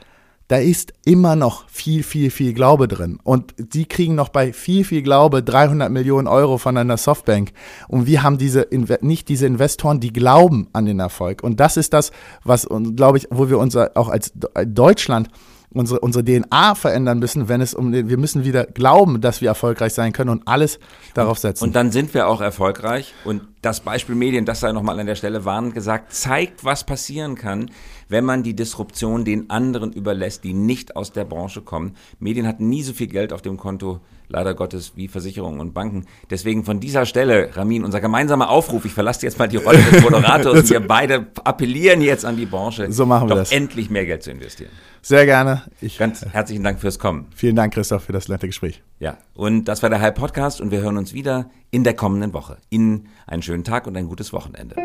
da 0.50 0.56
ist 0.56 0.92
immer 1.04 1.36
noch 1.36 1.68
viel, 1.68 2.02
viel, 2.02 2.28
viel 2.32 2.54
Glaube 2.54 2.88
drin. 2.88 3.20
Und 3.22 3.54
die 3.56 3.86
kriegen 3.86 4.16
noch 4.16 4.30
bei 4.30 4.52
viel, 4.52 4.84
viel 4.84 5.02
Glaube 5.02 5.44
300 5.44 5.92
Millionen 5.92 6.26
Euro 6.26 6.58
von 6.58 6.76
einer 6.76 6.96
Softbank. 6.96 7.52
Und 7.86 8.06
wir 8.06 8.24
haben 8.24 8.36
diese, 8.36 8.66
nicht 9.00 9.28
diese 9.28 9.46
Investoren, 9.46 10.00
die 10.00 10.12
glauben 10.12 10.66
an 10.72 10.86
den 10.86 10.98
Erfolg. 10.98 11.44
Und 11.44 11.60
das 11.60 11.76
ist 11.76 11.92
das, 11.92 12.10
was, 12.42 12.66
glaube 12.96 13.18
ich, 13.18 13.28
wo 13.30 13.48
wir 13.48 13.58
uns 13.58 13.76
auch 13.76 14.08
als 14.08 14.32
Deutschland 14.66 15.28
unsere, 15.72 16.00
unsere 16.00 16.24
DNA 16.24 16.74
verändern 16.74 17.18
müssen, 17.18 17.48
wenn 17.48 17.60
es 17.60 17.74
um 17.74 17.92
den, 17.92 18.08
wir 18.08 18.18
müssen 18.18 18.44
wieder 18.44 18.64
glauben, 18.64 19.20
dass 19.20 19.40
wir 19.40 19.48
erfolgreich 19.48 19.94
sein 19.94 20.12
können 20.12 20.30
und 20.30 20.48
alles 20.48 20.78
darauf 21.14 21.38
setzen. 21.38 21.64
Und 21.64 21.76
dann 21.76 21.92
sind 21.92 22.12
wir 22.14 22.28
auch 22.28 22.40
erfolgreich. 22.40 23.14
Und 23.24 23.42
das 23.62 23.80
Beispiel 23.80 24.14
Medien, 24.14 24.44
das 24.44 24.60
sei 24.60 24.72
nochmal 24.72 24.98
an 24.98 25.06
der 25.06 25.14
Stelle 25.14 25.44
warnend 25.44 25.74
gesagt, 25.74 26.12
zeigt, 26.12 26.64
was 26.64 26.84
passieren 26.84 27.34
kann, 27.34 27.70
wenn 28.08 28.24
man 28.24 28.42
die 28.42 28.54
Disruption 28.54 29.24
den 29.24 29.50
anderen 29.50 29.92
überlässt, 29.92 30.44
die 30.44 30.54
nicht 30.54 30.96
aus 30.96 31.12
der 31.12 31.24
Branche 31.24 31.62
kommen. 31.62 31.94
Medien 32.18 32.46
hatten 32.46 32.68
nie 32.68 32.82
so 32.82 32.92
viel 32.92 33.06
Geld 33.06 33.32
auf 33.32 33.42
dem 33.42 33.56
Konto 33.56 34.00
leider 34.30 34.54
Gottes 34.54 34.92
wie 34.96 35.08
Versicherungen 35.08 35.60
und 35.60 35.74
Banken. 35.74 36.06
Deswegen 36.30 36.64
von 36.64 36.80
dieser 36.80 37.04
Stelle, 37.04 37.50
Ramin, 37.54 37.84
unser 37.84 38.00
gemeinsamer 38.00 38.48
Aufruf, 38.48 38.84
ich 38.84 38.92
verlasse 38.92 39.26
jetzt 39.26 39.38
mal 39.38 39.48
die 39.48 39.56
Rolle 39.58 39.78
des 39.78 40.02
Moderators 40.02 40.70
wir 40.70 40.80
beide 40.80 41.26
appellieren 41.44 42.00
jetzt 42.00 42.24
an 42.24 42.36
die 42.36 42.46
Branche, 42.46 42.90
so 42.92 43.06
machen 43.06 43.28
wir 43.28 43.34
doch 43.34 43.42
das. 43.42 43.52
endlich 43.52 43.90
mehr 43.90 44.06
Geld 44.06 44.22
zu 44.22 44.30
investieren. 44.30 44.70
Sehr 45.02 45.24
gerne. 45.26 45.62
Ich, 45.80 45.98
Ganz 45.98 46.24
herzlichen 46.24 46.62
Dank 46.62 46.80
fürs 46.80 46.98
Kommen. 46.98 47.26
Vielen 47.34 47.56
Dank, 47.56 47.74
Christoph, 47.74 48.04
für 48.04 48.12
das 48.12 48.28
nette 48.28 48.46
Gespräch. 48.46 48.82
Ja, 48.98 49.16
und 49.34 49.64
das 49.64 49.82
war 49.82 49.90
der 49.90 50.00
Hype 50.00 50.14
Podcast 50.14 50.60
und 50.60 50.70
wir 50.70 50.80
hören 50.80 50.96
uns 50.98 51.14
wieder 51.14 51.50
in 51.70 51.84
der 51.84 51.94
kommenden 51.94 52.32
Woche. 52.32 52.58
Ihnen 52.68 53.08
einen 53.26 53.42
schönen 53.42 53.64
Tag 53.64 53.86
und 53.86 53.96
ein 53.96 54.06
gutes 54.08 54.32
Wochenende. 54.32 54.76